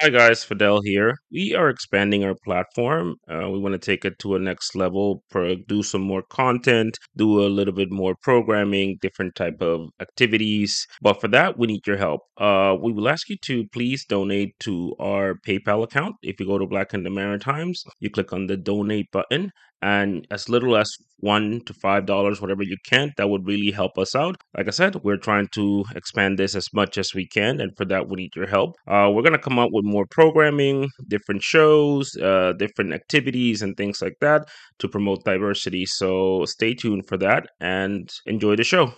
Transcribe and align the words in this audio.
Hi 0.00 0.08
guys, 0.08 0.42
Fidel 0.42 0.80
here. 0.82 1.14
We 1.30 1.54
are 1.54 1.68
expanding 1.68 2.24
our 2.24 2.34
platform. 2.44 3.16
Uh, 3.28 3.50
we 3.50 3.58
want 3.58 3.74
to 3.74 3.78
take 3.78 4.04
it 4.06 4.18
to 4.20 4.34
a 4.34 4.38
next 4.38 4.74
level, 4.74 5.22
pro- 5.30 5.56
do 5.56 5.82
some 5.82 6.00
more 6.00 6.22
content, 6.22 6.96
do 7.16 7.44
a 7.44 7.48
little 7.48 7.74
bit 7.74 7.90
more 7.90 8.14
programming, 8.22 8.96
different 9.02 9.34
type 9.34 9.60
of 9.60 9.90
activities. 10.00 10.86
But 11.02 11.20
for 11.20 11.28
that, 11.28 11.58
we 11.58 11.66
need 11.66 11.86
your 11.86 11.98
help. 11.98 12.22
Uh, 12.38 12.76
we 12.80 12.92
will 12.92 13.10
ask 13.10 13.28
you 13.28 13.36
to 13.42 13.66
please 13.74 14.06
donate 14.06 14.58
to 14.60 14.94
our 14.98 15.34
PayPal 15.46 15.84
account. 15.84 16.16
If 16.22 16.40
you 16.40 16.46
go 16.46 16.56
to 16.56 16.66
Black 16.66 16.94
in 16.94 17.02
the 17.02 17.10
Maritimes, 17.10 17.84
you 17.98 18.08
click 18.10 18.32
on 18.32 18.46
the 18.46 18.56
donate 18.56 19.10
button, 19.12 19.52
and 19.82 20.26
as 20.30 20.48
little 20.48 20.76
as 20.76 20.90
one 21.18 21.60
to 21.66 21.74
five 21.74 22.06
dollars, 22.06 22.40
whatever 22.40 22.62
you 22.62 22.76
can, 22.84 23.12
that 23.16 23.28
would 23.28 23.46
really 23.46 23.70
help 23.70 23.98
us 23.98 24.14
out. 24.14 24.36
Like 24.56 24.68
I 24.68 24.70
said, 24.70 24.96
we're 25.04 25.16
trying 25.18 25.48
to 25.52 25.84
expand 25.94 26.38
this 26.38 26.54
as 26.54 26.68
much 26.72 26.96
as 26.98 27.14
we 27.14 27.26
can, 27.26 27.60
and 27.60 27.76
for 27.76 27.84
that, 27.86 28.08
we 28.08 28.16
need 28.16 28.36
your 28.36 28.46
help. 28.46 28.76
Uh, 28.86 29.10
we're 29.12 29.22
gonna 29.22 29.38
come 29.38 29.58
up 29.58 29.70
with 29.72 29.84
more 29.84 30.06
programming, 30.10 30.88
different 31.08 31.42
shows, 31.42 32.16
uh, 32.16 32.52
different 32.58 32.92
activities, 32.92 33.62
and 33.62 33.76
things 33.76 34.00
like 34.00 34.16
that 34.20 34.48
to 34.78 34.88
promote 34.88 35.24
diversity. 35.24 35.86
So 35.86 36.44
stay 36.46 36.74
tuned 36.74 37.06
for 37.06 37.16
that 37.18 37.48
and 37.60 38.10
enjoy 38.26 38.56
the 38.56 38.64
show. 38.64 38.88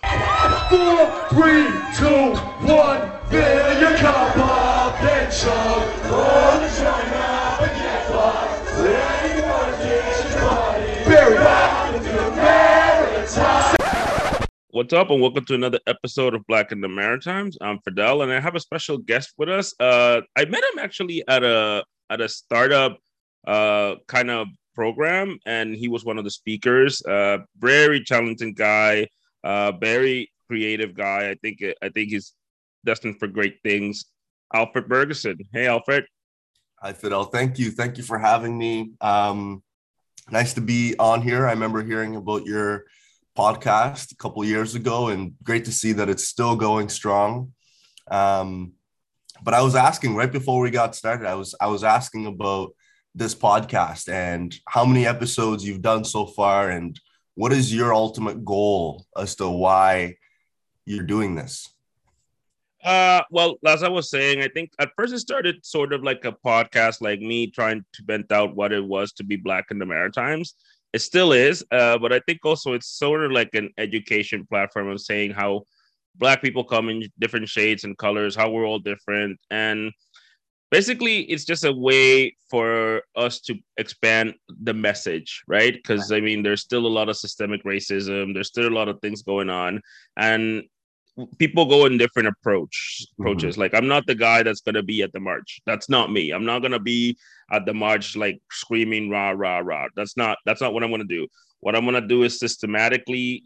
Four, 0.69 1.27
three, 1.29 1.67
two, 1.97 2.35
one. 2.65 3.13
Cup 4.03 4.35
up 4.37 5.01
and 5.01 5.31
chug. 5.31 6.72
What's 14.73 14.91
up, 14.91 15.11
and 15.11 15.21
welcome 15.21 15.45
to 15.45 15.53
another 15.53 15.77
episode 15.85 16.33
of 16.33 16.47
Black 16.47 16.71
in 16.71 16.81
the 16.81 16.87
Maritimes. 16.87 17.59
I'm 17.61 17.77
Fidel, 17.81 18.23
and 18.23 18.33
I 18.33 18.39
have 18.39 18.55
a 18.55 18.59
special 18.59 18.97
guest 18.97 19.31
with 19.37 19.47
us. 19.47 19.71
Uh, 19.79 20.21
I 20.35 20.45
met 20.45 20.63
him 20.63 20.79
actually 20.79 21.23
at 21.27 21.43
a 21.43 21.83
at 22.09 22.21
a 22.21 22.27
startup 22.27 22.97
uh, 23.45 23.97
kind 24.07 24.31
of 24.31 24.47
program, 24.73 25.37
and 25.45 25.75
he 25.75 25.89
was 25.89 26.05
one 26.05 26.17
of 26.17 26.23
the 26.23 26.31
speakers. 26.31 27.05
Uh, 27.05 27.37
very 27.59 28.03
talented 28.03 28.55
guy, 28.55 29.07
uh, 29.43 29.73
very 29.73 30.31
creative 30.47 30.95
guy. 30.95 31.29
I 31.29 31.35
think 31.35 31.59
I 31.83 31.89
think 31.89 32.09
he's 32.09 32.33
destined 32.83 33.19
for 33.19 33.27
great 33.27 33.59
things. 33.61 34.05
Alfred 34.55 34.89
Burgesson. 34.89 35.37
Hey, 35.53 35.67
Alfred. 35.67 36.07
Hi, 36.81 36.93
Fidel. 36.93 37.25
Thank 37.25 37.59
you. 37.59 37.69
Thank 37.69 37.99
you 37.99 38.03
for 38.03 38.17
having 38.17 38.57
me. 38.57 38.93
Um, 39.01 39.61
nice 40.31 40.55
to 40.55 40.61
be 40.61 40.95
on 40.97 41.21
here. 41.21 41.45
I 41.45 41.51
remember 41.51 41.83
hearing 41.83 42.15
about 42.15 42.47
your 42.47 42.85
podcast 43.37 44.11
a 44.11 44.15
couple 44.15 44.43
years 44.45 44.75
ago, 44.75 45.07
and 45.07 45.33
great 45.43 45.65
to 45.65 45.71
see 45.71 45.93
that 45.93 46.09
it's 46.09 46.27
still 46.27 46.55
going 46.55 46.89
strong. 46.89 47.53
Um, 48.09 48.73
but 49.43 49.53
I 49.53 49.61
was 49.61 49.75
asking 49.75 50.15
right 50.15 50.31
before 50.31 50.61
we 50.61 50.71
got 50.71 50.95
started. 50.95 51.27
I 51.27 51.35
was 51.35 51.55
I 51.59 51.67
was 51.67 51.83
asking 51.83 52.25
about 52.27 52.75
this 53.15 53.35
podcast 53.35 54.11
and 54.11 54.53
how 54.67 54.85
many 54.85 55.05
episodes 55.05 55.65
you've 55.65 55.81
done 55.81 56.05
so 56.05 56.25
far, 56.25 56.69
and 56.69 56.99
what 57.35 57.53
is 57.53 57.73
your 57.73 57.93
ultimate 57.93 58.45
goal 58.45 59.05
as 59.17 59.35
to 59.35 59.49
why 59.49 60.15
you're 60.85 61.03
doing 61.03 61.35
this. 61.35 61.69
Uh, 62.83 63.21
well, 63.31 63.55
as 63.65 63.81
I 63.81 63.87
was 63.87 64.09
saying, 64.09 64.41
I 64.41 64.49
think 64.49 64.71
at 64.77 64.91
first 64.97 65.13
it 65.13 65.19
started 65.19 65.65
sort 65.65 65.93
of 65.93 66.03
like 66.03 66.25
a 66.25 66.33
podcast, 66.33 67.01
like 67.01 67.21
me 67.21 67.47
trying 67.47 67.85
to 67.93 68.03
vent 68.03 68.31
out 68.31 68.55
what 68.55 68.73
it 68.73 68.83
was 68.83 69.13
to 69.13 69.23
be 69.23 69.37
black 69.37 69.67
in 69.71 69.79
the 69.79 69.85
Maritimes. 69.85 70.55
It 70.93 71.01
still 71.01 71.31
is, 71.33 71.65
uh, 71.71 71.97
but 71.97 72.13
I 72.13 72.19
think 72.19 72.39
also 72.45 72.73
it's 72.73 72.87
sort 72.87 73.23
of 73.25 73.31
like 73.31 73.49
an 73.55 73.71
education 73.77 74.45
platform 74.45 74.89
of 74.89 75.01
saying 75.01 75.31
how 75.31 75.63
black 76.15 76.41
people 76.41 76.63
come 76.63 76.89
in 76.89 77.09
different 77.19 77.49
shades 77.49 77.83
and 77.83 77.97
colors, 77.97 78.35
how 78.35 78.51
we're 78.51 78.67
all 78.67 78.79
different, 78.79 79.39
and 79.49 79.91
basically 80.69 81.21
it's 81.21 81.45
just 81.45 81.65
a 81.65 81.71
way 81.71 82.35
for 82.49 83.01
us 83.15 83.39
to 83.39 83.55
expand 83.77 84.33
the 84.63 84.73
message, 84.73 85.43
right? 85.47 85.73
Because 85.73 86.11
I 86.11 86.19
mean, 86.19 86.43
there's 86.43 86.61
still 86.61 86.85
a 86.85 86.95
lot 86.97 87.09
of 87.09 87.17
systemic 87.17 87.63
racism, 87.63 88.33
there's 88.33 88.47
still 88.47 88.67
a 88.67 88.77
lot 88.79 88.87
of 88.87 88.99
things 88.99 89.23
going 89.23 89.49
on, 89.49 89.81
and 90.17 90.63
people 91.37 91.65
go 91.65 91.85
in 91.85 91.97
different 91.97 92.27
approach 92.27 93.05
approaches. 93.19 93.53
Mm-hmm. 93.53 93.61
Like 93.61 93.73
I'm 93.73 93.87
not 93.87 94.05
the 94.07 94.15
guy 94.15 94.43
that's 94.43 94.61
gonna 94.61 94.83
be 94.83 95.01
at 95.01 95.13
the 95.13 95.19
march. 95.19 95.61
That's 95.65 95.89
not 95.89 96.11
me. 96.11 96.31
I'm 96.31 96.45
not 96.45 96.61
gonna 96.61 96.79
be 96.79 97.17
at 97.51 97.65
the 97.65 97.73
march 97.73 98.15
like 98.15 98.39
screaming 98.51 99.09
rah 99.09 99.31
rah 99.31 99.59
rah. 99.59 99.87
That's 99.95 100.17
not 100.17 100.37
that's 100.45 100.61
not 100.61 100.73
what 100.73 100.83
I'm 100.83 100.91
gonna 100.91 101.03
do. 101.03 101.27
What 101.59 101.75
I'm 101.75 101.85
gonna 101.85 102.07
do 102.07 102.23
is 102.23 102.39
systematically 102.39 103.43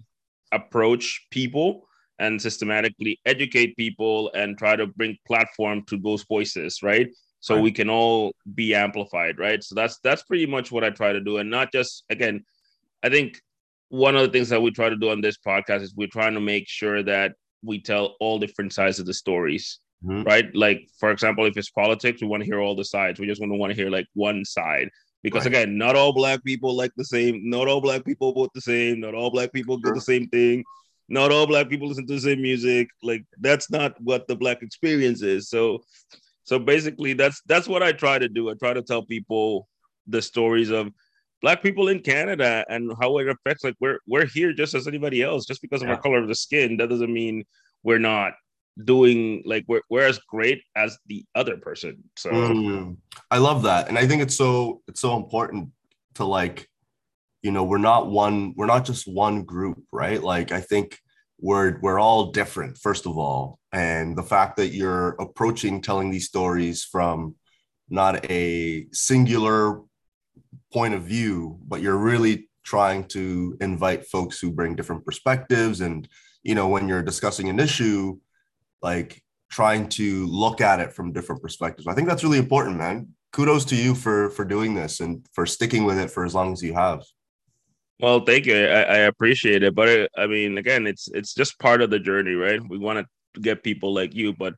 approach 0.51 1.27
people 1.29 1.87
and 2.19 2.41
systematically 2.41 3.19
educate 3.25 3.75
people 3.77 4.31
and 4.33 4.57
try 4.57 4.75
to 4.75 4.87
bring 4.87 5.17
platform 5.27 5.83
to 5.83 5.97
those 5.97 6.23
voices, 6.23 6.81
right? 6.81 7.09
So 7.41 7.55
right. 7.55 7.63
we 7.63 7.71
can 7.71 7.89
all 7.89 8.33
be 8.55 8.73
amplified, 8.73 9.37
right? 9.37 9.63
So 9.63 9.75
that's 9.75 9.99
that's 9.99 10.23
pretty 10.23 10.45
much 10.45 10.71
what 10.71 10.83
I 10.83 10.89
try 10.89 11.11
to 11.11 11.21
do, 11.21 11.37
and 11.37 11.49
not 11.49 11.71
just 11.71 12.05
again. 12.09 12.45
I 13.03 13.09
think 13.09 13.39
one 13.89 14.15
of 14.15 14.23
the 14.23 14.29
things 14.29 14.49
that 14.49 14.61
we 14.61 14.71
try 14.71 14.89
to 14.89 14.95
do 14.95 15.11
on 15.11 15.21
this 15.21 15.37
podcast 15.37 15.81
is 15.81 15.93
we're 15.95 16.07
trying 16.07 16.33
to 16.33 16.41
make 16.41 16.67
sure 16.67 17.03
that 17.03 17.33
we 17.63 17.81
tell 17.81 18.15
all 18.19 18.39
different 18.39 18.73
sides 18.73 18.99
of 18.99 19.05
the 19.05 19.13
stories 19.13 19.79
mm-hmm. 20.03 20.23
right 20.23 20.53
like 20.55 20.87
for 20.99 21.11
example 21.11 21.45
if 21.45 21.57
it's 21.57 21.69
politics 21.69 22.21
we 22.21 22.27
want 22.27 22.41
to 22.41 22.45
hear 22.45 22.59
all 22.59 22.75
the 22.75 22.85
sides 22.85 23.19
we 23.19 23.27
just 23.27 23.41
want 23.41 23.51
to 23.51 23.57
want 23.57 23.71
to 23.71 23.75
hear 23.75 23.89
like 23.89 24.07
one 24.13 24.43
side 24.45 24.89
because 25.23 25.45
right. 25.45 25.53
again 25.53 25.77
not 25.77 25.95
all 25.95 26.13
black 26.13 26.43
people 26.43 26.75
like 26.75 26.91
the 26.97 27.05
same 27.05 27.49
not 27.49 27.67
all 27.67 27.81
black 27.81 28.05
people 28.05 28.33
vote 28.33 28.51
the 28.53 28.61
same 28.61 28.99
not 28.99 29.13
all 29.13 29.31
black 29.31 29.51
people 29.51 29.77
sure. 29.77 29.93
do 29.93 29.95
the 29.95 30.01
same 30.01 30.27
thing 30.29 30.63
not 31.09 31.31
all 31.31 31.47
black 31.47 31.69
people 31.69 31.87
listen 31.87 32.05
to 32.05 32.13
the 32.13 32.21
same 32.21 32.41
music 32.41 32.87
like 33.01 33.23
that's 33.39 33.71
not 33.71 33.99
what 34.01 34.27
the 34.27 34.35
black 34.35 34.61
experience 34.61 35.21
is 35.21 35.49
so 35.49 35.79
so 36.43 36.59
basically 36.59 37.13
that's 37.13 37.41
that's 37.45 37.67
what 37.67 37.83
i 37.83 37.91
try 37.91 38.19
to 38.19 38.29
do 38.29 38.49
i 38.49 38.53
try 38.53 38.73
to 38.73 38.81
tell 38.81 39.05
people 39.05 39.67
the 40.07 40.21
stories 40.21 40.69
of 40.69 40.91
black 41.41 41.61
people 41.61 41.87
in 41.89 41.99
Canada 41.99 42.65
and 42.69 42.91
how 42.99 43.17
it 43.19 43.27
affects 43.27 43.63
like 43.63 43.75
we're 43.79 43.99
we're 44.07 44.25
here 44.25 44.53
just 44.53 44.73
as 44.73 44.87
anybody 44.87 45.21
else. 45.21 45.45
Just 45.45 45.61
because 45.61 45.81
of 45.81 45.87
yeah. 45.87 45.95
our 45.95 46.01
color 46.01 46.19
of 46.19 46.27
the 46.27 46.35
skin, 46.35 46.77
that 46.77 46.89
doesn't 46.89 47.13
mean 47.13 47.45
we're 47.83 47.99
not 47.99 48.33
doing 48.83 49.41
like 49.45 49.65
we're, 49.67 49.81
we're 49.89 50.07
as 50.07 50.19
great 50.19 50.61
as 50.75 50.97
the 51.07 51.25
other 51.35 51.57
person. 51.57 52.03
So 52.15 52.29
mm, 52.29 52.97
I 53.31 53.37
love 53.37 53.63
that. 53.63 53.87
And 53.87 53.97
I 53.97 54.07
think 54.07 54.21
it's 54.21 54.35
so 54.35 54.81
it's 54.87 55.01
so 55.01 55.15
important 55.17 55.69
to 56.15 56.25
like, 56.25 56.69
you 57.41 57.51
know, 57.51 57.63
we're 57.63 57.77
not 57.77 58.09
one, 58.09 58.53
we're 58.55 58.65
not 58.65 58.85
just 58.85 59.07
one 59.07 59.43
group, 59.43 59.83
right? 59.91 60.21
Like 60.21 60.51
I 60.51 60.61
think 60.61 60.99
we're 61.39 61.79
we're 61.81 61.99
all 61.99 62.31
different, 62.31 62.77
first 62.77 63.05
of 63.05 63.17
all. 63.17 63.59
And 63.71 64.17
the 64.17 64.23
fact 64.23 64.57
that 64.57 64.69
you're 64.69 65.09
approaching 65.19 65.81
telling 65.81 66.09
these 66.09 66.27
stories 66.27 66.83
from 66.83 67.35
not 67.89 68.29
a 68.29 68.87
singular 68.91 69.81
point 70.71 70.93
of 70.93 71.03
view, 71.03 71.59
but 71.67 71.81
you're 71.81 71.97
really 71.97 72.49
trying 72.63 73.05
to 73.05 73.57
invite 73.61 74.07
folks 74.07 74.39
who 74.39 74.51
bring 74.51 74.75
different 74.75 75.05
perspectives. 75.05 75.81
And, 75.81 76.07
you 76.43 76.55
know, 76.55 76.67
when 76.67 76.87
you're 76.87 77.03
discussing 77.03 77.49
an 77.49 77.59
issue, 77.59 78.17
like 78.81 79.23
trying 79.49 79.87
to 79.87 80.27
look 80.27 80.61
at 80.61 80.79
it 80.79 80.93
from 80.93 81.13
different 81.13 81.41
perspectives. 81.41 81.87
I 81.87 81.93
think 81.93 82.07
that's 82.07 82.23
really 82.23 82.37
important, 82.37 82.77
man. 82.77 83.09
Kudos 83.31 83.65
to 83.65 83.75
you 83.75 83.95
for 83.95 84.29
for 84.31 84.45
doing 84.45 84.73
this 84.73 84.99
and 84.99 85.25
for 85.33 85.45
sticking 85.45 85.83
with 85.83 85.97
it 85.97 86.11
for 86.11 86.25
as 86.25 86.33
long 86.33 86.53
as 86.53 86.61
you 86.61 86.73
have. 86.73 87.03
Well, 87.99 88.19
thank 88.21 88.45
you. 88.45 88.55
I, 88.55 88.81
I 88.81 88.97
appreciate 88.99 89.63
it, 89.63 89.73
but 89.73 89.87
it, 89.89 90.11
I 90.17 90.27
mean, 90.27 90.57
again, 90.57 90.85
it's 90.85 91.07
it's 91.09 91.33
just 91.33 91.59
part 91.59 91.81
of 91.81 91.89
the 91.89 91.99
journey, 91.99 92.33
right? 92.33 92.59
We 92.67 92.77
want 92.77 92.99
to 92.99 93.39
get 93.41 93.63
people 93.63 93.93
like 93.93 94.15
you, 94.15 94.33
but 94.33 94.53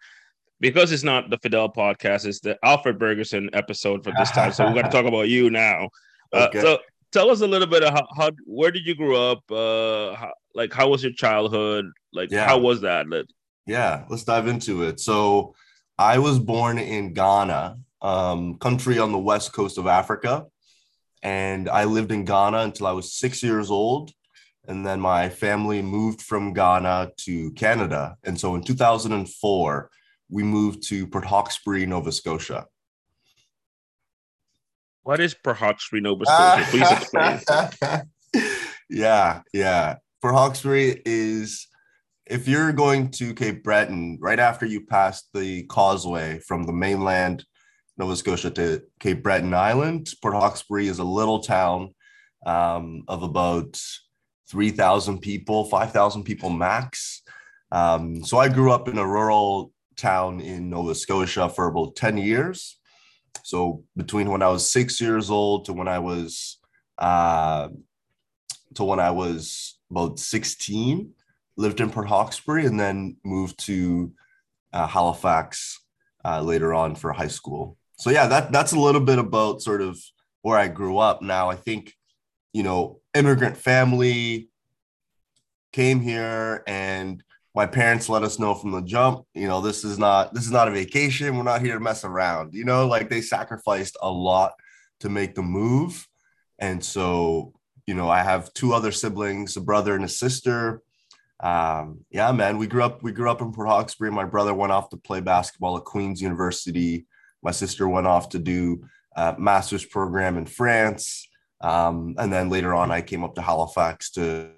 because 0.59 0.91
it's 0.91 1.03
not 1.03 1.29
the 1.29 1.37
Fidel 1.37 1.69
podcast, 1.69 2.25
it's 2.25 2.39
the 2.39 2.57
Alfred 2.63 2.99
Burgesson 2.99 3.49
episode 3.53 4.03
for 4.03 4.11
this 4.17 4.31
time. 4.31 4.51
So 4.51 4.65
we're 4.65 4.73
going 4.73 4.85
to 4.85 4.91
talk 4.91 5.05
about 5.05 5.29
you 5.29 5.49
now. 5.49 5.89
Uh, 6.31 6.45
okay. 6.47 6.59
Uh, 6.59 6.61
so 6.61 6.77
tell 7.11 7.31
us 7.31 7.41
a 7.41 7.47
little 7.47 7.67
bit 7.67 7.81
of 7.81 7.91
how, 7.91 8.07
how 8.15 8.29
where 8.45 8.69
did 8.69 8.85
you 8.85 8.93
grow 8.93 9.31
up? 9.31 9.51
Uh, 9.51 10.13
how, 10.13 10.31
like 10.53 10.71
how 10.71 10.87
was 10.87 11.01
your 11.01 11.11
childhood? 11.11 11.89
Like 12.13 12.29
yeah. 12.29 12.45
how 12.45 12.59
was 12.59 12.81
that? 12.81 13.07
Yeah, 13.65 14.05
let's 14.09 14.25
dive 14.25 14.45
into 14.45 14.83
it. 14.83 14.99
So 14.99 15.55
I 15.97 16.19
was 16.19 16.37
born 16.37 16.77
in 16.77 17.13
Ghana, 17.13 17.79
um, 18.03 18.59
country 18.59 18.99
on 18.99 19.11
the 19.11 19.17
west 19.17 19.53
coast 19.53 19.79
of 19.79 19.87
Africa, 19.87 20.45
and 21.23 21.67
I 21.67 21.85
lived 21.85 22.11
in 22.11 22.25
Ghana 22.25 22.59
until 22.59 22.85
I 22.85 22.91
was 22.91 23.13
six 23.13 23.41
years 23.41 23.71
old. 23.71 24.11
And 24.67 24.85
then 24.85 24.99
my 24.99 25.29
family 25.29 25.81
moved 25.81 26.21
from 26.21 26.53
Ghana 26.53 27.13
to 27.21 27.51
Canada. 27.53 28.17
And 28.23 28.39
so 28.39 28.53
in 28.53 28.61
2004, 28.61 29.89
we 30.29 30.43
moved 30.43 30.87
to 30.89 31.07
Port 31.07 31.25
Hawkesbury, 31.25 31.85
Nova 31.85 32.11
Scotia. 32.11 32.65
What 35.03 35.19
is 35.19 35.33
Port 35.33 35.57
Hawkesbury, 35.57 36.01
Nova 36.01 36.25
Scotia? 36.25 36.65
Please 36.69 36.91
explain. 36.91 38.51
yeah, 38.89 39.41
yeah. 39.53 39.95
Port 40.21 40.35
Hawkesbury 40.35 41.01
is 41.05 41.67
if 42.27 42.47
you're 42.47 42.71
going 42.71 43.09
to 43.11 43.33
Cape 43.33 43.63
Breton, 43.63 44.19
right 44.21 44.39
after 44.39 44.65
you 44.65 44.85
pass 44.85 45.23
the 45.33 45.63
causeway 45.63 46.39
from 46.39 46.63
the 46.63 46.73
mainland 46.73 47.43
Nova 47.97 48.15
Scotia 48.15 48.51
to 48.51 48.83
Cape 48.99 49.23
Breton 49.23 49.53
Island, 49.53 50.09
Port 50.21 50.35
Hawkesbury 50.35 50.87
is 50.87 50.99
a 50.99 51.03
little 51.03 51.39
town 51.39 51.95
um, 52.45 53.03
of 53.07 53.23
about 53.23 53.81
3,000 54.49 55.19
people, 55.19 55.65
5,000 55.65 56.23
people 56.23 56.49
max. 56.49 57.23
Um, 57.71 58.23
so 58.23 58.37
I 58.37 58.47
grew 58.49 58.71
up 58.71 58.87
in 58.87 58.97
a 58.97 59.07
rural 59.07 59.71
town 59.99 60.39
in 60.39 60.69
Nova 60.69 60.95
Scotia 60.95 61.49
for 61.49 61.67
about 61.67 61.95
10 61.95 62.17
years. 62.17 62.77
so 63.43 63.83
between 63.95 64.31
when 64.31 64.41
I 64.41 64.49
was 64.49 64.71
six 64.71 64.99
years 64.99 65.29
old 65.29 65.65
to 65.65 65.73
when 65.73 65.87
I 65.87 65.99
was 65.99 66.59
uh, 66.97 67.69
to 68.75 68.83
when 68.83 68.99
I 68.99 69.11
was 69.11 69.79
about 69.89 70.19
16, 70.19 71.11
lived 71.57 71.79
in 71.79 71.89
Port 71.89 72.07
Hawkesbury, 72.07 72.65
and 72.65 72.79
then 72.79 73.17
moved 73.23 73.57
to 73.65 74.11
uh, 74.73 74.87
Halifax 74.87 75.79
uh, 76.25 76.41
later 76.41 76.73
on 76.73 76.95
for 76.95 77.11
high 77.11 77.27
school. 77.27 77.77
So 77.97 78.09
yeah, 78.09 78.27
that 78.27 78.51
that's 78.51 78.71
a 78.71 78.79
little 78.79 79.01
bit 79.01 79.19
about 79.19 79.61
sort 79.61 79.81
of 79.81 79.99
where 80.41 80.57
I 80.57 80.67
grew 80.67 80.97
up. 80.97 81.21
Now 81.21 81.49
I 81.49 81.55
think 81.55 81.93
you 82.53 82.63
know 82.63 83.01
immigrant 83.13 83.57
family 83.57 84.49
came 85.71 85.99
here 85.99 86.63
and 86.65 87.23
my 87.55 87.65
parents 87.65 88.09
let 88.09 88.23
us 88.23 88.39
know 88.39 88.53
from 88.53 88.71
the 88.71 88.81
jump 88.81 89.25
you 89.33 89.47
know 89.47 89.61
this 89.61 89.83
is 89.83 89.97
not 89.97 90.33
this 90.33 90.45
is 90.45 90.51
not 90.51 90.67
a 90.67 90.71
vacation. 90.71 91.35
We're 91.35 91.43
not 91.43 91.61
here 91.61 91.75
to 91.75 91.79
mess 91.79 92.03
around 92.03 92.53
you 92.53 92.65
know 92.65 92.87
like 92.87 93.09
they 93.09 93.21
sacrificed 93.21 93.97
a 94.01 94.11
lot 94.11 94.53
to 94.99 95.09
make 95.09 95.35
the 95.35 95.41
move. 95.41 96.07
And 96.59 96.83
so 96.83 97.53
you 97.85 97.95
know 97.95 98.09
i 98.09 98.21
have 98.21 98.53
two 98.53 98.73
other 98.73 98.91
siblings 98.91 99.57
a 99.57 99.61
brother 99.61 99.95
and 99.95 100.05
a 100.05 100.09
sister. 100.09 100.81
Um, 101.41 102.05
yeah 102.11 102.31
man 102.31 102.57
we 102.57 102.67
grew 102.67 102.83
up 102.83 103.01
we 103.01 103.11
grew 103.11 103.29
up 103.29 103.41
in 103.41 103.51
port 103.51 103.67
hawkesbury. 103.67 104.11
My 104.11 104.25
brother 104.25 104.53
went 104.53 104.71
off 104.71 104.89
to 104.89 104.97
play 104.97 105.21
basketball 105.21 105.77
at 105.77 105.85
queen's 105.85 106.21
university. 106.21 107.07
My 107.41 107.51
sister 107.51 107.87
went 107.87 108.07
off 108.07 108.29
to 108.29 108.39
do 108.39 108.83
a 109.15 109.35
master's 109.39 109.85
program 109.85 110.37
in 110.37 110.45
france. 110.45 111.27
Um, 111.61 112.15
and 112.17 112.31
then 112.31 112.49
later 112.49 112.73
on 112.73 112.91
i 112.91 113.01
came 113.01 113.23
up 113.23 113.35
to 113.35 113.41
halifax 113.41 114.11
to 114.11 114.51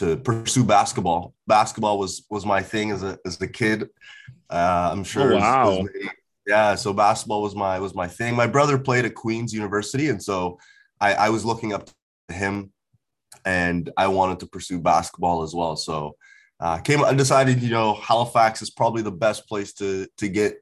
to 0.00 0.16
pursue 0.16 0.64
basketball. 0.64 1.34
Basketball 1.46 1.98
was 1.98 2.26
was 2.30 2.44
my 2.44 2.62
thing 2.62 2.90
as 2.90 3.02
a 3.02 3.18
as 3.24 3.40
a 3.40 3.48
kid. 3.48 3.88
Uh, 4.48 4.90
I'm 4.92 5.04
sure. 5.04 5.34
Oh, 5.34 5.38
wow. 5.38 5.70
As, 5.72 5.78
as 5.78 6.10
yeah, 6.46 6.74
so 6.74 6.92
basketball 6.92 7.42
was 7.42 7.54
my 7.54 7.78
was 7.78 7.94
my 7.94 8.08
thing. 8.08 8.34
My 8.34 8.46
brother 8.46 8.78
played 8.78 9.04
at 9.04 9.14
Queen's 9.14 9.52
University, 9.52 10.08
and 10.08 10.22
so 10.22 10.58
I, 11.00 11.14
I 11.26 11.28
was 11.28 11.44
looking 11.44 11.72
up 11.72 11.88
to 12.28 12.34
him, 12.34 12.72
and 13.44 13.90
I 13.96 14.08
wanted 14.08 14.40
to 14.40 14.46
pursue 14.46 14.80
basketball 14.80 15.42
as 15.42 15.54
well. 15.54 15.76
So 15.76 16.16
uh, 16.58 16.78
came 16.78 17.04
I 17.04 17.12
decided, 17.14 17.62
you 17.62 17.70
know, 17.70 17.94
Halifax 17.94 18.62
is 18.62 18.70
probably 18.70 19.02
the 19.02 19.12
best 19.26 19.46
place 19.48 19.72
to 19.74 20.08
to 20.16 20.28
get 20.28 20.56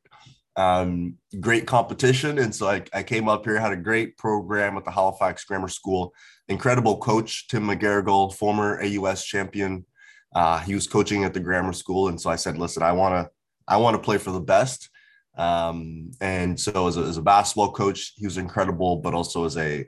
um, 0.57 1.15
great 1.41 1.67
competition. 1.67 2.39
And 2.39 2.53
so 2.53 2.69
I, 2.69 2.83
I 2.93 3.03
came 3.05 3.29
up 3.29 3.45
here, 3.45 3.59
had 3.59 3.73
a 3.73 3.77
great 3.77 4.19
program 4.19 4.77
at 4.77 4.85
the 4.85 4.91
Halifax 4.91 5.45
Grammar 5.45 5.69
School. 5.69 6.13
Incredible 6.49 6.99
coach, 6.99 7.49
Tim 7.49 7.65
McGarrigle, 7.65 8.35
former 8.35 8.83
AUS 8.83 9.25
champion. 9.25 9.85
Uh, 10.35 10.59
he 10.61 10.75
was 10.75 10.87
coaching 10.87 11.25
at 11.25 11.35
the 11.35 11.41
grammar 11.41 11.73
school. 11.73 12.09
And 12.09 12.21
so 12.21 12.31
I 12.31 12.37
said, 12.37 12.59
listen, 12.59 12.83
I 12.83 12.93
want 12.93 13.15
to, 13.15 13.31
I 13.67 13.77
want 13.77 13.95
to 13.95 14.03
play 14.03 14.19
for 14.19 14.31
the 14.31 14.41
best. 14.41 14.89
Um, 15.37 16.11
and 16.21 16.59
so 16.59 16.89
as 16.89 16.97
a, 16.97 17.03
as 17.03 17.17
a 17.17 17.23
basketball 17.23 17.73
coach, 17.73 18.15
he 18.17 18.27
was 18.27 18.39
incredible, 18.39 18.97
but 18.97 19.15
also 19.15 19.45
as 19.45 19.57
a, 19.57 19.87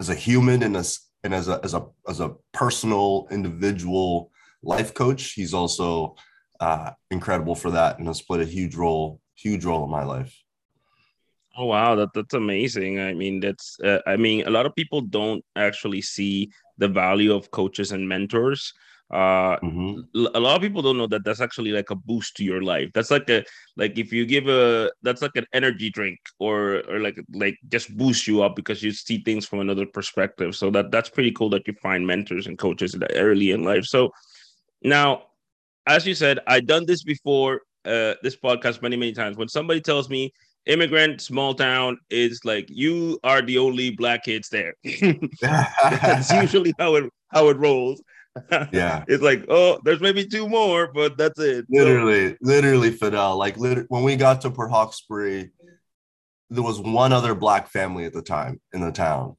as 0.00 0.08
a 0.08 0.14
human 0.14 0.62
and 0.62 0.76
as, 0.76 1.00
and 1.24 1.34
as 1.34 1.48
a, 1.48 1.60
as 1.62 1.74
a, 1.74 1.86
as 2.08 2.20
a 2.20 2.34
personal 2.52 3.26
individual 3.30 4.30
life 4.62 4.94
coach, 4.94 5.32
he's 5.32 5.52
also 5.52 6.16
uh, 6.60 6.90
incredible 7.10 7.54
for 7.54 7.70
that 7.72 7.98
and 7.98 8.06
has 8.06 8.22
played 8.22 8.40
a 8.40 8.44
huge 8.44 8.74
role 8.74 9.20
huge 9.38 9.64
role 9.64 9.84
in 9.84 9.90
my 9.90 10.04
life. 10.04 10.36
Oh 11.58 11.64
wow, 11.64 11.96
that 11.96 12.10
that's 12.14 12.34
amazing. 12.34 13.00
I 13.00 13.14
mean, 13.14 13.40
that's 13.40 13.80
uh, 13.80 13.98
I 14.06 14.16
mean, 14.16 14.46
a 14.46 14.50
lot 14.50 14.64
of 14.64 14.76
people 14.76 15.00
don't 15.00 15.44
actually 15.56 16.02
see 16.02 16.52
the 16.78 16.86
value 16.86 17.34
of 17.34 17.50
coaches 17.50 17.90
and 17.90 18.08
mentors. 18.08 18.72
Uh, 19.10 19.58
mm-hmm. 19.60 20.26
a 20.36 20.38
lot 20.38 20.54
of 20.54 20.62
people 20.62 20.82
don't 20.82 20.98
know 20.98 21.08
that 21.08 21.24
that's 21.24 21.40
actually 21.40 21.72
like 21.72 21.90
a 21.90 21.96
boost 21.96 22.36
to 22.36 22.44
your 22.44 22.62
life. 22.62 22.90
That's 22.94 23.10
like 23.10 23.28
a 23.28 23.44
like 23.76 23.98
if 23.98 24.12
you 24.12 24.24
give 24.24 24.46
a 24.46 24.92
that's 25.02 25.20
like 25.20 25.34
an 25.34 25.46
energy 25.52 25.90
drink 25.90 26.20
or 26.38 26.84
or 26.88 27.00
like 27.00 27.18
like 27.32 27.58
just 27.70 27.96
boost 27.96 28.28
you 28.28 28.40
up 28.42 28.54
because 28.54 28.80
you 28.80 28.92
see 28.92 29.18
things 29.24 29.44
from 29.44 29.58
another 29.58 29.86
perspective. 29.86 30.54
So 30.54 30.70
that 30.70 30.92
that's 30.92 31.10
pretty 31.10 31.32
cool 31.32 31.50
that 31.50 31.66
you 31.66 31.72
find 31.82 32.06
mentors 32.06 32.46
and 32.46 32.56
coaches 32.56 32.94
early 33.16 33.50
in 33.50 33.64
life. 33.64 33.84
So 33.84 34.12
now, 34.84 35.22
as 35.88 36.06
you 36.06 36.14
said, 36.14 36.38
I've 36.46 36.66
done 36.66 36.86
this 36.86 37.02
before 37.02 37.62
uh, 37.84 38.14
this 38.22 38.36
podcast 38.36 38.80
many, 38.80 38.96
many 38.96 39.12
times. 39.12 39.36
When 39.36 39.48
somebody 39.48 39.80
tells 39.80 40.08
me 40.08 40.32
immigrant 40.66 41.20
small 41.20 41.54
town 41.54 41.98
is 42.10 42.44
like 42.44 42.66
you 42.68 43.18
are 43.24 43.42
the 43.42 43.58
only 43.58 43.90
black 43.90 44.24
kids 44.24 44.48
there. 44.48 44.74
that's 45.40 46.32
usually 46.42 46.74
how 46.78 46.96
it 46.96 47.10
how 47.28 47.48
it 47.48 47.56
rolls. 47.56 48.02
Yeah, 48.72 49.04
it's 49.08 49.22
like 49.22 49.44
oh, 49.48 49.80
there's 49.84 50.00
maybe 50.00 50.26
two 50.26 50.48
more, 50.48 50.90
but 50.92 51.16
that's 51.16 51.38
it. 51.38 51.66
Literally, 51.68 52.30
so, 52.30 52.36
literally, 52.42 52.90
Fidel. 52.90 53.36
Like 53.36 53.56
literally, 53.56 53.86
when 53.88 54.04
we 54.04 54.16
got 54.16 54.40
to 54.42 54.50
Port 54.50 54.70
Hawkesbury, 54.70 55.50
there 56.50 56.62
was 56.62 56.80
one 56.80 57.12
other 57.12 57.34
black 57.34 57.68
family 57.68 58.04
at 58.04 58.12
the 58.12 58.22
time 58.22 58.60
in 58.72 58.80
the 58.80 58.92
town. 58.92 59.36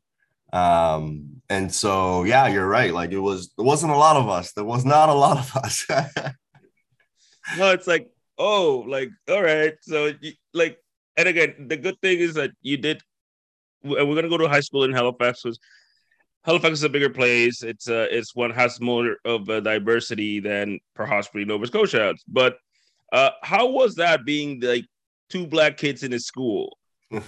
Um, 0.52 1.42
and 1.50 1.74
so 1.74 2.24
yeah, 2.24 2.48
you're 2.48 2.68
right. 2.68 2.94
Like 2.94 3.12
it 3.12 3.20
was, 3.20 3.54
there 3.56 3.66
wasn't 3.66 3.94
a 3.94 3.98
lot 3.98 4.16
of 4.16 4.28
us. 4.28 4.52
There 4.54 4.64
was 4.64 4.84
not 4.84 5.10
a 5.10 5.14
lot 5.14 5.38
of 5.38 5.56
us. 5.58 5.86
no, 7.56 7.72
it's 7.72 7.86
like 7.86 8.10
oh, 8.40 8.86
like, 8.88 9.12
all 9.30 9.44
right. 9.44 9.76
So, 9.82 10.14
like, 10.54 10.80
and 11.20 11.28
again, 11.28 11.68
the 11.68 11.76
good 11.76 12.00
thing 12.02 12.20
is 12.20 12.36
that 12.36 12.52
you 12.62 12.78
did. 12.78 13.02
We're 13.84 14.16
gonna 14.16 14.30
go 14.30 14.38
to 14.38 14.48
high 14.48 14.62
school 14.62 14.86
in 14.86 14.94
Halifax. 14.94 15.44
Was 15.44 15.60
Halifax 16.46 16.74
is 16.76 16.84
a 16.84 16.90
bigger 16.90 17.10
place. 17.10 17.62
It's 17.62 17.90
uh, 17.90 18.08
it's 18.10 18.34
one 18.34 18.52
has 18.52 18.80
more 18.80 19.18
of 19.26 19.50
a 19.50 19.60
diversity 19.60 20.40
than 20.40 20.80
perhaps 20.96 21.30
Nova 21.34 21.68
Scotia. 21.68 22.16
But 22.28 22.58
uh, 23.12 23.32
how 23.44 23.70
was 23.70 23.96
that 23.96 24.24
being 24.26 24.62
like 24.62 24.86
two 25.30 25.46
black 25.46 25.76
kids 25.76 26.04
in 26.04 26.14
a 26.14 26.20
school? 26.20 26.78
uh, 27.12 27.20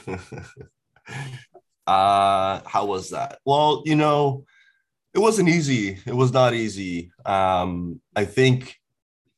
how 1.86 2.86
was 2.86 3.10
that? 3.10 3.40
Well, 3.44 3.84
you 3.86 3.98
know, 3.98 4.46
it 5.14 5.20
wasn't 5.20 5.50
easy. 5.50 6.00
It 6.06 6.16
was 6.16 6.32
not 6.32 6.54
easy. 6.54 7.12
Um, 7.26 8.00
I 8.16 8.24
think 8.24 8.78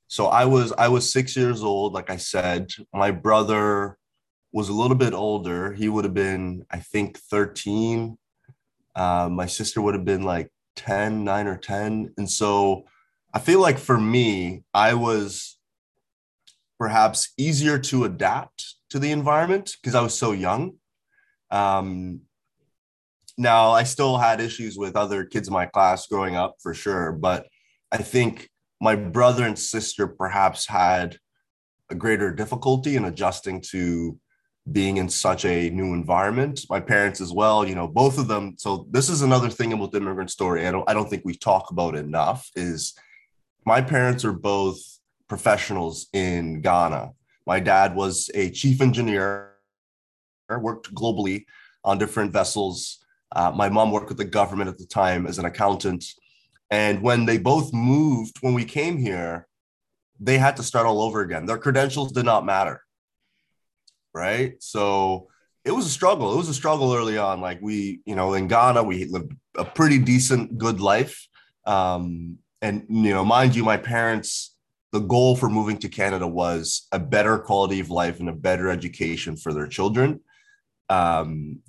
so 0.07 0.27
I 0.27 0.45
was 0.45 0.71
I 0.73 0.89
was 0.89 1.11
six 1.11 1.35
years 1.35 1.63
old, 1.63 1.93
like 1.93 2.11
I 2.11 2.17
said. 2.17 2.69
My 2.93 3.09
brother 3.09 3.97
was 4.53 4.69
a 4.69 4.73
little 4.73 4.95
bit 4.95 5.13
older. 5.13 5.73
He 5.73 5.89
would 5.89 6.05
have 6.05 6.13
been, 6.13 6.63
I 6.69 6.77
think, 6.77 7.17
13. 7.17 8.17
Uh, 8.95 9.27
my 9.29 9.47
sister 9.47 9.81
would 9.81 9.95
have 9.95 10.05
been 10.05 10.21
like 10.21 10.49
10, 10.75 11.23
9 11.23 11.47
or 11.47 11.57
10. 11.57 12.13
And 12.17 12.29
so 12.29 12.85
I 13.33 13.39
feel 13.39 13.59
like 13.59 13.79
for 13.79 13.99
me, 13.99 14.63
I 14.73 14.93
was 14.93 15.57
perhaps 16.77 17.33
easier 17.37 17.79
to 17.79 18.05
adapt 18.05 18.75
to 18.91 18.99
the 18.99 19.11
environment 19.11 19.75
because 19.81 19.95
I 19.95 20.01
was 20.01 20.15
so 20.15 20.31
young. 20.31 20.73
Um, 21.49 22.21
now, 23.35 23.71
I 23.71 23.83
still 23.83 24.17
had 24.17 24.39
issues 24.39 24.77
with 24.77 24.95
other 24.95 25.25
kids 25.25 25.47
in 25.47 25.53
my 25.53 25.65
class 25.65 26.05
growing 26.05 26.35
up 26.35 26.57
for 26.61 26.75
sure, 26.75 27.11
but 27.11 27.47
I 27.91 27.97
think 27.97 28.49
my 28.79 28.95
brother 28.95 29.45
and 29.45 29.57
sister 29.57 30.07
perhaps 30.07 30.67
had 30.67 31.17
a 31.89 31.95
greater 31.95 32.31
difficulty 32.31 32.95
in 32.95 33.05
adjusting 33.05 33.61
to 33.71 34.19
being 34.71 34.97
in 34.97 35.09
such 35.09 35.43
a 35.45 35.69
new 35.69 35.93
environment. 35.93 36.65
My 36.69 36.79
parents 36.79 37.19
as 37.19 37.33
well, 37.33 37.67
you 37.67 37.75
know, 37.75 37.87
both 37.87 38.17
of 38.17 38.27
them. 38.27 38.55
So 38.57 38.87
this 38.91 39.09
is 39.09 39.21
another 39.21 39.49
thing 39.49 39.73
about 39.73 39.91
the 39.91 39.97
immigrant 39.97 40.31
story. 40.31 40.65
I 40.65 40.71
don't 40.71 40.89
I 40.89 40.93
don't 40.93 41.09
think 41.09 41.23
we 41.25 41.35
talk 41.35 41.71
about 41.71 41.95
enough 41.95 42.49
is 42.55 42.93
my 43.65 43.81
parents 43.81 44.23
are 44.23 44.33
both 44.33 44.77
professionals 45.27 46.07
in 46.13 46.61
Ghana. 46.61 47.11
My 47.45 47.59
dad 47.59 47.95
was 47.95 48.29
a 48.33 48.51
chief 48.51 48.81
engineer, 48.81 49.53
worked 50.49 50.93
globally 50.93 51.45
on 51.83 51.97
different 51.97 52.31
vessels. 52.31 52.99
Uh, 53.35 53.51
my 53.51 53.67
mom 53.67 53.91
worked 53.91 54.09
with 54.09 54.17
the 54.17 54.25
government 54.25 54.69
at 54.69 54.77
the 54.77 54.85
time 54.85 55.25
as 55.25 55.39
an 55.39 55.45
accountant. 55.45 56.05
And 56.69 57.01
when 57.01 57.25
they 57.25 57.37
both 57.37 57.73
moved, 57.73 58.37
when 58.41 58.53
we 58.53 58.63
came 58.63 58.97
here, 58.97 59.47
they 60.19 60.37
had 60.37 60.55
to 60.57 60.63
start 60.63 60.85
all 60.85 61.01
over 61.01 61.21
again. 61.21 61.45
Their 61.45 61.57
credentials 61.57 62.11
did 62.11 62.25
not 62.25 62.45
matter. 62.45 62.82
Right. 64.13 64.61
So 64.61 65.27
it 65.65 65.71
was 65.71 65.85
a 65.85 65.89
struggle. 65.89 66.33
It 66.33 66.37
was 66.37 66.49
a 66.49 66.53
struggle 66.53 66.93
early 66.93 67.17
on. 67.17 67.41
Like 67.41 67.59
we, 67.61 68.01
you 68.05 68.15
know, 68.15 68.33
in 68.33 68.47
Ghana, 68.47 68.83
we 68.83 69.05
lived 69.05 69.33
a 69.57 69.65
pretty 69.65 69.97
decent, 69.97 70.57
good 70.57 70.79
life. 70.79 71.27
Um, 71.65 72.37
and, 72.61 72.85
you 72.89 73.13
know, 73.13 73.25
mind 73.25 73.55
you, 73.55 73.63
my 73.63 73.77
parents, 73.77 74.55
the 74.91 74.99
goal 74.99 75.35
for 75.35 75.49
moving 75.49 75.77
to 75.79 75.89
Canada 75.89 76.27
was 76.27 76.87
a 76.91 76.99
better 76.99 77.39
quality 77.39 77.79
of 77.79 77.89
life 77.89 78.19
and 78.19 78.29
a 78.29 78.33
better 78.33 78.69
education 78.69 79.35
for 79.35 79.51
their 79.53 79.67
children. 79.67 80.19
Um, 80.89 81.59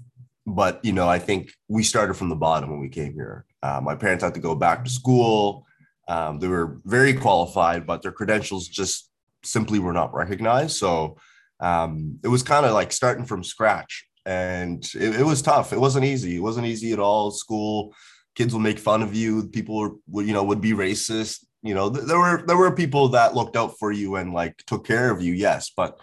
but, 0.47 0.85
you 0.85 0.93
know, 0.93 1.09
I 1.09 1.19
think 1.19 1.53
we 1.69 1.83
started 1.83 2.15
from 2.15 2.29
the 2.29 2.37
bottom 2.37 2.71
when 2.71 2.81
we 2.81 2.91
came 2.91 3.15
here. 3.15 3.47
Uh, 3.63 3.81
my 3.83 3.95
parents 3.95 4.23
had 4.23 4.35
to 4.35 4.41
go 4.41 4.55
back 4.55 4.85
to 4.85 4.91
school. 4.91 5.65
Um, 6.07 6.39
they 6.39 6.49
were 6.49 6.81
very 6.85 7.15
qualified, 7.15 7.87
but 7.87 8.03
their 8.03 8.13
credentials 8.13 8.69
just 8.69 9.09
simply 9.43 9.79
were 9.79 9.95
not 9.95 10.13
recognized. 10.13 10.77
So 10.77 11.17
um, 11.65 12.19
it 12.23 12.29
was 12.29 12.43
kind 12.43 12.67
of 12.67 12.73
like 12.73 12.93
starting 12.93 13.25
from 13.25 13.43
scratch. 13.43 14.07
And 14.27 14.85
it, 14.95 15.21
it, 15.21 15.25
was 15.25 15.41
tough. 15.41 15.73
It 15.73 15.81
wasn't 15.81 16.05
easy. 16.05 16.37
It 16.37 16.43
wasn't 16.43 16.67
easy 16.67 16.93
at 16.93 16.99
all. 16.99 17.31
School, 17.31 17.95
kids 18.35 18.53
will 18.53 18.61
make 18.61 18.79
fun 18.79 19.03
of 19.03 19.15
you. 19.15 19.49
People 19.49 19.99
would, 20.09 20.27
you 20.27 20.35
know, 20.35 20.45
would 20.45 20.61
be 20.61 20.73
racist. 20.73 21.45
You 21.63 21.75
know, 21.75 21.91
th- 21.91 22.05
there 22.05 22.19
were 22.19 22.45
there 22.47 22.59
were 22.59 22.75
people 22.75 23.09
that 23.09 23.35
looked 23.35 23.57
out 23.57 23.79
for 23.79 23.91
you 23.91 24.17
and 24.17 24.35
like 24.35 24.59
took 24.67 24.87
care 24.87 25.11
of 25.11 25.23
you. 25.23 25.33
Yes, 25.33 25.73
but 25.75 25.99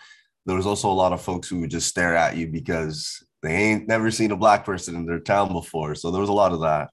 there 0.47 0.55
was 0.55 0.65
also 0.65 0.89
a 0.89 0.93
lot 0.93 1.13
of 1.13 1.21
folks 1.21 1.47
who 1.47 1.59
would 1.59 1.69
just 1.69 1.87
stare 1.87 2.15
at 2.15 2.35
you 2.35 2.47
because 2.47 3.23
they 3.43 3.53
ain't 3.53 3.87
never 3.87 4.09
seen 4.09 4.31
a 4.31 4.35
black 4.35 4.65
person 4.65 4.95
in 4.95 5.05
their 5.05 5.19
town 5.19 5.53
before. 5.53 5.93
So 5.93 6.09
there 6.09 6.21
was 6.21 6.29
a 6.29 6.33
lot 6.33 6.53
of 6.53 6.61
that. 6.61 6.89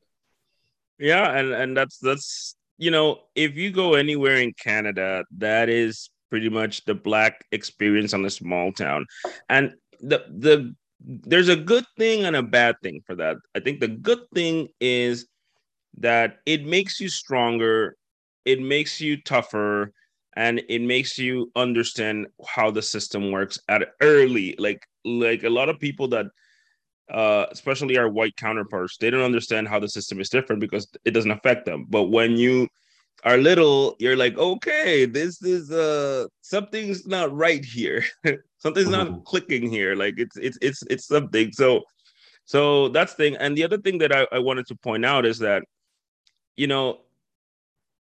Yeah, 0.99 1.31
and 1.39 1.53
and 1.53 1.75
that's 1.75 1.97
that's 1.99 2.55
you 2.77 2.91
know, 2.91 3.21
if 3.35 3.57
you 3.57 3.71
go 3.71 3.95
anywhere 3.95 4.37
in 4.37 4.53
Canada, 4.53 5.25
that 5.39 5.71
is 5.71 6.11
pretty 6.31 6.49
much 6.49 6.85
the 6.85 6.95
black 6.95 7.45
experience 7.53 8.15
on 8.15 8.25
a 8.25 8.31
small 8.31 8.73
town. 8.73 9.07
And 9.49 9.75
the 10.01 10.25
the 10.29 10.75
there's 11.01 11.49
a 11.49 11.57
good 11.57 11.85
thing 11.97 12.25
and 12.25 12.37
a 12.37 12.43
bad 12.43 12.77
thing 12.83 13.01
for 13.07 13.15
that. 13.17 13.37
I 13.55 13.61
think 13.61 13.81
the 13.81 13.89
good 13.89 14.21
thing 14.35 14.69
is 14.81 15.27
that 15.99 16.39
it 16.45 16.67
makes 16.67 17.01
you 17.01 17.09
stronger, 17.09 17.97
it 18.45 18.61
makes 18.61 19.01
you 19.01 19.21
tougher, 19.23 19.93
and 20.37 20.63
it 20.69 20.83
makes 20.83 21.19
you 21.19 21.51
understand 21.57 22.27
how 22.47 22.71
the 22.71 22.83
system 22.83 23.31
works 23.31 23.59
at 23.69 23.83
early. 24.01 24.55
Like 24.59 24.87
like 25.05 25.45
a 25.45 25.51
lot 25.51 25.69
of 25.69 25.79
people 25.79 26.09
that 26.09 26.27
uh, 27.11 27.47
especially 27.51 27.97
our 27.97 28.09
white 28.09 28.37
counterparts, 28.37 28.97
they 28.99 29.11
don't 29.11 29.23
understand 29.23 29.67
how 29.67 29.81
the 29.81 29.89
system 29.89 30.21
is 30.21 30.29
different 30.29 30.61
because 30.61 30.89
it 31.05 31.13
doesn't 31.13 31.31
affect 31.31 31.65
them. 31.65 31.87
But 31.89 32.05
when 32.05 32.37
you 32.37 32.69
are 33.25 33.37
little, 33.37 33.97
you're 33.99 34.17
like, 34.17 34.37
okay, 34.39 35.05
this 35.05 35.43
is 35.43 35.71
uh 35.71 36.27
something's 36.41 37.07
not 37.07 37.35
right 37.35 37.65
here. 37.65 38.05
something's 38.59 38.89
not 38.89 39.09
mm-hmm. 39.09 39.23
clicking 39.25 39.69
here. 39.71 39.95
Like 39.95 40.15
it's 40.19 40.37
it's 40.37 40.59
it's 40.63 40.83
it's 40.89 41.07
something. 41.07 41.53
So 41.53 41.83
so 42.45 42.89
that's 42.89 43.13
thing. 43.13 43.37
And 43.37 43.57
the 43.57 43.65
other 43.65 43.79
thing 43.79 43.99
that 43.99 44.15
I, 44.15 44.27
I 44.33 44.39
wanted 44.39 44.67
to 44.69 44.77
point 44.77 45.05
out 45.05 45.27
is 45.27 45.39
that, 45.41 45.65
you 46.57 46.67
know, 46.67 47.01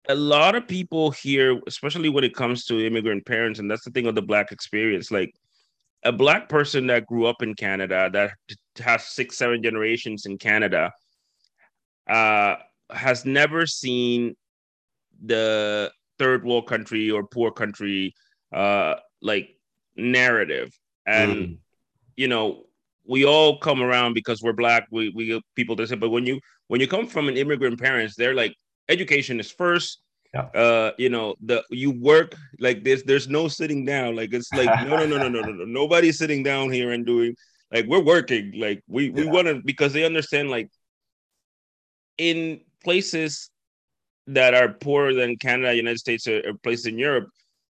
a 0.10 0.16
lot 0.16 0.56
of 0.56 0.68
people 0.68 1.12
here, 1.12 1.62
especially 1.66 2.10
when 2.10 2.26
it 2.26 2.36
comes 2.36 2.66
to 2.66 2.86
immigrant 2.86 3.26
parents, 3.26 3.60
and 3.60 3.72
that's 3.72 3.86
the 3.86 3.92
thing 3.92 4.06
of 4.06 4.16
the 4.16 4.22
black 4.22 4.52
experience, 4.52 5.12
like 5.12 5.34
a 6.04 6.12
black 6.12 6.50
person 6.50 6.88
that 6.88 7.06
grew 7.06 7.26
up 7.26 7.42
in 7.42 7.56
Canada 7.56 8.10
that 8.12 8.32
has 8.84 9.06
six, 9.06 9.38
seven 9.38 9.64
generations 9.64 10.26
in 10.26 10.38
Canada 10.38 10.92
uh, 12.10 12.56
has 12.92 13.26
never 13.26 13.66
seen 13.66 14.36
the 15.24 15.92
third 16.20 16.44
world 16.44 16.68
country 16.68 17.10
or 17.10 17.26
poor 17.26 17.52
country 17.52 18.14
uh, 18.54 18.96
like 19.22 19.50
narrative, 19.96 20.78
and 21.06 21.32
mm. 21.32 21.58
you 22.16 22.28
know 22.28 22.64
we 23.06 23.26
all 23.26 23.60
come 23.60 23.82
around 23.82 24.14
because 24.14 24.42
we're 24.42 24.54
black. 24.54 24.88
We 24.92 25.10
we 25.10 25.42
people 25.56 25.76
that 25.78 25.90
say, 25.90 25.96
but 25.96 26.10
when 26.10 26.26
you 26.26 26.40
when 26.68 26.80
you 26.80 26.88
come 26.88 27.08
from 27.08 27.28
an 27.28 27.38
immigrant 27.38 27.80
parents, 27.80 28.16
they're 28.16 28.36
like 28.36 28.56
education 28.90 29.40
is 29.40 29.52
first. 29.52 30.00
Yeah. 30.34 30.46
Uh, 30.56 30.92
you 30.98 31.10
know, 31.10 31.36
the 31.42 31.64
you 31.70 31.92
work 31.92 32.36
like 32.60 32.84
this. 32.84 33.04
There's 33.06 33.28
no 33.28 33.48
sitting 33.48 33.86
down. 33.86 34.16
Like 34.16 34.34
it's 34.34 34.52
like 34.54 34.88
no, 34.88 34.98
no, 34.98 35.06
no, 35.06 35.18
no, 35.18 35.30
no, 35.30 35.42
no, 35.42 35.52
no. 35.52 35.66
Nobody's 35.82 36.18
sitting 36.18 36.44
down 36.44 36.72
here 36.72 36.92
and 36.92 37.06
doing 37.06 37.36
like 37.72 37.86
we're 37.86 38.04
working. 38.04 38.54
Like 38.56 38.82
we 38.88 39.10
we 39.10 39.26
yeah. 39.26 39.32
want 39.32 39.48
to 39.48 39.62
because 39.64 39.94
they 39.94 40.06
understand 40.06 40.50
like 40.50 40.70
in 42.18 42.62
places 42.84 43.50
that 44.28 44.54
are 44.54 44.70
poorer 44.70 45.14
than 45.14 45.36
canada 45.38 45.76
united 45.76 46.00
states 46.00 46.28
or, 46.28 46.42
or 46.48 46.54
places 46.64 46.86
in 46.86 46.98
europe 46.98 47.28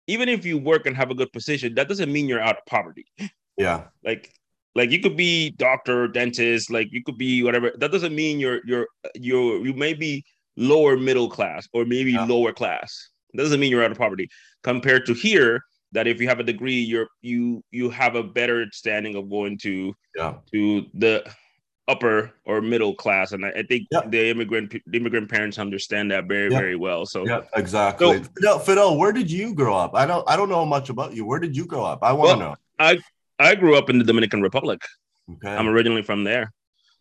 even 0.08 0.27
if 0.27 0.46
you 0.46 0.58
work 0.58 0.86
and 0.86 0.96
have 0.96 1.12
a 1.12 1.15
good 1.15 1.31
position 1.31 1.74
that 1.75 1.88
doesn't 1.88 2.12
mean 2.12 2.27
you're 2.27 2.41
out 2.41 2.58
of 2.58 2.65
poverty 2.65 3.05
yeah 3.58 3.84
like 4.03 4.34
like 4.75 4.91
you 4.91 5.00
could 5.00 5.17
be 5.17 5.51
doctor 5.51 6.08
dentist 6.08 6.72
like 6.72 6.88
you 6.91 7.03
could 7.03 7.17
be 7.17 7.43
whatever 7.43 7.72
that 7.77 7.91
doesn't 7.91 8.15
mean 8.15 8.39
you're 8.39 8.62
you're 8.65 8.88
you're 9.15 9.65
you 9.65 9.74
may 9.74 9.93
be 9.93 10.24
lower 10.58 10.98
middle 10.98 11.29
class 11.29 11.67
or 11.74 11.86
maybe 11.86 12.12
yeah. 12.13 12.25
lower 12.25 12.53
class. 12.53 13.10
doesn't 13.36 13.60
mean 13.60 13.72
you're 13.72 13.84
out 13.84 13.91
of 13.91 13.98
poverty. 13.98 14.29
Compared 14.63 15.05
to 15.08 15.13
here, 15.13 15.62
that 15.93 16.08
if 16.08 16.22
you 16.22 16.27
have 16.27 16.39
a 16.39 16.43
degree, 16.43 16.79
you're 16.79 17.08
you 17.22 17.63
you 17.72 17.89
have 17.89 18.15
a 18.15 18.24
better 18.24 18.65
standing 18.72 19.15
of 19.15 19.29
going 19.29 19.58
to 19.60 19.93
yeah. 20.15 20.36
to 20.53 20.86
the 20.93 21.24
upper 21.91 22.31
or 22.45 22.62
middle 22.62 22.95
class. 22.95 23.33
And 23.33 23.45
I, 23.45 23.50
I 23.50 23.63
think 23.63 23.88
the 23.89 24.29
immigrant 24.29 24.71
the 24.71 24.98
immigrant 24.98 25.29
parents 25.29 25.60
understand 25.60 26.12
that 26.12 26.25
very, 26.25 26.50
very 26.50 26.75
well. 26.75 27.05
So 27.05 27.25
yeah, 27.25 27.41
exactly. 27.55 28.17
So, 28.17 28.24
Fidel, 28.36 28.60
Fidel, 28.60 28.98
where 28.98 29.12
did 29.12 29.29
you 29.29 29.53
grow 29.53 29.75
up? 29.75 29.91
I 29.93 30.05
don't 30.05 30.27
I 30.29 30.36
don't 30.36 30.50
know 30.50 30.65
much 30.65 30.89
about 30.89 31.13
you. 31.13 31.25
Where 31.25 31.39
did 31.39 31.55
you 31.55 31.65
grow 31.65 31.83
up? 31.83 32.00
I 32.01 32.13
want 32.13 32.31
to 32.31 32.38
well, 32.38 32.50
know. 32.51 32.55
I 32.79 33.00
I 33.38 33.55
grew 33.55 33.77
up 33.77 33.89
in 33.89 33.98
the 34.00 34.05
Dominican 34.05 34.41
Republic. 34.41 34.81
Okay. 35.33 35.55
I'm 35.55 35.67
originally 35.67 36.03
from 36.03 36.24
there. 36.24 36.51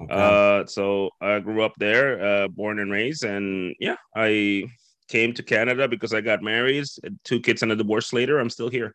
Okay. 0.03 0.15
Uh, 0.15 0.67
so 0.67 1.11
I 1.21 1.41
grew 1.41 1.63
up 1.63 1.75
there, 1.77 2.25
uh, 2.25 2.49
born 2.49 2.79
and 2.79 2.91
raised, 2.91 3.25
and 3.25 3.75
yeah, 3.79 3.97
I 4.17 4.65
came 5.09 5.35
to 5.35 5.43
Canada 5.43 5.89
because 5.89 6.15
I 6.15 6.21
got 6.23 6.43
married, 6.43 6.87
two 7.25 7.41
kids 7.41 7.63
and 7.63 7.73
a 7.73 7.77
divorce 7.77 8.13
later. 8.13 8.39
I'm 8.39 8.49
still 8.49 8.71
here. 8.71 8.95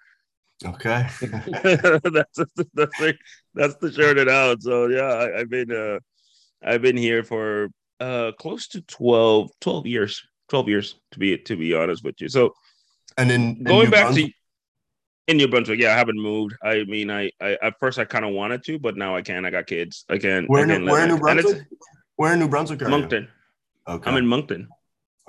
Okay, 0.63 1.07
that's 1.21 1.45
that's 2.03 2.38
the, 2.74 3.17
that's 3.53 3.75
the 3.75 3.91
short 3.91 4.17
it 4.17 4.29
out. 4.29 4.62
So 4.62 4.88
yeah, 4.88 5.29
I, 5.35 5.39
have 5.39 5.50
been 5.50 5.71
uh, 5.71 6.00
I've 6.63 6.81
been 6.81 6.97
here 6.97 7.24
for 7.24 7.69
uh 8.00 8.31
close 8.39 8.67
to 8.69 8.81
12, 8.81 9.51
12 9.59 9.85
years, 9.85 10.25
twelve 10.47 10.69
years 10.69 10.95
to 11.12 11.19
be 11.19 11.38
to 11.38 11.57
be 11.57 11.74
honest 11.74 12.03
with 12.03 12.21
you. 12.21 12.29
So, 12.29 12.53
and 13.17 13.29
then 13.29 13.63
going 13.63 13.89
back 13.89 14.13
to 14.13 14.29
in 15.27 15.38
New 15.38 15.47
Brunswick, 15.47 15.79
yeah, 15.79 15.93
I 15.93 15.97
haven't 15.97 16.19
moved. 16.19 16.55
I 16.63 16.83
mean, 16.83 17.09
I, 17.09 17.31
I 17.41 17.57
at 17.62 17.79
first 17.79 18.00
I 18.00 18.05
kind 18.05 18.25
of 18.25 18.31
wanted 18.31 18.63
to, 18.65 18.79
but 18.79 18.95
now 18.95 19.15
I 19.15 19.21
can't. 19.21 19.45
I 19.45 19.50
got 19.50 19.67
kids. 19.67 20.05
I 20.09 20.17
can't. 20.17 20.50
Where, 20.50 20.63
I 20.63 20.67
can't 20.67 20.83
in, 20.83 20.89
where 20.89 21.03
in 21.03 21.09
New 21.09 21.19
Brunswick? 21.19 21.67
Where 22.15 22.33
in 22.33 22.39
New 22.39 22.47
Brunswick 22.47 22.81
are 22.81 22.89
Moncton. 22.89 23.27
You? 23.88 23.93
Okay. 23.95 24.09
I'm 24.09 24.17
in 24.17 24.27
Moncton. 24.27 24.69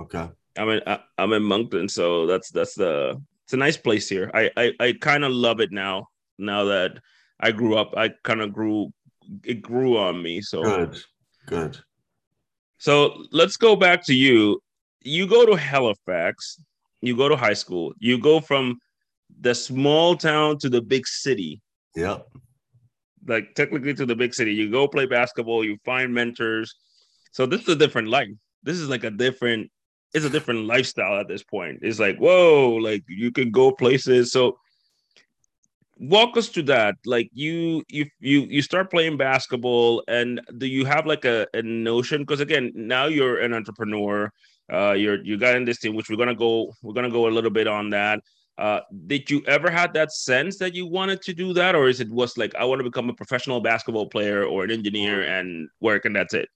Okay. 0.01 0.29
I'm 0.59 0.69
in 0.69 0.83
I, 0.87 1.01
am 1.19 1.33
in 1.33 1.43
Moncton, 1.43 1.89
so 1.89 2.27
that's 2.27 2.51
that's 2.51 2.75
the 2.75 3.21
it's 3.47 3.53
a 3.53 3.57
nice 3.57 3.77
place 3.77 4.09
here. 4.09 4.29
I 4.35 4.51
I, 4.57 4.73
I 4.81 4.93
kind 5.01 5.25
of 5.25 5.31
love 5.33 5.61
it 5.61 5.71
now. 5.71 6.09
Now 6.37 6.65
that 6.65 6.99
I 7.39 7.53
grew 7.53 7.77
up, 7.77 7.95
I 7.97 8.11
kind 8.25 8.43
of 8.43 8.53
grew. 8.53 8.93
It 9.45 9.63
grew 9.63 9.97
on 9.97 10.21
me. 10.21 10.41
So 10.41 10.63
good, 10.63 10.99
good. 11.47 11.79
So 12.79 13.25
let's 13.31 13.57
go 13.57 13.77
back 13.77 14.05
to 14.07 14.15
you. 14.15 14.61
You 15.03 15.27
go 15.29 15.47
to 15.47 15.55
Halifax. 15.55 16.61
You 17.01 17.17
go 17.17 17.29
to 17.29 17.37
high 17.37 17.55
school. 17.55 17.95
You 18.01 18.19
go 18.19 18.41
from 18.41 18.81
the 19.41 19.55
small 19.55 20.17
town 20.17 20.59
to 20.59 20.69
the 20.69 20.81
big 20.83 21.07
city. 21.07 21.63
Yep. 21.95 22.27
Like 23.29 23.55
technically 23.55 23.95
to 23.95 24.07
the 24.07 24.17
big 24.17 24.35
city. 24.35 24.55
You 24.55 24.71
go 24.71 24.89
play 24.89 25.07
basketball, 25.07 25.65
you 25.65 25.77
find 25.85 26.13
mentors. 26.13 26.75
So 27.33 27.47
this 27.47 27.63
is 27.63 27.69
a 27.69 27.77
different 27.77 28.09
life. 28.09 28.29
This 28.63 28.79
is 28.79 28.89
like 28.89 29.05
a 29.05 29.11
different, 29.11 29.71
it's 30.15 30.25
a 30.25 30.31
different 30.31 30.67
lifestyle 30.67 31.19
at 31.19 31.29
this 31.29 31.43
point. 31.43 31.81
It's 31.83 31.99
like, 31.99 32.19
whoa, 32.19 32.79
like 32.81 33.05
you 33.09 33.31
can 33.31 33.51
go 33.51 33.73
places. 33.73 34.33
So 34.33 34.59
walk 35.99 36.37
us 36.37 36.49
through 36.49 36.65
that. 36.65 36.97
Like 37.05 37.31
you 37.33 37.83
you 37.89 38.07
you 38.21 38.41
you 38.43 38.63
start 38.63 38.91
playing 38.91 39.17
basketball 39.17 40.03
and 40.09 40.41
do 40.59 40.67
you 40.67 40.85
have 40.85 41.07
like 41.07 41.25
a, 41.25 41.47
a 41.55 41.63
notion? 41.63 42.23
Because 42.23 42.41
again, 42.41 42.73
now 42.75 43.07
you're 43.07 43.41
an 43.41 43.53
entrepreneur. 43.55 44.31
Uh 44.73 44.93
you're 44.93 45.23
you 45.25 45.37
got 45.39 45.57
in 45.57 45.65
this 45.65 45.79
team, 45.79 45.95
which 45.95 46.11
we're 46.11 46.17
gonna 46.17 46.35
go, 46.35 46.73
we're 46.83 46.95
gonna 46.95 47.11
go 47.11 47.29
a 47.29 47.35
little 47.37 47.51
bit 47.51 47.67
on 47.67 47.91
that 47.91 48.21
uh, 48.59 48.81
did 49.07 49.31
you 49.31 49.43
ever 49.47 49.71
had 49.71 49.93
that 49.93 50.13
sense 50.13 50.57
that 50.59 50.75
you 50.75 50.87
wanted 50.87 51.21
to 51.23 51.35
do 51.35 51.53
that, 51.53 51.75
or 51.75 51.89
is 51.89 52.01
it 52.01 52.11
was 52.11 52.39
like 52.39 52.55
I 52.55 52.65
want 52.65 52.81
to 52.81 52.85
become 52.85 53.11
a 53.11 53.15
professional 53.15 53.61
basketball 53.61 54.09
player 54.09 54.45
or 54.45 54.65
an 54.65 54.71
engineer 54.71 55.23
and 55.23 55.69
work 55.81 56.05
and 56.05 56.17
that's 56.17 56.33
it? 56.33 56.49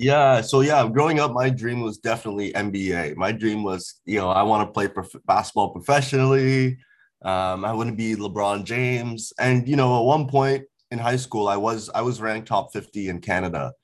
Yeah. 0.00 0.40
So 0.40 0.62
yeah, 0.62 0.88
growing 0.88 1.20
up, 1.20 1.32
my 1.32 1.50
dream 1.50 1.82
was 1.82 1.98
definitely 1.98 2.54
NBA. 2.54 3.16
My 3.16 3.32
dream 3.32 3.62
was, 3.62 4.00
you 4.06 4.18
know, 4.18 4.30
I 4.30 4.42
want 4.42 4.66
to 4.66 4.72
play 4.72 4.88
prof- 4.88 5.22
basketball 5.26 5.74
professionally. 5.74 6.78
Um, 7.22 7.66
I 7.66 7.74
want 7.74 7.90
to 7.90 7.94
be 7.94 8.16
LeBron 8.16 8.64
James. 8.64 9.34
And 9.38 9.68
you 9.68 9.76
know, 9.76 9.98
at 9.98 10.06
one 10.06 10.26
point 10.26 10.64
in 10.90 10.98
high 10.98 11.16
school, 11.16 11.48
I 11.48 11.58
was 11.58 11.90
I 11.94 12.00
was 12.00 12.18
ranked 12.18 12.48
top 12.48 12.72
50 12.72 13.10
in 13.10 13.20
Canada. 13.20 13.74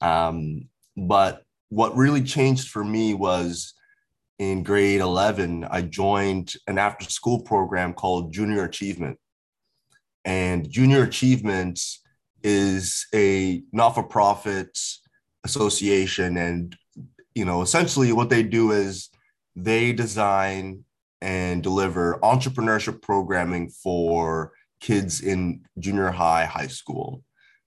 Um, 0.00 0.70
but 0.96 1.42
what 1.68 1.94
really 1.94 2.22
changed 2.22 2.70
for 2.70 2.82
me 2.82 3.12
was 3.12 3.74
in 4.38 4.62
grade 4.62 5.02
11, 5.02 5.64
I 5.70 5.82
joined 5.82 6.54
an 6.66 6.78
after 6.78 7.04
school 7.10 7.42
program 7.42 7.92
called 7.92 8.32
Junior 8.32 8.64
Achievement. 8.64 9.18
And 10.24 10.70
Junior 10.70 11.02
Achievement 11.02 11.78
is 12.42 13.06
a 13.14 13.62
not 13.70 13.90
for 13.90 14.02
profit 14.02 14.78
association. 15.44 16.36
And, 16.36 16.76
you 17.34 17.44
know, 17.44 17.62
essentially 17.62 18.12
what 18.12 18.30
they 18.30 18.42
do 18.42 18.72
is 18.72 19.10
they 19.56 19.92
design 19.92 20.84
and 21.20 21.62
deliver 21.62 22.18
entrepreneurship 22.22 23.02
programming 23.02 23.70
for 23.70 24.52
kids 24.80 25.20
in 25.20 25.62
junior 25.78 26.10
high, 26.10 26.44
high 26.44 26.66
school. 26.68 27.22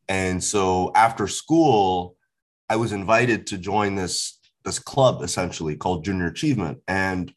And 0.08 0.44
so 0.44 0.92
after 0.96 1.28
school, 1.28 2.16
I 2.70 2.78
was 2.78 2.92
invited 2.92 3.48
to 3.48 3.58
join 3.58 3.96
this 3.96 4.38
this 4.63 4.80
club 4.80 5.24
essentially 5.24 5.75
called 5.75 6.06
Junior 6.06 6.28
Achievement. 6.28 6.80
And 6.88 7.34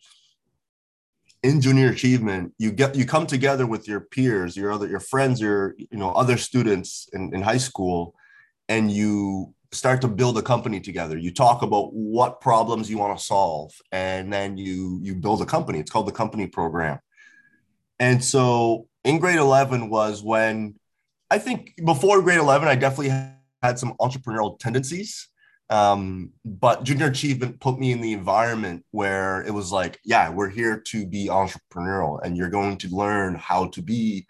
in 1.42 1.60
Junior 1.60 1.88
Achievement, 1.90 2.52
you 2.58 2.70
get 2.70 2.94
you 2.94 3.06
come 3.06 3.26
together 3.26 3.66
with 3.66 3.88
your 3.88 4.00
peers, 4.00 4.56
your 4.56 4.72
other 4.72 4.88
your 4.88 5.00
friends, 5.00 5.40
your 5.40 5.74
you 5.78 5.98
know 5.98 6.10
other 6.12 6.36
students 6.36 7.08
in, 7.12 7.34
in 7.34 7.42
high 7.42 7.58
school, 7.58 8.14
and 8.68 8.90
you 8.90 9.54
start 9.74 10.00
to 10.02 10.08
build 10.08 10.38
a 10.38 10.42
company 10.42 10.80
together. 10.80 11.18
You 11.18 11.32
talk 11.32 11.62
about 11.62 11.92
what 11.92 12.40
problems 12.40 12.88
you 12.90 12.98
want 12.98 13.18
to 13.18 13.24
solve, 13.24 13.72
and 13.92 14.32
then 14.32 14.56
you 14.56 15.00
you 15.02 15.14
build 15.14 15.42
a 15.42 15.46
company. 15.46 15.78
It's 15.80 15.90
called 15.90 16.06
the 16.06 16.12
company 16.12 16.46
program. 16.46 16.98
And 17.98 18.22
so 18.22 18.88
in 19.04 19.18
grade 19.18 19.38
11 19.38 19.88
was 19.88 20.22
when 20.22 20.74
I 21.30 21.38
think 21.38 21.74
before 21.84 22.22
grade 22.22 22.38
11, 22.38 22.68
I 22.68 22.74
definitely 22.74 23.10
had 23.62 23.78
some 23.78 23.94
entrepreneurial 24.00 24.58
tendencies. 24.58 25.28
Um, 25.70 26.30
but 26.44 26.84
junior 26.84 27.06
achievement 27.06 27.60
put 27.60 27.78
me 27.78 27.92
in 27.92 28.00
the 28.00 28.12
environment 28.12 28.84
where 28.90 29.42
it 29.42 29.52
was 29.52 29.72
like, 29.72 29.98
yeah, 30.04 30.28
we're 30.28 30.50
here 30.50 30.78
to 30.78 31.06
be 31.06 31.28
entrepreneurial 31.28 32.20
and 32.22 32.36
you're 32.36 32.50
going 32.50 32.76
to 32.78 32.88
learn 32.88 33.34
how 33.34 33.68
to 33.68 33.80
be, 33.80 34.26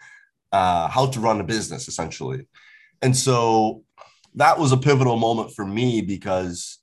uh, 0.52 0.88
how 0.88 1.06
to 1.06 1.20
run 1.20 1.40
a 1.40 1.44
business 1.44 1.88
essentially. 1.88 2.46
And 3.02 3.16
so 3.16 3.82
that 4.34 4.58
was 4.58 4.72
a 4.72 4.76
pivotal 4.76 5.16
moment 5.16 5.52
for 5.52 5.64
me 5.64 6.00
because, 6.00 6.78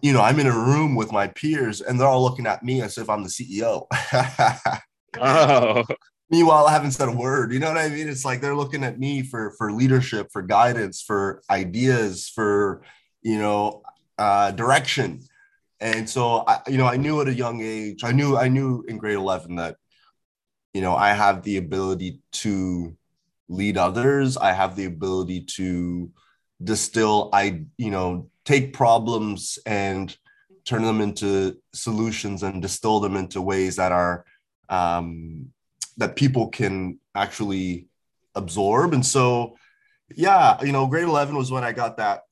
you 0.00 0.12
know, 0.12 0.20
I'm 0.20 0.40
in 0.40 0.46
a 0.46 0.52
room 0.56 0.94
with 0.94 1.12
my 1.12 1.28
peers 1.28 1.80
and 1.80 1.98
they're 1.98 2.08
all 2.08 2.22
looking 2.22 2.46
at 2.46 2.62
me 2.64 2.82
as 2.82 2.98
if 2.98 3.08
I'm 3.08 3.22
the 3.22 3.28
CEO. 3.28 3.86
Oh, 5.18 5.84
Meanwhile, 6.30 6.66
I 6.66 6.72
haven't 6.72 6.92
said 6.92 7.08
a 7.08 7.12
word. 7.12 7.52
You 7.52 7.58
know 7.58 7.66
what 7.66 7.76
I 7.76 7.88
mean? 7.88 8.08
It's 8.08 8.24
like 8.24 8.40
they're 8.40 8.54
looking 8.54 8.84
at 8.84 9.00
me 9.00 9.22
for 9.22 9.50
for 9.58 9.72
leadership, 9.72 10.28
for 10.32 10.42
guidance, 10.42 11.02
for 11.02 11.42
ideas, 11.50 12.28
for 12.28 12.82
you 13.20 13.36
know 13.36 13.82
uh, 14.16 14.52
direction. 14.52 15.22
And 15.80 16.08
so, 16.08 16.44
I, 16.46 16.60
you 16.68 16.78
know, 16.78 16.86
I 16.86 16.98
knew 16.98 17.20
at 17.20 17.26
a 17.26 17.34
young 17.34 17.60
age. 17.62 18.04
I 18.04 18.12
knew 18.12 18.36
I 18.36 18.46
knew 18.46 18.84
in 18.86 18.98
grade 18.98 19.16
eleven 19.16 19.56
that 19.56 19.76
you 20.72 20.82
know 20.82 20.94
I 20.94 21.14
have 21.14 21.42
the 21.42 21.56
ability 21.56 22.20
to 22.32 22.96
lead 23.48 23.76
others. 23.76 24.36
I 24.36 24.52
have 24.52 24.76
the 24.76 24.84
ability 24.84 25.46
to 25.56 26.12
distill. 26.62 27.30
I 27.32 27.62
you 27.76 27.90
know 27.90 28.30
take 28.44 28.72
problems 28.72 29.58
and 29.66 30.16
turn 30.64 30.82
them 30.82 31.00
into 31.00 31.56
solutions 31.74 32.42
and 32.42 32.62
distill 32.62 33.00
them 33.00 33.16
into 33.16 33.40
ways 33.40 33.76
that 33.76 33.92
are 33.92 34.24
um, 34.68 35.48
that 35.96 36.16
people 36.16 36.48
can 36.48 36.98
actually 37.14 37.88
absorb. 38.34 38.94
And 38.94 39.04
so, 39.04 39.56
yeah, 40.14 40.62
you 40.62 40.72
know, 40.72 40.86
grade 40.86 41.04
11 41.04 41.36
was 41.36 41.50
when 41.50 41.64
I 41.64 41.72
got 41.72 41.96
that 41.98 42.22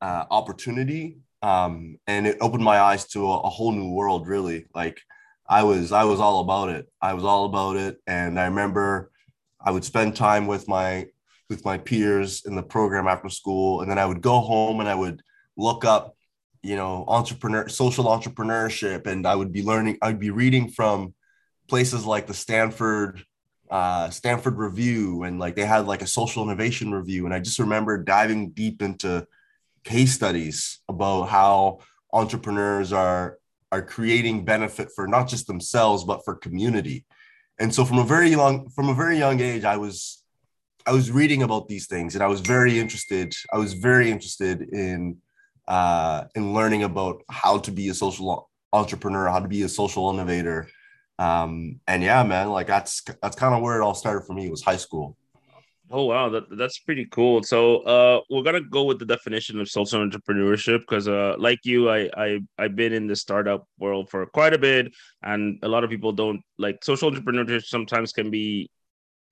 uh, 0.00 0.24
opportunity. 0.30 1.18
Um, 1.42 1.98
and 2.06 2.26
it 2.26 2.38
opened 2.40 2.64
my 2.64 2.80
eyes 2.80 3.06
to 3.08 3.26
a, 3.26 3.40
a 3.40 3.48
whole 3.48 3.72
new 3.72 3.90
world, 3.90 4.26
really. 4.26 4.66
Like 4.74 5.00
I 5.48 5.62
was, 5.62 5.92
I 5.92 6.04
was 6.04 6.20
all 6.20 6.40
about 6.40 6.70
it. 6.70 6.90
I 7.00 7.14
was 7.14 7.24
all 7.24 7.46
about 7.46 7.76
it. 7.76 7.98
And 8.06 8.38
I 8.38 8.46
remember 8.46 9.10
I 9.60 9.70
would 9.70 9.84
spend 9.84 10.16
time 10.16 10.46
with 10.46 10.68
my, 10.68 11.06
with 11.50 11.64
my 11.64 11.76
peers 11.76 12.44
in 12.46 12.54
the 12.54 12.62
program 12.62 13.06
after 13.06 13.28
school. 13.28 13.82
And 13.82 13.90
then 13.90 13.98
I 13.98 14.06
would 14.06 14.22
go 14.22 14.40
home 14.40 14.80
and 14.80 14.88
I 14.88 14.94
would 14.94 15.22
look 15.56 15.84
up 15.84 16.14
you 16.62 16.76
know 16.76 17.04
entrepreneur 17.08 17.68
social 17.68 18.04
entrepreneurship 18.04 19.06
and 19.06 19.26
i 19.26 19.34
would 19.34 19.52
be 19.52 19.62
learning 19.62 19.96
i'd 20.02 20.20
be 20.20 20.30
reading 20.30 20.68
from 20.68 21.14
places 21.68 22.04
like 22.04 22.26
the 22.26 22.34
stanford 22.34 23.24
uh, 23.70 24.10
stanford 24.10 24.58
review 24.58 25.22
and 25.22 25.38
like 25.38 25.54
they 25.54 25.64
had 25.64 25.86
like 25.86 26.02
a 26.02 26.06
social 26.06 26.42
innovation 26.42 26.92
review 26.92 27.24
and 27.24 27.32
i 27.32 27.38
just 27.38 27.60
remember 27.60 28.02
diving 28.02 28.50
deep 28.50 28.82
into 28.82 29.24
case 29.84 30.12
studies 30.12 30.80
about 30.88 31.26
how 31.28 31.78
entrepreneurs 32.12 32.92
are 32.92 33.38
are 33.70 33.82
creating 33.82 34.44
benefit 34.44 34.88
for 34.94 35.06
not 35.06 35.28
just 35.28 35.46
themselves 35.46 36.02
but 36.02 36.24
for 36.24 36.34
community 36.34 37.06
and 37.60 37.72
so 37.72 37.84
from 37.84 37.98
a 37.98 38.04
very 38.04 38.28
young 38.28 38.68
from 38.70 38.88
a 38.88 38.94
very 38.94 39.16
young 39.16 39.40
age 39.40 39.64
i 39.64 39.76
was 39.76 40.19
i 40.86 40.92
was 40.92 41.10
reading 41.10 41.42
about 41.42 41.68
these 41.68 41.86
things 41.86 42.14
and 42.14 42.24
i 42.24 42.26
was 42.26 42.40
very 42.40 42.78
interested 42.78 43.34
i 43.52 43.58
was 43.58 43.74
very 43.74 44.10
interested 44.10 44.62
in 44.72 45.16
uh, 45.70 46.24
in 46.34 46.52
learning 46.52 46.82
about 46.82 47.22
how 47.30 47.56
to 47.56 47.70
be 47.70 47.88
a 47.90 47.94
social 47.94 48.50
entrepreneur, 48.72 49.28
how 49.28 49.38
to 49.38 49.48
be 49.48 49.62
a 49.62 49.68
social 49.68 50.10
innovator. 50.12 50.68
Um, 51.18 51.80
and 51.86 52.02
yeah, 52.02 52.22
man, 52.24 52.50
like 52.50 52.66
that's 52.66 53.02
that's 53.22 53.36
kind 53.36 53.54
of 53.54 53.62
where 53.62 53.80
it 53.80 53.84
all 53.84 53.94
started 53.94 54.26
for 54.26 54.32
me. 54.32 54.50
Was 54.50 54.62
high 54.62 54.76
school. 54.76 55.16
oh 55.90 56.04
wow, 56.06 56.28
that, 56.30 56.44
that's 56.56 56.80
pretty 56.80 57.06
cool. 57.06 57.44
So 57.44 57.82
uh, 57.82 58.20
we're 58.30 58.42
gonna 58.42 58.62
go 58.62 58.84
with 58.84 58.98
the 58.98 59.04
definition 59.04 59.60
of 59.60 59.68
social 59.68 60.00
entrepreneurship 60.00 60.80
because 60.80 61.06
uh, 61.06 61.36
like 61.38 61.60
you, 61.64 61.90
I 61.90 62.10
I 62.16 62.40
I've 62.58 62.74
been 62.74 62.92
in 62.92 63.06
the 63.06 63.14
startup 63.14 63.64
world 63.78 64.10
for 64.10 64.26
quite 64.26 64.54
a 64.54 64.58
bit, 64.58 64.92
and 65.22 65.58
a 65.62 65.68
lot 65.68 65.84
of 65.84 65.90
people 65.90 66.10
don't 66.10 66.40
like 66.58 66.82
social 66.82 67.10
entrepreneurship. 67.12 67.64
Sometimes 67.64 68.12
can 68.12 68.30
be 68.30 68.70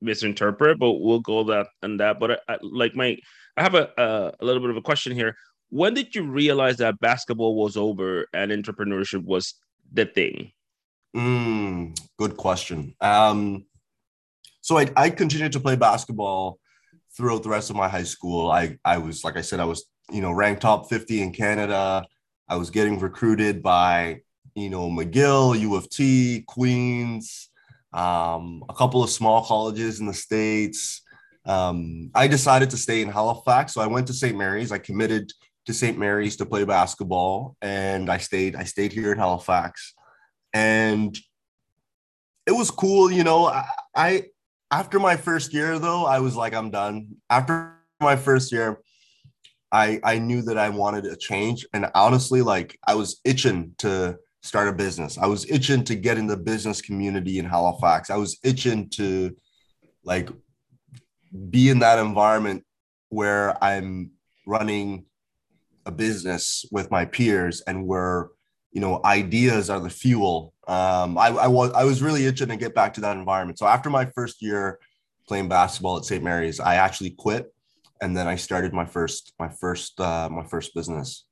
misinterpreted, 0.01 0.79
but 0.79 0.93
we'll 0.95 1.21
go 1.21 1.45
that 1.45 1.69
and 1.83 2.01
that. 2.01 2.21
But 2.21 2.33
I, 2.33 2.39
I, 2.49 2.59
like 2.63 2.95
my, 2.95 3.17
I 3.57 3.63
have 3.63 3.75
a, 3.75 3.91
a 3.97 4.33
a 4.41 4.45
little 4.45 4.61
bit 4.61 4.71
of 4.71 4.77
a 4.77 4.83
question 4.83 5.13
here 5.13 5.37
when 5.71 5.95
did 5.95 6.15
you 6.15 6.23
realize 6.25 6.79
that 6.79 7.01
basketball 7.01 7.55
was 7.55 7.77
over 7.77 8.27
and 8.33 8.51
entrepreneurship 8.51 9.23
was 9.25 9.55
the 9.93 10.07
thing? 10.07 10.53
Mm, 11.15 11.99
good 12.19 12.37
question. 12.37 12.95
Um, 13.01 13.65
so 14.61 14.79
I, 14.79 14.89
I 14.97 15.11
continued 15.11 15.53
to 15.53 15.61
play 15.61 15.77
basketball 15.77 16.59
throughout 17.17 17.43
the 17.43 17.49
rest 17.49 17.71
of 17.71 17.77
my 17.77 17.89
high 17.89 18.05
school. 18.05 18.51
I, 18.51 18.79
I 18.85 18.99
was, 18.99 19.25
like 19.25 19.37
I 19.37 19.41
said, 19.41 19.61
I 19.61 19.65
was, 19.65 19.87
you 20.11 20.23
know, 20.23 20.33
ranked 20.33 20.63
top 20.63 20.89
50 20.89 21.23
in 21.23 21.33
Canada. 21.33 22.07
I 22.49 22.57
was 22.57 22.71
getting 22.71 22.99
recruited 22.99 23.63
by, 23.63 24.21
you 24.55 24.71
know, 24.71 24.89
McGill, 24.89 25.59
U 25.59 25.75
of 25.75 25.89
T, 25.91 26.45
Queens, 26.47 27.48
um, 27.93 28.65
a 28.69 28.75
couple 28.75 29.03
of 29.03 29.11
small 29.11 29.45
colleges 29.45 30.01
in 30.01 30.07
the 30.07 30.15
States. 30.15 31.03
Um, 31.47 32.11
I 32.15 32.29
decided 32.29 32.71
to 32.71 32.77
stay 32.77 33.01
in 33.01 33.09
Halifax. 33.09 33.75
So 33.75 33.81
I 33.81 33.87
went 33.87 34.07
to 34.09 34.13
St. 34.13 34.37
Mary's. 34.37 34.73
I 34.73 34.79
committed 34.79 35.33
to 35.67 35.75
St. 35.75 35.99
Mary's 35.99 36.37
to 36.37 36.47
play 36.47 36.65
basketball, 36.65 37.57
and 37.61 38.11
I 38.11 38.19
stayed. 38.19 38.57
I 38.57 38.65
stayed 38.65 38.93
here 38.93 39.13
in 39.13 39.19
Halifax, 39.19 39.95
and 40.53 41.17
it 42.47 42.53
was 42.53 42.71
cool. 42.71 43.11
You 43.11 43.25
know, 43.25 43.47
I, 43.47 43.65
I 43.95 44.25
after 44.71 44.99
my 44.99 45.17
first 45.17 45.53
year 45.53 45.79
though, 45.79 46.07
I 46.07 46.21
was 46.21 46.37
like, 46.37 46.55
I'm 46.55 46.71
done. 46.71 47.17
After 47.29 47.77
my 48.01 48.17
first 48.17 48.51
year, 48.51 48.81
I 49.71 50.01
I 50.03 50.19
knew 50.19 50.43
that 50.43 50.59
I 50.59 50.71
wanted 50.71 51.05
a 51.05 51.17
change, 51.17 51.67
and 51.75 51.91
honestly, 51.95 52.41
like 52.41 52.79
I 52.87 52.95
was 52.95 53.21
itching 53.25 53.75
to 53.79 54.19
start 54.43 54.69
a 54.69 54.73
business. 54.73 55.19
I 55.19 55.27
was 55.27 55.51
itching 55.51 55.85
to 55.85 55.95
get 55.95 56.19
in 56.19 56.27
the 56.27 56.37
business 56.37 56.81
community 56.81 57.39
in 57.39 57.45
Halifax. 57.45 58.11
I 58.11 58.17
was 58.17 58.39
itching 58.43 58.89
to 58.91 59.37
like 60.05 60.31
be 61.51 61.69
in 61.69 61.81
that 61.81 61.99
environment 61.99 62.65
where 63.11 63.63
I'm 63.63 64.13
running 64.47 65.05
a 65.87 65.91
business 65.91 66.65
with 66.71 66.91
my 66.91 67.05
peers 67.05 67.63
and 67.63 67.87
where 67.87 68.29
you 68.73 68.81
know 68.81 69.01
ideas 69.05 69.71
are 69.71 69.81
the 69.81 69.91
fuel 69.91 70.53
um, 70.69 71.17
I, 71.17 71.29
I 71.29 71.47
was 71.49 71.73
i 71.73 71.85
was 71.85 72.03
really 72.03 72.27
itching 72.27 72.49
to 72.49 72.57
get 72.57 72.75
back 72.75 72.93
to 72.95 73.01
that 73.01 73.17
environment 73.17 73.59
so 73.59 73.67
after 73.67 73.89
my 73.89 74.05
first 74.15 74.43
year 74.43 74.79
playing 75.27 75.49
basketball 75.49 75.97
at 75.97 76.05
st 76.05 76.23
mary's 76.23 76.61
i 76.61 76.75
actually 76.75 77.11
quit 77.11 77.53
and 78.03 78.15
then 78.15 78.29
i 78.29 78.37
started 78.37 78.75
my 78.75 78.85
first 78.85 79.33
my 79.39 79.49
first 79.49 79.99
uh, 80.01 80.29
my 80.31 80.45
first 80.45 80.75
business 80.75 81.25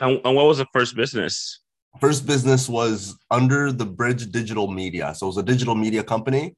and, 0.00 0.20
and 0.24 0.36
what 0.36 0.46
was 0.46 0.58
the 0.58 0.66
first 0.72 0.94
business 0.94 1.60
first 1.98 2.26
business 2.26 2.68
was 2.68 3.16
under 3.30 3.72
the 3.72 3.86
bridge 3.86 4.30
digital 4.30 4.70
media 4.70 5.14
so 5.14 5.26
it 5.26 5.28
was 5.28 5.36
a 5.38 5.42
digital 5.42 5.74
media 5.74 6.02
company 6.02 6.54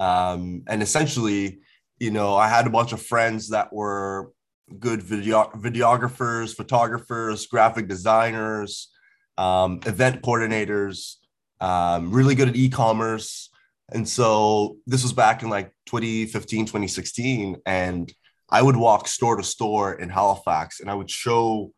um, 0.00 0.62
and 0.68 0.82
essentially 0.82 1.58
you 1.98 2.10
know 2.10 2.34
i 2.34 2.48
had 2.48 2.66
a 2.66 2.70
bunch 2.70 2.92
of 2.92 3.00
friends 3.00 3.50
that 3.50 3.72
were 3.72 4.32
good 4.78 5.02
video 5.02 5.50
videographers, 5.56 6.54
photographers, 6.54 7.46
graphic 7.46 7.88
designers, 7.88 8.88
um, 9.38 9.80
event 9.86 10.22
coordinators, 10.22 11.16
um, 11.60 12.12
really 12.12 12.34
good 12.34 12.48
at 12.48 12.56
e-commerce. 12.56 13.50
And 13.92 14.08
so 14.08 14.76
this 14.86 15.02
was 15.02 15.12
back 15.12 15.42
in 15.42 15.50
like 15.50 15.72
2015, 15.86 16.66
2016. 16.66 17.56
And 17.66 18.12
I 18.50 18.62
would 18.62 18.76
walk 18.76 19.06
store 19.06 19.36
to 19.36 19.42
store 19.42 19.94
in 19.94 20.08
Halifax 20.08 20.80
and 20.80 20.90
I 20.90 20.94
would 20.94 21.10
show, 21.10 21.72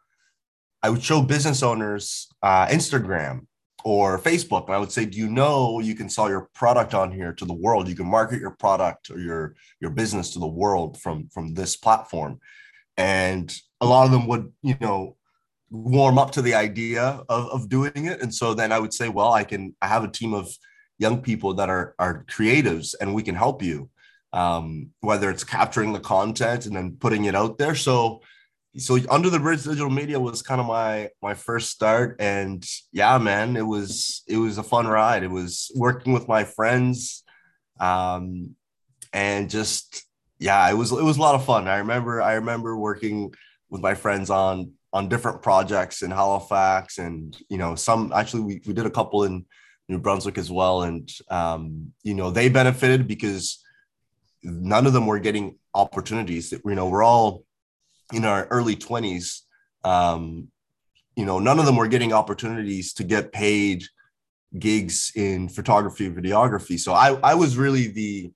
I 0.85 0.91
would 0.91 1.03
show 1.03 1.21
business 1.23 1.63
owners 1.63 2.29
uh, 2.43 2.67
Instagram 2.67 3.47
or 3.85 4.19
Facebook. 4.19 4.67
And 4.67 4.75
I 4.75 4.79
would 4.79 4.93
say, 4.93 5.05
do 5.05 5.19
you 5.19 5.29
know 5.29 5.81
you 5.81 5.95
can 5.95 6.09
sell 6.09 6.29
your 6.29 6.49
product 6.55 6.95
on 6.95 7.11
here 7.11 7.33
to 7.33 7.45
the 7.45 7.53
world? 7.55 7.89
You 7.89 7.97
can 7.97 8.07
market 8.07 8.41
your 8.41 8.53
product 8.53 9.11
or 9.11 9.19
your, 9.19 9.55
your 9.81 9.91
business 9.91 10.33
to 10.35 10.39
the 10.39 10.47
world 10.47 11.01
from, 11.01 11.29
from 11.29 11.55
this 11.55 11.75
platform 11.75 12.39
and 12.97 13.57
a 13.81 13.87
lot 13.87 14.05
of 14.05 14.13
them 14.13 14.27
would 14.27 14.53
you 14.63 14.77
know 14.81 15.17
warm 15.71 16.19
up 16.19 16.31
to 16.33 16.43
the 16.43 16.55
idea 16.55 17.23
of, 17.29 17.49
of 17.49 17.69
doing 17.69 18.07
it 18.07 18.23
and 18.23 18.33
so 18.33 18.55
then 18.55 18.71
i 18.73 18.79
would 18.79 18.95
say 18.95 19.09
well 19.09 19.33
i 19.33 19.43
can 19.43 19.75
i 19.83 19.87
have 19.87 20.05
a 20.05 20.11
team 20.11 20.35
of 20.35 20.49
young 20.99 21.21
people 21.21 21.55
that 21.55 21.69
are 21.69 21.95
are 21.99 22.25
creatives 22.25 22.95
and 23.01 23.15
we 23.15 23.23
can 23.23 23.35
help 23.35 23.63
you 23.63 23.89
um, 24.33 24.91
whether 25.01 25.31
it's 25.31 25.45
capturing 25.45 25.93
the 25.93 26.01
content 26.01 26.67
and 26.67 26.75
then 26.75 26.97
putting 26.99 27.25
it 27.25 27.37
out 27.37 27.57
there 27.59 27.75
so 27.75 28.21
so 28.77 28.99
under 29.09 29.31
the 29.31 29.39
bridge 29.39 29.63
digital 29.63 29.91
media 29.91 30.19
was 30.19 30.43
kind 30.43 30.61
of 30.61 30.67
my 30.67 31.09
my 31.23 31.35
first 31.35 31.71
start 31.71 32.17
and 32.19 32.67
yeah 32.93 33.19
man 33.19 33.57
it 33.57 33.67
was 33.67 34.23
it 34.27 34.37
was 34.37 34.59
a 34.59 34.63
fun 34.63 34.87
ride 34.87 35.23
it 35.23 35.31
was 35.31 35.71
working 35.77 36.13
with 36.13 36.27
my 36.27 36.43
friends 36.43 37.23
um 37.79 38.55
and 39.13 39.49
just 39.49 40.05
yeah, 40.39 40.69
it 40.69 40.75
was 40.75 40.93
it 40.93 41.03
was 41.03 41.17
a 41.17 41.21
lot 41.21 41.35
of 41.35 41.45
fun. 41.45 41.69
I 41.69 41.79
remember 41.79 42.21
I 42.21 42.35
remember 42.35 42.77
working 42.77 43.33
with 43.71 43.81
my 43.81 43.95
friends 43.95 44.29
on 44.29 44.73
on 44.93 45.09
different 45.09 45.43
projects 45.43 46.03
in 46.03 46.11
Halifax, 46.11 46.99
and 46.99 47.37
you 47.49 47.57
know 47.57 47.75
some 47.77 48.13
actually 48.15 48.43
we, 48.43 48.61
we 48.67 48.75
did 48.75 48.87
a 48.87 48.91
couple 48.91 49.25
in 49.25 49.47
New 49.89 49.99
Brunswick 49.99 50.37
as 50.37 50.51
well, 50.51 50.83
and 50.83 51.11
um, 51.31 51.93
you 52.03 52.15
know 52.15 52.31
they 52.31 52.49
benefited 52.49 53.07
because 53.07 53.63
none 54.43 54.87
of 54.87 54.93
them 54.93 55.07
were 55.07 55.21
getting 55.21 55.59
opportunities. 55.73 56.51
that 56.51 56.61
You 56.65 56.75
know, 56.75 56.89
we're 56.89 57.05
all 57.05 57.45
in 58.13 58.25
our 58.25 58.47
early 58.51 58.77
twenties. 58.77 59.43
Um, 59.85 60.49
you 61.17 61.25
know, 61.25 61.39
none 61.39 61.59
of 61.59 61.67
them 61.67 61.77
were 61.77 61.89
getting 61.89 62.13
opportunities 62.13 62.93
to 62.95 63.05
get 63.05 63.33
paid 63.33 63.85
gigs 64.59 65.13
in 65.15 65.49
photography, 65.49 66.11
videography. 66.11 66.79
So 66.79 66.93
I 66.93 67.19
I 67.23 67.35
was 67.35 67.57
really 67.57 67.89
the 67.89 68.33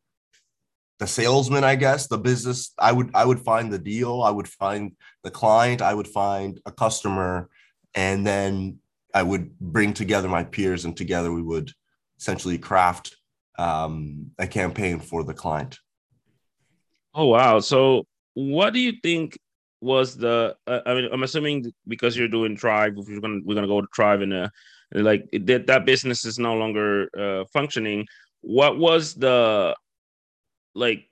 the 0.99 1.07
salesman, 1.07 1.65
I 1.65 1.77
guess, 1.77 2.09
the 2.09 2.19
business. 2.19 2.73
I 2.79 2.93
would 2.93 3.11
I 3.15 3.25
would 3.25 3.41
find 3.41 3.73
the 3.73 3.79
deal, 3.79 4.23
I 4.23 4.31
would 4.31 4.49
find 4.49 4.93
the 5.23 5.31
client, 5.31 5.83
I 5.83 5.95
would 5.95 6.09
find 6.09 6.61
a 6.67 6.73
customer, 6.73 7.49
and 7.95 8.27
then 8.27 8.79
I 9.15 9.23
would 9.23 9.59
bring 9.59 9.95
together 9.95 10.29
my 10.29 10.45
peers, 10.45 10.85
and 10.85 10.97
together 10.97 11.33
we 11.33 11.43
would 11.43 11.73
essentially 12.19 12.59
craft 12.59 13.17
um, 13.59 14.33
a 14.39 14.47
campaign 14.47 15.01
for 15.01 15.25
the 15.25 15.35
client. 15.35 15.79
Oh 17.15 17.27
wow! 17.27 17.61
So 17.61 18.07
what 18.35 18.73
do 18.73 18.81
you 18.81 18.95
think 19.03 19.39
was 19.81 20.17
the? 20.17 20.57
Uh, 20.67 20.81
I 20.87 20.95
mean, 20.95 21.09
I'm 21.12 21.23
assuming 21.23 21.73
because 21.87 22.17
you're 22.17 22.29
doing 22.29 22.57
Tribe, 22.57 22.97
we're 22.97 23.21
gonna 23.21 23.41
we're 23.45 23.55
gonna 23.55 23.67
go 23.67 23.81
to 23.81 23.87
Tribe 23.93 24.23
and 24.23 24.51
like 24.93 25.29
that 25.33 25.67
that 25.67 25.85
business 25.85 26.25
is 26.25 26.38
no 26.38 26.55
longer 26.55 27.09
uh, 27.17 27.45
functioning. 27.53 28.07
What 28.41 28.79
was 28.79 29.14
the 29.14 29.77
like 30.75 31.09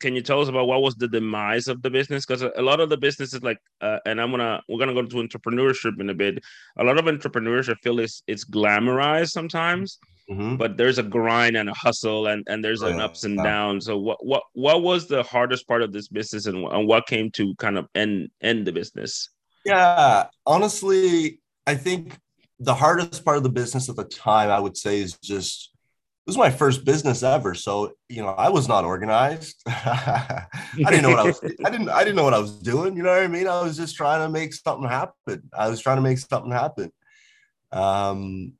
can 0.00 0.14
you 0.14 0.20
tell 0.20 0.40
us 0.40 0.48
about 0.48 0.66
what 0.66 0.82
was 0.82 0.94
the 0.96 1.08
demise 1.08 1.68
of 1.68 1.80
the 1.82 1.90
business 1.90 2.26
because 2.26 2.42
a 2.42 2.62
lot 2.62 2.80
of 2.80 2.88
the 2.88 2.96
businesses 2.96 3.42
like 3.42 3.58
uh, 3.80 3.98
and 4.04 4.20
i'm 4.20 4.30
gonna 4.30 4.62
we're 4.68 4.78
gonna 4.78 4.94
go 4.94 5.02
to 5.02 5.16
entrepreneurship 5.16 5.98
in 6.00 6.10
a 6.10 6.14
bit 6.14 6.42
a 6.76 6.84
lot 6.84 6.98
of 6.98 7.06
entrepreneurship 7.06 7.76
feel 7.82 7.98
is 7.98 8.22
it's 8.26 8.44
glamorized 8.44 9.30
sometimes 9.30 9.94
mm-hmm. 9.96 10.15
But 10.28 10.76
there's 10.76 10.98
a 10.98 11.02
grind 11.02 11.56
and 11.56 11.68
a 11.68 11.74
hustle 11.74 12.26
and 12.26 12.44
and 12.48 12.64
there's 12.64 12.82
an 12.82 13.00
ups 13.00 13.24
and 13.24 13.36
downs. 13.36 13.86
So 13.86 13.96
what 13.98 14.24
what 14.24 14.42
what 14.54 14.82
was 14.82 15.06
the 15.06 15.22
hardest 15.22 15.68
part 15.68 15.82
of 15.82 15.92
this 15.92 16.08
business 16.08 16.46
and, 16.46 16.64
and 16.64 16.88
what 16.88 17.06
came 17.06 17.30
to 17.32 17.54
kind 17.56 17.78
of 17.78 17.86
end 17.94 18.30
end 18.40 18.66
the 18.66 18.72
business? 18.72 19.30
Yeah 19.64 20.26
honestly 20.46 21.40
i 21.66 21.74
think 21.74 22.16
the 22.60 22.74
hardest 22.74 23.24
part 23.24 23.36
of 23.36 23.42
the 23.42 23.50
business 23.50 23.88
at 23.88 23.96
the 23.96 24.04
time 24.04 24.48
i 24.48 24.58
would 24.58 24.76
say 24.76 25.00
is 25.00 25.18
just 25.18 25.72
it 26.26 26.30
was 26.30 26.36
my 26.36 26.50
first 26.50 26.84
business 26.84 27.22
ever. 27.22 27.54
So 27.54 27.92
you 28.08 28.20
know 28.22 28.30
i 28.30 28.48
was 28.48 28.66
not 28.66 28.84
organized. 28.84 29.62
I 29.66 30.46
didn't 30.76 31.02
know 31.02 31.10
what 31.10 31.20
i 31.20 31.24
was 31.24 31.40
i 31.64 31.70
didn't 31.70 31.88
i 31.88 32.00
didn't 32.00 32.16
know 32.16 32.24
what 32.24 32.34
i 32.34 32.38
was 32.38 32.58
doing 32.58 32.96
you 32.96 33.04
know 33.04 33.10
what 33.10 33.22
i 33.22 33.28
mean? 33.28 33.46
I 33.46 33.62
was 33.62 33.76
just 33.76 33.94
trying 33.94 34.20
to 34.26 34.28
make 34.28 34.52
something 34.52 34.88
happen. 34.88 35.48
I 35.56 35.68
was 35.68 35.80
trying 35.80 35.98
to 35.98 36.02
make 36.02 36.18
something 36.18 36.50
happen. 36.50 36.92
Um 37.70 38.54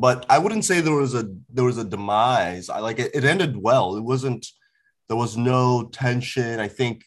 but 0.00 0.26
i 0.28 0.38
wouldn't 0.38 0.64
say 0.64 0.80
there 0.80 0.94
was 0.94 1.14
a 1.14 1.28
there 1.52 1.64
was 1.64 1.78
a 1.78 1.84
demise. 1.84 2.68
I 2.68 2.80
like 2.80 2.98
it, 2.98 3.10
it 3.14 3.24
ended 3.24 3.56
well. 3.56 3.96
It 3.96 4.02
wasn't 4.02 4.46
there 5.08 5.16
was 5.16 5.36
no 5.36 5.88
tension. 5.92 6.60
I 6.60 6.68
think 6.68 7.04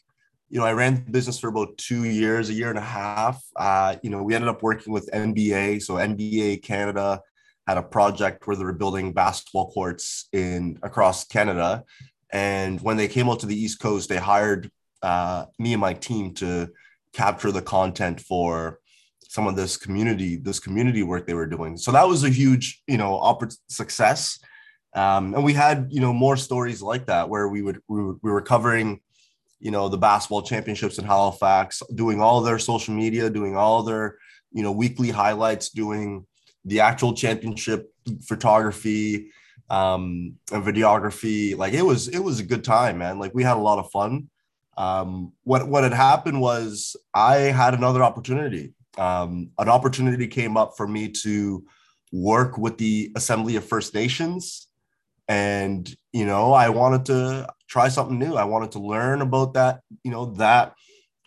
you 0.50 0.60
know 0.60 0.66
i 0.66 0.74
ran 0.74 0.96
the 0.96 1.12
business 1.12 1.40
for 1.40 1.50
about 1.50 1.78
two 1.78 2.06
years 2.06 2.50
a 2.50 2.54
year 2.54 2.70
and 2.70 2.78
a 2.78 2.92
half. 3.00 3.44
Uh 3.56 3.96
you 4.04 4.10
know 4.10 4.24
we 4.24 4.36
ended 4.36 4.50
up 4.50 4.64
working 4.64 4.92
with 4.92 5.10
nba 5.14 5.82
so 5.82 5.96
nba 5.96 6.62
canada 6.64 7.22
had 7.70 7.78
a 7.78 7.84
project 7.84 8.48
where 8.48 8.56
they 8.56 8.64
were 8.64 8.74
building 8.74 9.14
basketball 9.14 9.70
courts 9.72 10.28
in 10.34 10.80
across 10.82 11.28
Canada. 11.28 11.84
And 12.34 12.82
when 12.82 12.98
they 12.98 13.08
came 13.08 13.30
out 13.30 13.42
to 13.42 13.46
the 13.46 13.56
East 13.56 13.80
Coast, 13.80 14.10
they 14.10 14.18
hired 14.18 14.72
uh, 15.04 15.46
me 15.60 15.74
and 15.74 15.82
my 15.82 15.94
team 15.94 16.34
to 16.36 16.70
capture 17.14 17.52
the 17.52 17.62
content 17.62 18.22
for 18.22 18.79
some 19.30 19.46
of 19.46 19.56
this 19.56 19.78
community, 19.78 20.38
this 20.38 20.60
community 20.60 21.04
work 21.04 21.28
they 21.28 21.36
were 21.36 21.46
doing. 21.46 21.78
So 21.78 21.92
that 21.92 22.08
was 22.08 22.24
a 22.24 22.30
huge, 22.30 22.82
you 22.88 22.98
know, 22.98 23.12
oppor- 23.12 23.56
success. 23.68 24.40
Um, 24.96 25.36
and 25.36 25.44
we 25.44 25.54
had, 25.54 25.88
you 25.92 26.02
know, 26.02 26.12
more 26.12 26.36
stories 26.36 26.82
like 26.82 27.06
that 27.06 27.30
where 27.30 27.48
we 27.48 27.62
would 27.62 27.80
we, 27.88 28.02
we 28.24 28.32
were 28.32 28.42
covering, 28.42 29.02
you 29.60 29.70
know, 29.70 29.88
the 29.88 30.00
basketball 30.00 30.42
championships 30.42 30.98
in 30.98 31.06
Halifax, 31.06 31.84
doing 31.94 32.20
all 32.20 32.42
their 32.42 32.58
social 32.58 32.96
media, 32.96 33.30
doing 33.30 33.56
all 33.56 33.84
their, 33.84 34.18
you 34.52 34.64
know, 34.64 34.72
weekly 34.72 35.12
highlights, 35.12 35.70
doing 35.70 36.26
the 36.66 36.80
actual 36.80 37.14
championship 37.14 37.94
photography 38.26 39.30
um, 39.70 40.34
and 40.52 40.64
videography. 40.64 41.56
Like 41.56 41.74
it 41.74 41.86
was, 41.86 42.08
it 42.08 42.20
was 42.20 42.40
a 42.40 42.44
good 42.44 42.64
time, 42.64 42.98
man. 42.98 43.20
Like 43.20 43.36
we 43.36 43.44
had 43.44 43.58
a 43.58 43.62
lot 43.62 43.78
of 43.78 43.92
fun. 43.92 44.30
Um, 44.76 45.34
what 45.44 45.68
what 45.68 45.84
had 45.84 45.94
happened 45.94 46.42
was 46.42 46.96
I 47.14 47.36
had 47.54 47.76
another 47.76 48.02
opportunity. 48.02 48.74
Um, 49.00 49.52
an 49.58 49.70
opportunity 49.70 50.28
came 50.28 50.58
up 50.58 50.76
for 50.78 50.88
me 50.88 51.10
to 51.24 51.64
work 52.12 52.58
with 52.58 52.78
the 52.78 53.12
Assembly 53.16 53.56
of 53.56 53.66
First 53.66 53.94
Nations, 53.94 54.68
and 55.28 55.92
you 56.12 56.26
know 56.26 56.54
I 56.54 56.70
wanted 56.70 57.06
to 57.06 57.48
try 57.70 57.88
something 57.88 58.20
new. 58.20 58.36
I 58.36 58.44
wanted 58.44 58.72
to 58.74 58.80
learn 58.80 59.22
about 59.22 59.54
that, 59.54 59.82
you 60.04 60.12
know, 60.12 60.26
that 60.36 60.74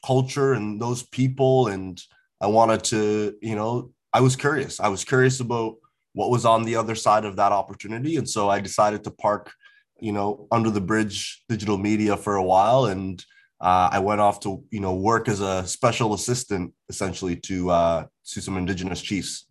culture 0.04 0.52
and 0.52 0.80
those 0.80 1.02
people, 1.02 1.68
and 1.68 2.00
I 2.40 2.48
wanted 2.48 2.82
to, 2.84 3.34
you 3.40 3.54
know, 3.54 3.92
I 4.12 4.20
was 4.20 4.36
curious. 4.36 4.80
I 4.80 4.88
was 4.88 5.04
curious 5.04 5.40
about 5.40 5.76
what 6.12 6.30
was 6.30 6.44
on 6.44 6.64
the 6.64 6.76
other 6.76 6.94
side 6.94 7.24
of 7.24 7.36
that 7.36 7.52
opportunity. 7.52 8.16
And 8.16 8.28
so 8.28 8.50
I 8.50 8.60
decided 8.60 9.04
to 9.04 9.10
park, 9.10 9.52
you 10.00 10.12
know, 10.12 10.46
under 10.50 10.68
the 10.68 10.80
bridge 10.80 11.42
digital 11.48 11.78
media 11.78 12.16
for 12.16 12.36
a 12.36 12.42
while. 12.42 12.86
And 12.86 13.24
uh, 13.62 13.88
I 13.92 14.00
went 14.00 14.20
off 14.20 14.40
to, 14.40 14.62
you 14.70 14.80
know, 14.80 14.94
work 14.94 15.28
as 15.28 15.40
a 15.40 15.66
special 15.66 16.14
assistant 16.14 16.74
essentially 16.88 17.36
to 17.36 17.70
uh, 17.70 18.06
to 18.26 18.40
some 18.40 18.56
indigenous 18.56 19.00
chiefs. 19.00 19.46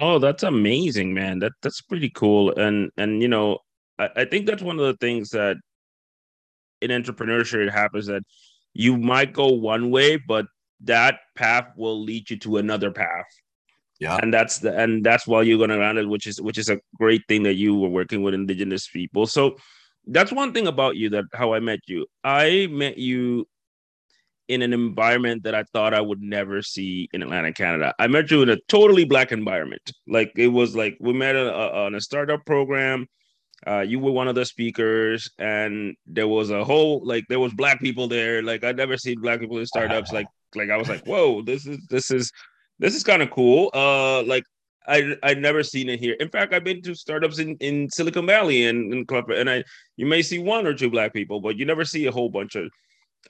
Oh, 0.00 0.18
that's 0.18 0.42
amazing, 0.42 1.14
man. 1.14 1.38
That 1.38 1.52
that's 1.62 1.80
pretty 1.80 2.10
cool. 2.10 2.52
And 2.56 2.90
and 2.96 3.22
you 3.22 3.28
know, 3.28 3.58
I, 3.98 4.08
I 4.16 4.24
think 4.24 4.46
that's 4.46 4.62
one 4.62 4.80
of 4.80 4.86
the 4.86 4.96
things 4.96 5.30
that 5.30 5.56
in 6.82 6.90
entrepreneurship 6.90 7.66
it 7.66 7.72
happens 7.72 8.06
that 8.06 8.22
you 8.72 8.96
might 8.96 9.32
go 9.32 9.46
one 9.46 9.90
way, 9.90 10.16
but 10.16 10.46
that 10.80 11.20
path 11.36 11.68
will 11.76 12.02
lead 12.02 12.28
you 12.28 12.36
to 12.40 12.56
another 12.56 12.90
path 12.90 13.26
yeah 14.00 14.18
and 14.22 14.34
that's 14.34 14.58
the 14.58 14.76
and 14.76 15.04
that's 15.04 15.26
why 15.26 15.40
you're 15.42 15.58
gonna 15.58 15.78
run 15.78 15.98
it 15.98 16.08
which 16.08 16.26
is 16.26 16.40
which 16.40 16.58
is 16.58 16.68
a 16.68 16.80
great 16.98 17.22
thing 17.28 17.42
that 17.42 17.54
you 17.54 17.76
were 17.76 17.88
working 17.88 18.22
with 18.22 18.34
indigenous 18.34 18.88
people 18.88 19.26
so 19.26 19.56
that's 20.06 20.32
one 20.32 20.52
thing 20.52 20.66
about 20.66 20.96
you 20.96 21.10
that 21.10 21.24
how 21.32 21.54
i 21.54 21.60
met 21.60 21.80
you. 21.86 22.06
I 22.22 22.68
met 22.70 22.98
you 22.98 23.46
in 24.48 24.60
an 24.60 24.74
environment 24.74 25.42
that 25.44 25.54
i 25.54 25.62
thought 25.72 25.94
i 25.94 26.00
would 26.00 26.20
never 26.20 26.60
see 26.62 27.08
in 27.12 27.22
atlantic 27.22 27.54
canada. 27.54 27.94
I 27.98 28.06
met 28.08 28.30
you 28.30 28.42
in 28.42 28.50
a 28.50 28.58
totally 28.68 29.04
black 29.04 29.32
environment. 29.32 29.92
Like 30.06 30.32
it 30.36 30.48
was 30.48 30.76
like 30.76 30.96
we 31.00 31.12
met 31.12 31.36
a, 31.36 31.54
a, 31.54 31.84
on 31.86 31.94
a 31.94 32.00
startup 32.00 32.44
program. 32.44 33.06
Uh, 33.66 33.80
you 33.80 33.98
were 33.98 34.12
one 34.12 34.28
of 34.28 34.34
the 34.34 34.44
speakers 34.44 35.30
and 35.38 35.96
there 36.06 36.28
was 36.28 36.50
a 36.50 36.62
whole 36.62 37.00
like 37.04 37.24
there 37.28 37.40
was 37.40 37.54
black 37.54 37.80
people 37.80 38.08
there. 38.08 38.42
Like 38.42 38.64
i 38.64 38.72
never 38.72 38.96
seen 38.96 39.20
black 39.20 39.40
people 39.40 39.58
in 39.58 39.66
startups. 39.66 40.12
Like 40.12 40.26
like 40.54 40.70
i 40.70 40.76
was 40.76 40.88
like 40.88 41.04
whoa 41.04 41.42
this 41.42 41.66
is 41.66 41.78
this 41.88 42.10
is 42.10 42.30
this 42.78 42.94
is 42.94 43.04
kind 43.04 43.22
of 43.22 43.30
cool. 43.30 43.70
Uh, 43.72 44.22
like 44.24 44.44
I 44.86 45.16
I've 45.22 45.38
never 45.38 45.62
seen 45.62 45.88
it 45.88 46.00
here. 46.00 46.14
In 46.20 46.28
fact, 46.28 46.52
I've 46.52 46.64
been 46.64 46.82
to 46.82 46.94
startups 46.94 47.38
in, 47.38 47.56
in 47.56 47.88
Silicon 47.90 48.26
Valley 48.26 48.66
and 48.66 48.92
in 48.92 49.06
Club, 49.06 49.30
and 49.30 49.48
I 49.48 49.64
you 49.96 50.06
may 50.06 50.22
see 50.22 50.38
one 50.38 50.66
or 50.66 50.74
two 50.74 50.90
black 50.90 51.12
people, 51.12 51.40
but 51.40 51.56
you 51.56 51.64
never 51.64 51.84
see 51.84 52.06
a 52.06 52.12
whole 52.12 52.28
bunch 52.28 52.54
of, 52.54 52.70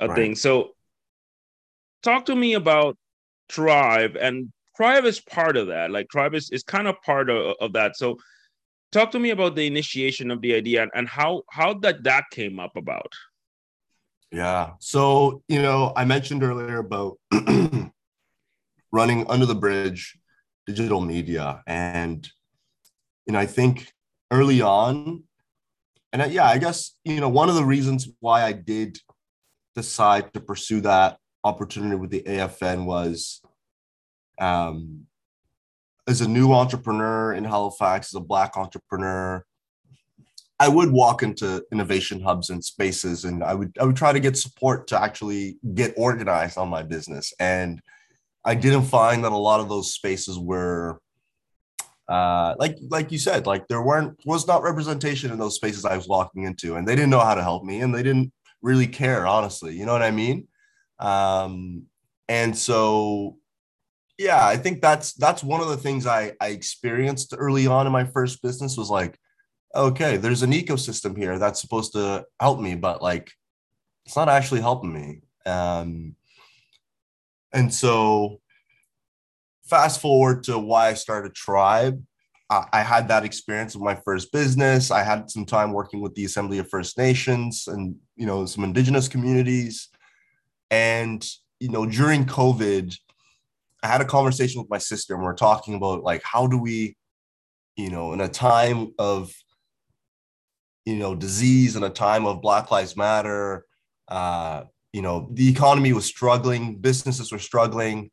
of 0.01 0.11
right. 0.11 0.17
things. 0.17 0.41
So, 0.41 0.71
talk 2.03 2.27
to 2.27 2.35
me 2.35 2.55
about 2.55 2.97
Tribe, 3.49 4.17
and 4.21 4.53
Tribe 4.77 5.05
is 5.05 5.21
part 5.21 5.57
of 5.57 5.69
that. 5.69 5.91
Like 5.91 6.09
Tribe 6.09 6.35
is, 6.35 6.51
is 6.51 6.63
kind 6.63 6.89
of 6.89 7.01
part 7.03 7.31
of, 7.31 7.55
of 7.61 7.73
that. 7.75 7.97
So, 7.97 8.19
talk 8.91 9.11
to 9.13 9.19
me 9.19 9.31
about 9.31 9.55
the 9.55 9.67
initiation 9.67 10.31
of 10.31 10.41
the 10.41 10.55
idea 10.55 10.83
and, 10.83 10.91
and 10.95 11.09
how 11.09 11.43
how 11.51 11.75
that 11.75 12.03
that 12.05 12.25
came 12.31 12.59
up 12.59 12.77
about. 12.77 13.13
Yeah. 14.33 14.71
So 14.81 15.43
you 15.49 15.63
know, 15.63 15.93
I 15.95 16.05
mentioned 16.05 16.43
earlier 16.43 16.79
about 16.79 17.19
running 18.91 19.27
under 19.29 19.47
the 19.47 19.55
bridge 19.55 20.19
digital 20.67 21.01
media. 21.01 21.63
And 21.67 22.29
you 23.27 23.33
know 23.33 23.39
i 23.39 23.47
think 23.47 23.93
early 24.31 24.61
on 24.61 25.23
and 26.13 26.23
I, 26.23 26.27
yeah 26.27 26.47
i 26.47 26.59
guess 26.59 26.97
you 27.05 27.21
know 27.21 27.29
one 27.29 27.49
of 27.49 27.55
the 27.55 27.65
reasons 27.65 28.09
why 28.21 28.43
i 28.43 28.53
did 28.53 28.99
decide 29.75 30.33
to 30.35 30.41
pursue 30.41 30.81
that 30.83 31.19
opportunity 31.43 31.97
with 31.97 32.11
the 32.11 32.23
afn 32.23 32.85
was 32.85 33.41
um 34.41 35.07
as 36.07 36.21
a 36.21 36.29
new 36.29 36.53
entrepreneur 36.53 37.33
in 37.33 37.45
halifax 37.45 38.15
as 38.15 38.19
a 38.19 38.25
black 38.25 38.57
entrepreneur 38.57 39.45
i 40.61 40.69
would 40.69 40.91
walk 40.91 41.23
into 41.23 41.65
innovation 41.73 42.21
hubs 42.21 42.51
and 42.51 42.65
spaces 42.65 43.25
and 43.25 43.43
i 43.43 43.55
would 43.55 43.77
i 43.81 43.85
would 43.85 43.97
try 43.97 44.13
to 44.13 44.21
get 44.21 44.37
support 44.37 44.87
to 44.87 45.01
actually 45.01 45.57
get 45.75 45.95
organized 45.97 46.59
on 46.59 46.69
my 46.69 46.83
business. 46.83 47.33
And 47.39 47.81
I 48.45 48.55
didn't 48.55 48.85
find 48.85 49.25
that 49.25 49.33
a 49.33 49.37
lot 49.37 49.61
of 49.61 49.69
those 49.69 49.95
spaces 49.95 50.39
were 50.39 51.01
uh, 52.09 52.55
like 52.59 52.77
like 52.91 53.11
you 53.11 53.19
said, 53.19 53.47
like 53.47 53.67
there 53.69 53.83
weren't 53.83 54.19
was 54.27 54.47
not 54.47 54.63
representation 54.63 55.31
in 55.31 55.39
those 55.39 55.55
spaces 55.55 55.85
I 55.85 55.97
was 55.97 56.07
walking 56.07 56.45
into, 56.45 56.77
and 56.77 56.87
they 56.87 56.95
didn't 56.95 57.11
know 57.11 57.21
how 57.21 57.35
to 57.35 57.43
help 57.43 57.65
me, 57.65 57.81
and 57.81 57.95
they 57.95 58.03
didn't 58.03 58.33
really 58.61 58.87
care, 58.87 59.27
honestly. 59.27 59.77
You 59.77 59.87
know 59.87 59.93
what 59.93 60.03
I 60.03 60.11
mean? 60.11 60.47
Um, 60.99 61.85
and 62.29 62.57
so, 62.57 63.39
yeah, 64.19 64.47
I 64.47 64.57
think 64.57 64.83
that's 64.83 65.15
that's 65.15 65.43
one 65.43 65.63
of 65.63 65.69
the 65.69 65.79
things 65.79 66.07
I 66.07 66.33
I 66.41 66.49
experienced 66.49 67.35
early 67.37 67.67
on 67.67 67.87
in 67.87 67.93
my 67.93 68.05
first 68.05 68.43
business 68.43 68.77
was 68.77 68.91
like, 68.91 69.19
okay, 69.75 70.19
there's 70.19 70.43
an 70.43 70.53
ecosystem 70.53 71.17
here 71.17 71.39
that's 71.39 71.61
supposed 71.61 71.93
to 71.95 72.27
help 72.39 72.61
me, 72.61 72.75
but 72.75 73.01
like, 73.01 73.33
it's 74.05 74.17
not 74.17 74.29
actually 74.29 74.61
helping 74.61 74.93
me. 74.93 75.21
Um, 75.47 76.17
and 77.55 77.73
so, 77.73 78.41
fast 79.65 80.01
forward 80.01 80.45
to 80.45 80.59
why 80.59 80.89
I 80.89 80.95
started 80.95 81.35
Tribe. 81.35 82.03
I, 82.51 82.83
had 82.83 83.09
that 83.09 83.25
experience 83.25 83.75
with 83.75 83.83
my 83.83 83.97
first 84.05 84.31
business. 84.31 84.93
I 84.93 85.03
had 85.03 85.29
some 85.29 85.45
time 85.45 85.73
working 85.73 86.01
with 86.01 86.15
the 86.15 86.25
Assembly 86.25 86.59
of 86.59 86.69
First 86.69 86.97
Nations 86.99 87.67
and 87.67 87.97
you 88.17 88.27
know 88.27 88.47
some 88.47 88.63
Indigenous 88.63 89.09
communities, 89.09 89.89
and 90.71 91.27
you 91.59 91.71
know 91.71 91.87
during 91.87 92.27
COVID 92.27 92.95
I 93.85 93.89
had 93.89 94.01
a 94.01 94.07
conversation 94.07 94.63
with 94.63 94.71
my 94.71 94.79
sister 94.79 95.13
and 95.13 95.23
we 95.23 95.29
are 95.29 95.35
talking 95.35 95.75
about 95.75 96.03
like 96.03 96.23
how 96.23 96.47
do 96.47 96.57
we, 96.57 96.97
you 97.77 97.91
know, 97.91 98.15
in 98.15 98.21
a 98.23 98.29
time 98.29 98.95
of 98.99 99.31
you 100.87 100.97
know 100.97 101.15
disease 101.15 101.77
and 101.77 101.85
a 101.85 101.91
time 101.91 102.25
of 102.25 102.41
Black 102.41 102.71
Lives 102.71 102.97
Matter, 102.97 103.67
uh, 104.09 104.63
you 104.95 105.03
know, 105.03 105.29
the 105.33 105.49
economy 105.49 105.93
was 105.93 106.05
struggling, 106.05 106.77
businesses 106.77 107.33
were 107.33 107.41
struggling, 107.41 108.13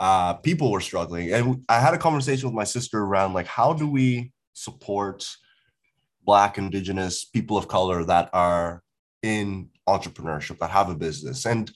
uh, 0.00 0.32
people 0.32 0.72
were 0.72 0.80
struggling, 0.80 1.30
and 1.34 1.64
I 1.68 1.80
had 1.80 1.92
a 1.92 1.98
conversation 1.98 2.48
with 2.48 2.54
my 2.54 2.64
sister 2.64 2.98
around 2.98 3.34
like 3.34 3.46
how 3.46 3.74
do 3.74 3.86
we 3.86 4.32
support 4.54 5.30
Black, 6.24 6.56
Indigenous, 6.56 7.26
people 7.26 7.58
of 7.58 7.68
color 7.68 8.04
that 8.04 8.30
are 8.32 8.82
in 9.22 9.68
entrepreneurship 9.86 10.58
that 10.60 10.70
have 10.70 10.88
a 10.88 10.94
business 10.94 11.44
and 11.44 11.70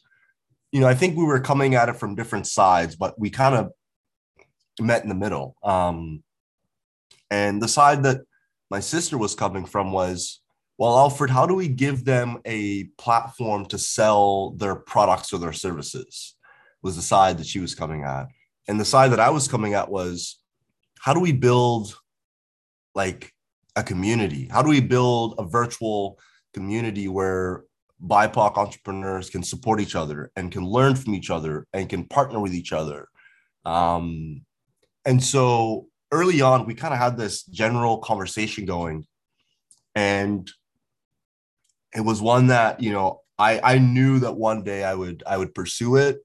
you 0.73 0.81
know, 0.81 0.89
I 0.89 0.95
think 0.95 1.15
we 1.15 1.25
were 1.25 1.39
coming 1.39 1.75
at 1.75 1.91
it 1.91 1.97
from 1.97 2.15
different 2.15 2.47
sides, 2.47 2.97
but 2.97 3.19
we 3.21 3.29
kind 3.29 3.55
of 3.55 3.73
met 4.81 5.03
in 5.03 5.11
the 5.11 5.15
middle. 5.15 5.55
Um, 5.63 6.23
and 7.31 7.61
the 7.61 7.69
side 7.69 8.03
that 8.05 8.23
my 8.71 8.81
sister 8.81 9.19
was 9.19 9.35
coming 9.35 9.67
from 9.67 9.93
was, 9.93 10.41
well, 10.83 10.99
Alfred, 10.99 11.31
how 11.31 11.47
do 11.47 11.55
we 11.55 11.69
give 11.69 12.05
them 12.05 12.41
a 12.45 12.83
platform 12.99 13.67
to 13.67 13.79
sell 13.79 14.51
their 14.57 14.75
products 14.75 15.33
or 15.33 15.39
their 15.39 15.53
services? 15.53 16.35
Was 16.83 16.97
the 16.97 17.03
side 17.03 17.39
that 17.39 17.47
she 17.47 17.61
was 17.61 17.73
coming 17.73 18.03
at. 18.03 18.27
And 18.67 18.81
the 18.81 18.85
side 18.85 19.13
that 19.13 19.21
I 19.21 19.31
was 19.31 19.47
coming 19.47 19.75
at 19.75 19.93
was, 19.93 20.43
how 20.99 21.15
do 21.15 21.21
we 21.21 21.31
build 21.31 21.97
like 22.97 23.33
a 23.77 23.85
community? 23.85 24.49
How 24.51 24.61
do 24.61 24.71
we 24.71 24.81
build 24.81 25.37
a 25.39 25.45
virtual 25.45 26.19
community 26.53 27.07
where 27.07 27.63
BIPOC 28.05 28.57
entrepreneurs 28.57 29.31
can 29.31 29.45
support 29.45 29.81
each 29.81 29.95
other 29.95 30.33
and 30.35 30.51
can 30.51 30.67
learn 30.67 30.97
from 30.97 31.15
each 31.15 31.31
other 31.31 31.65
and 31.73 31.89
can 31.89 32.09
partner 32.09 32.41
with 32.41 32.55
each 32.55 32.73
other. 32.73 33.07
Um, 33.65 34.45
and 35.05 35.23
so 35.23 35.87
early 36.11 36.41
on, 36.41 36.67
we 36.67 36.75
kind 36.75 36.93
of 36.93 36.99
had 36.99 37.17
this 37.17 37.45
general 37.45 37.99
conversation 37.99 38.65
going. 38.65 39.07
And 39.95 40.51
it 41.95 42.01
was 42.01 42.23
one 42.23 42.49
that, 42.49 42.83
you 42.83 42.93
know, 42.93 43.21
I, 43.39 43.61
I 43.63 43.79
knew 43.79 44.21
that 44.21 44.37
one 44.37 44.63
day 44.63 44.85
I 44.85 44.95
would 44.95 45.23
I 45.27 45.37
would 45.37 45.55
pursue 45.55 45.97
it. 45.97 46.19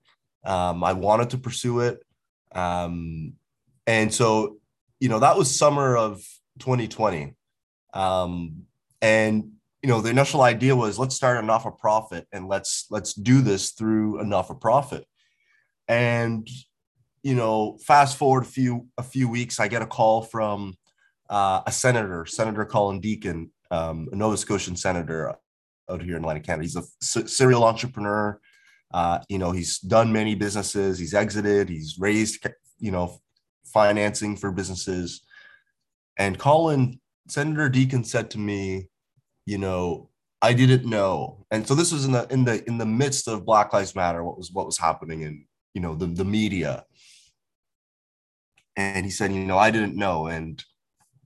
Um, 0.46 0.84
I 0.84 0.94
wanted 0.94 1.32
to 1.32 1.38
pursue 1.38 1.82
it. 1.82 2.00
Um, 2.54 3.34
and 3.86 4.14
so, 4.14 4.58
you 5.00 5.10
know, 5.10 5.20
that 5.20 5.38
was 5.38 5.58
summer 5.58 5.98
of 5.98 6.22
2020. 6.60 7.34
Um, 7.94 8.64
and 9.02 9.52
you 9.82 9.90
know 9.90 10.02
the 10.02 10.10
initial 10.10 10.42
idea 10.42 10.76
was 10.76 10.98
let's 10.98 11.16
start 11.16 11.42
a 11.42 11.46
not 11.46 11.60
for 11.60 11.72
profit 11.72 12.28
and 12.32 12.48
let's 12.48 12.88
let's 12.90 13.14
do 13.14 13.42
this 13.42 13.72
through 13.72 14.20
a 14.20 14.24
not 14.26 14.44
for 14.44 14.56
profit 14.56 15.06
and 15.88 16.48
you 17.24 17.36
know 17.36 17.78
fast 17.86 18.18
forward 18.18 18.44
a 18.44 18.48
few 18.48 18.88
a 18.98 19.04
few 19.04 19.30
weeks 19.30 19.60
i 19.60 19.68
get 19.68 19.82
a 19.82 19.88
call 19.88 20.24
from 20.24 20.76
uh, 21.30 21.62
a 21.66 21.72
senator 21.72 22.26
senator 22.26 22.66
colin 22.66 23.00
deacon 23.00 23.52
um, 23.72 24.08
a 24.12 24.16
nova 24.16 24.38
scotian 24.38 24.76
senator 24.76 25.36
out 25.90 26.02
here 26.02 26.16
in 26.16 26.24
atlantic 26.24 26.44
canada 26.44 26.64
he's 26.64 26.76
a 26.76 26.84
s- 27.02 27.32
serial 27.32 27.64
entrepreneur 27.64 28.40
uh, 28.94 29.20
you 29.28 29.38
know 29.38 29.52
he's 29.52 29.80
done 29.80 30.12
many 30.14 30.34
businesses 30.36 30.98
he's 30.98 31.14
exited 31.14 31.68
he's 31.70 31.98
raised 32.00 32.46
you 32.80 32.92
know 32.92 33.20
financing 33.66 34.36
for 34.36 34.52
businesses 34.52 35.22
and 36.18 36.40
colin 36.40 37.00
senator 37.28 37.68
deacon 37.68 38.04
said 38.04 38.32
to 38.32 38.40
me 38.40 38.88
you 39.48 39.58
know, 39.58 40.10
I 40.42 40.54
didn't 40.54 40.86
know. 40.86 41.46
And 41.50 41.68
so 41.68 41.74
this 41.74 41.92
was 41.92 42.06
in 42.06 42.12
the 42.12 42.28
in 42.30 42.44
the 42.44 42.64
in 42.68 42.78
the 42.78 42.86
midst 42.86 43.28
of 43.28 43.46
Black 43.46 43.74
Lives 43.74 43.96
Matter, 43.96 44.24
what 44.24 44.38
was 44.38 44.52
what 44.52 44.68
was 44.68 44.78
happening 44.78 45.22
in, 45.22 45.46
you 45.74 45.82
know, 45.82 45.96
the, 45.96 46.06
the 46.06 46.26
media. 46.26 46.86
And 48.76 49.06
he 49.06 49.10
said, 49.10 49.34
you 49.34 49.46
know, 49.46 49.58
I 49.58 49.72
didn't 49.72 49.96
know. 49.96 50.28
And 50.28 50.64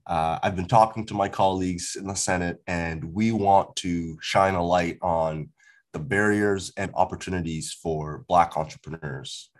uh, 0.06 0.38
I've 0.42 0.56
been 0.56 0.66
talking 0.66 1.06
to 1.06 1.14
my 1.14 1.28
colleagues 1.28 1.96
in 1.98 2.06
the 2.06 2.14
Senate, 2.14 2.62
and 2.66 3.04
we 3.04 3.32
want 3.32 3.76
to 3.76 4.18
shine 4.20 4.54
a 4.54 4.64
light 4.64 4.98
on 5.02 5.50
the 5.92 5.98
barriers 5.98 6.72
and 6.76 6.90
opportunities 6.94 7.72
for 7.72 8.24
Black 8.28 8.56
entrepreneurs. 8.56 9.50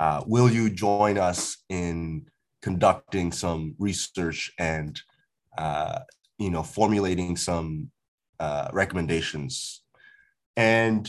Uh, 0.00 0.22
will 0.26 0.50
you 0.50 0.70
join 0.70 1.18
us 1.18 1.58
in 1.68 2.26
conducting 2.62 3.32
some 3.32 3.74
research 3.78 4.52
and, 4.58 5.00
uh, 5.56 6.00
you 6.38 6.50
know, 6.50 6.62
formulating 6.62 7.36
some 7.36 7.90
uh, 8.40 8.68
recommendations. 8.72 9.82
And 10.56 11.08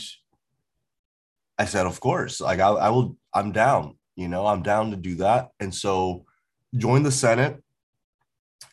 I 1.58 1.64
said, 1.64 1.86
of 1.86 2.00
course, 2.00 2.40
like 2.40 2.60
I, 2.60 2.68
I 2.68 2.88
will, 2.90 3.16
I'm 3.34 3.52
down, 3.52 3.96
you 4.16 4.28
know, 4.28 4.46
I'm 4.46 4.62
down 4.62 4.90
to 4.90 4.96
do 4.96 5.16
that. 5.16 5.50
And 5.58 5.74
so 5.74 6.24
joined 6.76 7.04
the 7.04 7.12
Senate 7.12 7.62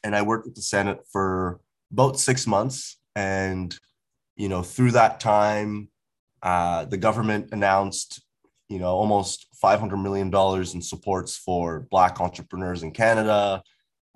and 0.03 0.15
I 0.15 0.21
worked 0.21 0.45
with 0.45 0.55
the 0.55 0.61
Senate 0.61 0.99
for 1.11 1.59
about 1.91 2.19
six 2.19 2.47
months. 2.47 2.97
And, 3.15 3.75
you 4.35 4.49
know, 4.49 4.61
through 4.61 4.91
that 4.91 5.19
time, 5.19 5.89
uh, 6.43 6.85
the 6.85 6.97
government 6.97 7.49
announced, 7.51 8.21
you 8.69 8.79
know, 8.79 8.89
almost 8.89 9.47
$500 9.63 10.01
million 10.01 10.33
in 10.73 10.81
supports 10.81 11.35
for 11.37 11.87
Black 11.89 12.21
entrepreneurs 12.21 12.83
in 12.83 12.91
Canada. 12.91 13.63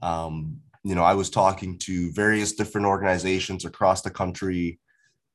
Um, 0.02 0.58
you 0.84 0.96
know, 0.96 1.04
I 1.04 1.14
was 1.14 1.30
talking 1.30 1.78
to 1.80 2.12
various 2.12 2.54
different 2.54 2.88
organizations 2.88 3.66
across 3.66 4.02
the 4.02 4.10
country 4.10 4.80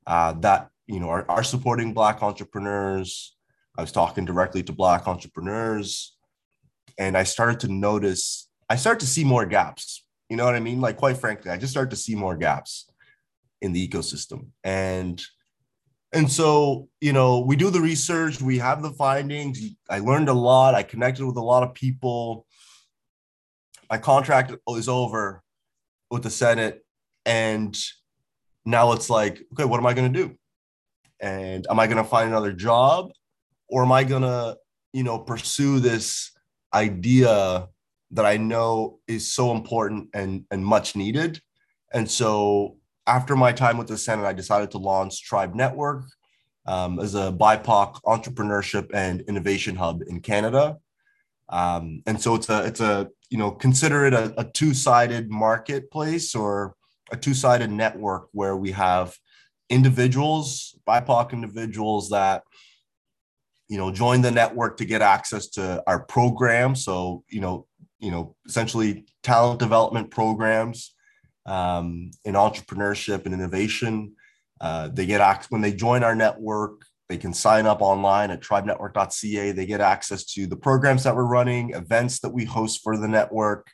uh, 0.07 0.33
that, 0.41 0.71
you 0.87 1.01
know, 1.01 1.09
are, 1.09 1.29
are 1.29 1.45
supporting 1.45 1.93
Black 1.93 2.23
entrepreneurs. 2.23 3.37
I 3.77 3.81
was 3.81 3.93
talking 3.93 4.25
directly 4.25 4.63
to 4.65 4.73
Black 4.73 5.07
entrepreneurs. 5.07 6.17
And 6.99 7.17
I 7.17 7.25
started 7.25 7.61
to 7.61 7.69
notice, 7.69 8.49
I 8.71 8.77
started 8.77 9.01
to 9.01 9.07
see 9.07 9.25
more 9.25 9.45
gaps. 9.45 10.06
You 10.29 10.37
know 10.37 10.45
what 10.45 10.55
I 10.55 10.61
mean? 10.61 10.81
Like, 10.81 10.97
quite 10.97 11.19
frankly, 11.19 11.51
I 11.51 11.57
just 11.57 11.73
started 11.73 11.91
to 11.91 11.97
see 11.97 12.15
more 12.15 12.37
gaps 12.37 12.91
in 13.63 13.73
the 13.73 13.89
ecosystem. 13.89 14.49
And 14.65 15.23
and 16.13 16.31
so, 16.31 16.89
you 17.01 17.13
know, 17.13 17.41
we 17.41 17.57
do 17.57 17.69
the 17.69 17.81
research, 17.81 18.41
we 18.41 18.59
have 18.59 18.83
the 18.83 18.93
findings. 18.93 19.61
I 19.91 19.99
learned 19.99 20.29
a 20.29 20.35
lot. 20.35 20.75
I 20.75 20.83
connected 20.83 21.27
with 21.27 21.37
a 21.37 21.43
lot 21.43 21.63
of 21.63 21.75
people 21.75 22.47
my 23.91 23.99
contract 23.99 24.53
is 24.69 24.89
over 24.89 25.43
with 26.11 26.23
the 26.23 26.31
Senate, 26.31 26.85
and 27.25 27.77
now 28.65 28.93
it's 28.93 29.11
like, 29.11 29.43
okay, 29.53 29.65
what 29.65 29.79
am 29.79 29.87
I 29.87 29.95
going 29.95 30.13
to 30.13 30.27
do? 30.27 30.37
And 31.21 31.67
am 31.71 31.79
I 31.79 31.87
going 31.87 31.99
to 31.99 32.05
find 32.05 32.29
another 32.29 32.53
job, 32.53 33.11
or 33.69 33.83
am 33.83 33.93
I 33.93 34.05
going 34.05 34.23
to, 34.23 34.57
you 34.93 35.03
know, 35.03 35.19
pursue 35.19 35.81
this 35.81 36.33
idea 36.75 37.69
that 38.13 38.27
I 38.27 38.37
know 38.37 39.01
is 39.07 39.33
so 39.33 39.53
important 39.53 40.11
and 40.15 40.45
and 40.51 40.65
much 40.65 40.97
needed? 40.97 41.41
And 41.93 42.11
so, 42.11 42.77
after 43.07 43.37
my 43.37 43.53
time 43.53 43.79
with 43.79 43.89
the 43.89 43.99
Senate, 43.99 44.25
I 44.25 44.33
decided 44.33 44.71
to 44.73 44.79
launch 44.79 45.23
Tribe 45.25 45.55
Network 45.55 46.05
um, 46.67 46.99
as 46.99 47.15
a 47.15 47.33
BIPOC 47.33 48.03
entrepreneurship 48.03 48.91
and 48.93 49.23
innovation 49.23 49.77
hub 49.77 50.03
in 50.07 50.21
Canada. 50.21 50.79
Um, 51.49 52.03
and 52.07 52.21
so 52.21 52.35
it's 52.35 52.49
a 52.49 52.65
it's 52.65 52.81
a 52.81 53.09
you 53.31 53.39
know 53.39 53.53
consider 53.53 54.07
it 54.07 54.15
a, 54.15 54.35
a 54.39 54.45
two-sided 54.45 55.31
marketplace 55.31 56.35
or 56.35 56.75
a 57.13 57.17
two-sided 57.17 57.71
network 57.71 58.29
where 58.33 58.57
we 58.57 58.73
have 58.73 59.17
individuals 59.69 60.77
bipoc 60.89 61.33
individuals 61.33 62.11
that 62.11 62.43
you 63.69 63.79
know 63.79 63.93
join 63.93 64.23
the 64.23 64.31
network 64.31 64.77
to 64.77 64.85
get 64.85 65.03
access 65.03 65.49
to 65.49 65.83
our 65.87 66.01
program 66.01 66.75
so 66.75 67.23
you 67.29 67.41
know 67.41 67.67
you 67.99 68.11
know 68.11 68.35
essentially 68.47 69.07
talent 69.23 69.59
development 69.59 70.11
programs 70.11 70.95
um, 71.47 72.11
in 72.25 72.35
entrepreneurship 72.35 73.25
and 73.25 73.35
innovation 73.35 74.15
uh, 74.61 74.89
they 74.89 75.07
get 75.07 75.21
access 75.21 75.51
when 75.51 75.61
they 75.61 75.73
join 75.73 76.03
our 76.03 76.15
network 76.15 76.83
they 77.09 77.17
can 77.17 77.33
sign 77.33 77.67
up 77.67 77.83
online 77.83 78.31
at 78.31 78.41
tribenetwork.ca. 78.41 79.53
They 79.53 79.67
get 79.67 79.81
access 79.81 80.25
to 80.35 80.47
the 80.47 80.57
programs 80.57 81.05
that 81.05 81.15
we're 81.15 81.25
running, 81.25 81.71
events 81.71 82.21
that 82.21 82.31
we 82.31 82.45
host 82.45 82.81
for 82.83 82.97
the 82.97 83.07
network, 83.07 83.69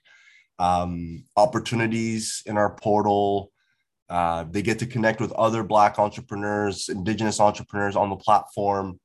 um, 0.58 1.24
opportunities 1.36 2.42
in 2.46 2.58
our 2.58 2.74
portal. 2.74 3.50
Uh, 4.10 4.44
they 4.50 4.60
get 4.60 4.78
to 4.80 4.86
connect 4.86 5.20
with 5.20 5.32
other 5.32 5.62
Black 5.62 5.98
entrepreneurs, 5.98 6.90
Indigenous 6.90 7.40
entrepreneurs 7.40 7.96
on 7.96 8.10
the 8.10 8.16
platform. 8.16 9.00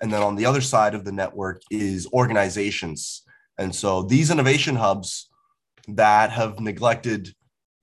And 0.00 0.12
then 0.12 0.22
on 0.22 0.36
the 0.36 0.46
other 0.46 0.62
side 0.62 0.94
of 0.94 1.04
the 1.04 1.12
network 1.12 1.60
is 1.70 2.08
organizations. 2.12 3.22
And 3.58 3.74
so 3.74 4.02
these 4.02 4.30
innovation 4.30 4.76
hubs 4.76 5.28
that 5.88 6.30
have 6.30 6.60
neglected 6.60 7.34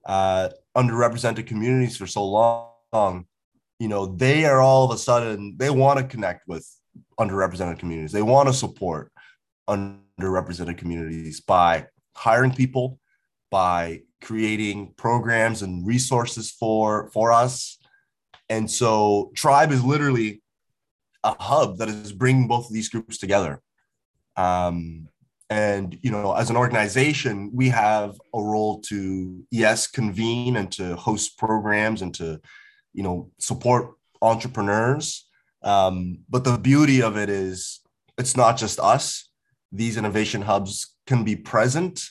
uh, 0.06 0.50
underrepresented 0.76 1.48
communities 1.48 1.98
for 1.98 2.08
so 2.08 2.26
long, 2.26 3.26
you 3.80 3.88
know, 3.88 4.06
they 4.06 4.46
are 4.46 4.62
all 4.62 4.86
of 4.86 4.92
a 4.92 4.98
sudden, 4.98 5.56
they 5.58 5.70
want 5.70 6.00
to 6.00 6.06
connect 6.06 6.48
with 6.48 6.68
underrepresented 7.20 7.80
communities. 7.80 8.12
They 8.12 8.22
want 8.22 8.48
to 8.50 8.54
support 8.54 9.12
underrepresented 9.68 10.78
communities 10.78 11.42
by 11.42 11.88
hiring 12.16 12.54
people, 12.54 13.00
by 13.50 14.02
creating 14.22 14.94
programs 14.98 15.62
and 15.62 15.86
resources 15.86 16.52
for 16.52 17.10
for 17.12 17.32
us. 17.32 17.78
And 18.50 18.70
so 18.70 19.32
Tribe 19.36 19.72
is 19.72 19.84
literally 19.84 20.42
a 21.24 21.36
hub 21.42 21.78
that 21.78 21.90
is 21.90 22.12
bringing 22.12 22.48
both 22.48 22.68
of 22.68 22.74
these 22.74 22.90
groups 22.90 23.18
together. 23.18 23.62
Um, 24.36 25.08
and 25.54 26.00
you 26.02 26.10
know, 26.10 26.34
as 26.34 26.50
an 26.50 26.58
organization, 26.58 27.52
we 27.54 27.70
have 27.70 28.20
a 28.34 28.42
role 28.42 28.82
to 28.90 29.46
yes 29.52 29.86
convene 29.86 30.56
and 30.56 30.72
to 30.72 30.96
host 30.96 31.38
programs 31.38 32.02
and 32.02 32.12
to 32.16 32.42
you 32.92 33.04
know 33.04 33.30
support 33.38 33.92
entrepreneurs. 34.20 35.28
Um, 35.62 36.20
but 36.28 36.44
the 36.44 36.58
beauty 36.58 37.04
of 37.04 37.18
it 37.18 37.30
is 37.30 37.82
it's 38.18 38.36
not 38.36 38.58
just 38.58 38.80
us. 38.80 39.30
These 39.72 39.96
innovation 39.96 40.42
hubs 40.42 40.96
can 41.06 41.24
be 41.24 41.36
present 41.36 42.02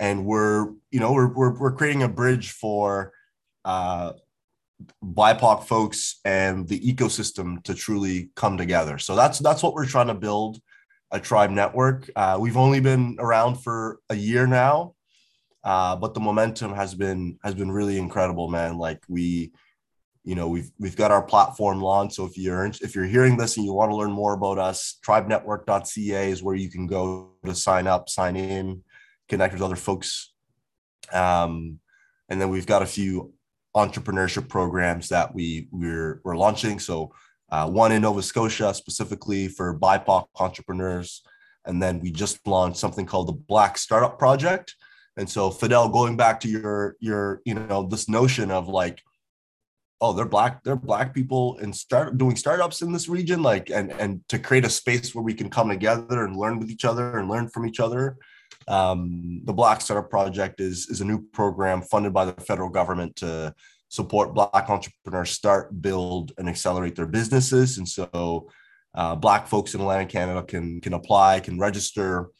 and 0.00 0.26
we're 0.26 0.72
you 0.90 0.98
know 0.98 1.12
we're 1.12 1.32
we're, 1.32 1.56
we're 1.56 1.76
creating 1.76 2.02
a 2.02 2.08
bridge 2.08 2.50
for 2.50 3.12
uh, 3.64 4.12
BIPOC 5.04 5.64
folks 5.64 6.18
and 6.24 6.66
the 6.66 6.80
ecosystem 6.80 7.62
to 7.62 7.74
truly 7.74 8.30
come 8.34 8.58
together. 8.58 8.98
So 8.98 9.14
that's 9.14 9.38
that's 9.38 9.62
what 9.62 9.74
we're 9.74 9.86
trying 9.86 10.08
to 10.08 10.14
build 10.14 10.60
a 11.12 11.20
tribe 11.20 11.50
network. 11.50 12.10
Uh, 12.16 12.38
we've 12.40 12.56
only 12.56 12.80
been 12.80 13.16
around 13.20 13.56
for 13.56 14.00
a 14.10 14.16
year 14.16 14.46
now, 14.46 14.94
uh, 15.62 15.94
but 15.94 16.14
the 16.14 16.20
momentum 16.20 16.74
has 16.74 16.94
been 16.94 17.38
has 17.44 17.54
been 17.54 17.70
really 17.70 17.98
incredible, 17.98 18.48
man. 18.48 18.78
Like 18.78 19.02
we, 19.08 19.52
you 20.24 20.34
know, 20.34 20.48
we've 20.48 20.70
we've 20.78 20.96
got 20.96 21.12
our 21.12 21.22
platform 21.22 21.80
launched. 21.80 22.16
So 22.16 22.24
if 22.24 22.36
you're 22.36 22.64
if 22.66 22.94
you're 22.94 23.04
hearing 23.04 23.36
this 23.36 23.56
and 23.56 23.64
you 23.64 23.72
want 23.72 23.90
to 23.90 23.96
learn 23.96 24.10
more 24.10 24.32
about 24.32 24.58
us, 24.58 24.98
tribenetwork.ca 25.06 26.30
is 26.30 26.42
where 26.42 26.56
you 26.56 26.70
can 26.70 26.86
go 26.86 27.32
to 27.44 27.54
sign 27.54 27.86
up, 27.86 28.08
sign 28.08 28.34
in 28.36 28.82
connect 29.32 29.54
with 29.54 29.62
other 29.62 29.76
folks. 29.76 30.32
Um, 31.12 31.78
and 32.28 32.40
then 32.40 32.50
we've 32.50 32.66
got 32.66 32.82
a 32.82 32.86
few 32.86 33.32
entrepreneurship 33.74 34.48
programs 34.48 35.08
that 35.08 35.34
we 35.34 35.68
we're 35.70 36.20
we're 36.24 36.36
launching. 36.36 36.78
So 36.78 37.12
uh, 37.52 37.68
one 37.68 37.92
in 37.92 38.00
Nova 38.00 38.22
Scotia 38.22 38.72
specifically 38.72 39.46
for 39.46 39.78
BIPOC 39.78 40.26
entrepreneurs, 40.40 41.22
and 41.66 41.82
then 41.82 42.00
we 42.00 42.10
just 42.10 42.44
launched 42.46 42.78
something 42.78 43.04
called 43.04 43.28
the 43.28 43.34
Black 43.34 43.76
Startup 43.76 44.18
Project. 44.18 44.74
And 45.18 45.28
so 45.28 45.50
Fidel, 45.50 45.90
going 45.90 46.16
back 46.16 46.40
to 46.40 46.48
your 46.48 46.96
your 46.98 47.42
you 47.44 47.52
know 47.52 47.86
this 47.86 48.08
notion 48.08 48.50
of 48.50 48.68
like, 48.68 49.02
oh, 50.00 50.14
they're 50.14 50.24
black 50.24 50.64
they're 50.64 50.76
black 50.76 51.12
people 51.12 51.58
and 51.58 51.76
start 51.76 52.16
doing 52.16 52.36
startups 52.36 52.80
in 52.80 52.90
this 52.90 53.06
region, 53.06 53.42
like 53.42 53.68
and 53.68 53.92
and 53.92 54.26
to 54.30 54.38
create 54.38 54.64
a 54.64 54.70
space 54.70 55.14
where 55.14 55.22
we 55.22 55.34
can 55.34 55.50
come 55.50 55.68
together 55.68 56.24
and 56.24 56.34
learn 56.34 56.58
with 56.58 56.70
each 56.70 56.86
other 56.86 57.18
and 57.18 57.28
learn 57.28 57.48
from 57.48 57.66
each 57.66 57.80
other. 57.80 58.16
Um, 58.66 59.42
the 59.44 59.52
Black 59.52 59.80
Startup 59.80 60.08
Project 60.08 60.60
is, 60.60 60.88
is 60.88 61.00
a 61.00 61.04
new 61.04 61.20
program 61.32 61.82
funded 61.82 62.12
by 62.12 62.26
the 62.26 62.40
federal 62.40 62.68
government 62.68 63.16
to 63.16 63.54
support 63.92 64.32
Black 64.32 64.70
entrepreneurs 64.70 65.32
start, 65.32 65.82
build, 65.82 66.32
and 66.38 66.48
accelerate 66.48 66.96
their 66.96 67.06
businesses. 67.06 67.76
And 67.76 67.86
so, 67.86 68.48
uh, 68.94 69.14
Black 69.16 69.46
folks 69.46 69.74
in 69.74 69.82
Atlantic 69.82 70.08
Canada 70.08 70.42
can 70.42 70.80
can 70.80 70.94
apply, 70.94 71.40
can 71.40 71.58
register, 71.58 72.30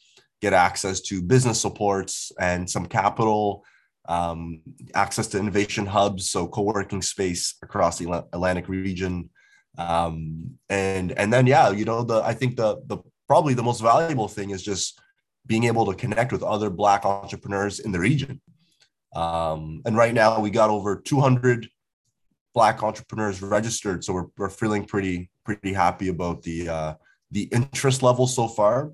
get 0.40 0.54
access 0.54 1.00
to 1.02 1.20
business 1.20 1.60
supports 1.60 2.32
and 2.40 2.68
some 2.68 2.86
capital, 2.86 3.64
um, 4.08 4.62
access 4.94 5.26
to 5.28 5.38
innovation 5.38 5.84
hubs, 5.84 6.30
so 6.30 6.48
co-working 6.48 7.02
space 7.02 7.54
across 7.62 7.98
the 7.98 8.24
Atlantic 8.32 8.68
region, 8.68 9.28
um, 9.76 10.58
and 10.70 11.12
and 11.12 11.30
then 11.30 11.46
yeah, 11.46 11.70
you 11.70 11.84
know 11.84 12.02
the 12.02 12.22
I 12.22 12.32
think 12.32 12.56
the 12.56 12.80
the 12.86 12.96
probably 13.28 13.52
the 13.52 13.62
most 13.62 13.82
valuable 13.82 14.28
thing 14.28 14.50
is 14.50 14.62
just 14.62 14.98
being 15.46 15.64
able 15.64 15.84
to 15.84 15.94
connect 15.94 16.32
with 16.32 16.42
other 16.42 16.70
Black 16.70 17.04
entrepreneurs 17.04 17.78
in 17.78 17.92
the 17.92 18.00
region. 18.00 18.40
Um, 19.14 19.82
and 19.84 19.96
right 19.96 20.14
now, 20.14 20.40
we 20.40 20.50
got 20.50 20.70
over 20.70 20.96
200 20.96 21.68
Black 22.54 22.82
entrepreneurs 22.82 23.40
registered, 23.40 24.04
so 24.04 24.12
we're, 24.12 24.26
we're 24.36 24.50
feeling 24.50 24.84
pretty 24.84 25.30
pretty 25.44 25.72
happy 25.72 26.08
about 26.08 26.42
the 26.42 26.68
uh, 26.68 26.94
the 27.30 27.44
interest 27.44 28.02
level 28.02 28.26
so 28.26 28.46
far. 28.46 28.92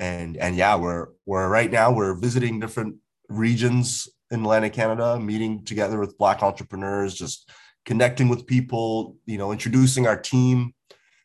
And 0.00 0.36
and 0.36 0.56
yeah, 0.56 0.74
we're 0.74 1.08
we're 1.24 1.48
right 1.48 1.70
now 1.70 1.92
we're 1.92 2.14
visiting 2.14 2.58
different 2.58 2.96
regions 3.28 4.08
in 4.32 4.40
Atlantic 4.40 4.72
Canada, 4.72 5.20
meeting 5.20 5.64
together 5.64 6.00
with 6.00 6.18
Black 6.18 6.42
entrepreneurs, 6.42 7.14
just 7.14 7.50
connecting 7.84 8.28
with 8.28 8.46
people, 8.46 9.16
you 9.24 9.38
know, 9.38 9.52
introducing 9.52 10.06
our 10.06 10.16
team 10.16 10.74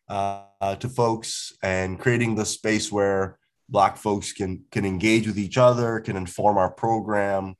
uh, 0.08 0.76
to 0.80 0.88
folks, 0.88 1.52
and 1.64 2.00
creating 2.00 2.36
the 2.36 2.46
space 2.46 2.92
where 2.92 3.40
black 3.70 3.98
folks 3.98 4.32
can 4.32 4.64
can 4.70 4.86
engage 4.86 5.26
with 5.26 5.40
each 5.40 5.58
other 5.58 6.00
can 6.00 6.16
inform 6.16 6.56
our 6.56 6.70
program 6.70 7.56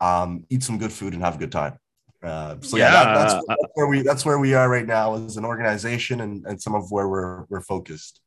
um, 0.00 0.44
eat 0.50 0.62
some 0.62 0.78
good 0.78 0.92
food 0.92 1.14
and 1.14 1.22
have 1.22 1.36
a 1.36 1.38
good 1.38 1.52
time. 1.52 1.78
Uh, 2.22 2.56
so 2.60 2.76
yeah, 2.76 2.92
yeah 2.92 3.04
that, 3.04 3.14
that's, 3.14 3.46
that's, 3.48 3.72
where 3.74 3.86
we 3.86 4.02
that's 4.02 4.26
where 4.26 4.38
we 4.38 4.52
are 4.52 4.68
right 4.68 4.86
now 4.86 5.14
as 5.14 5.38
an 5.38 5.44
organization 5.44 6.20
and, 6.20 6.44
and 6.46 6.60
some 6.60 6.74
of 6.74 6.90
where 6.90 7.08
we're 7.08 7.44
we're 7.48 7.62
focused. 7.62 8.20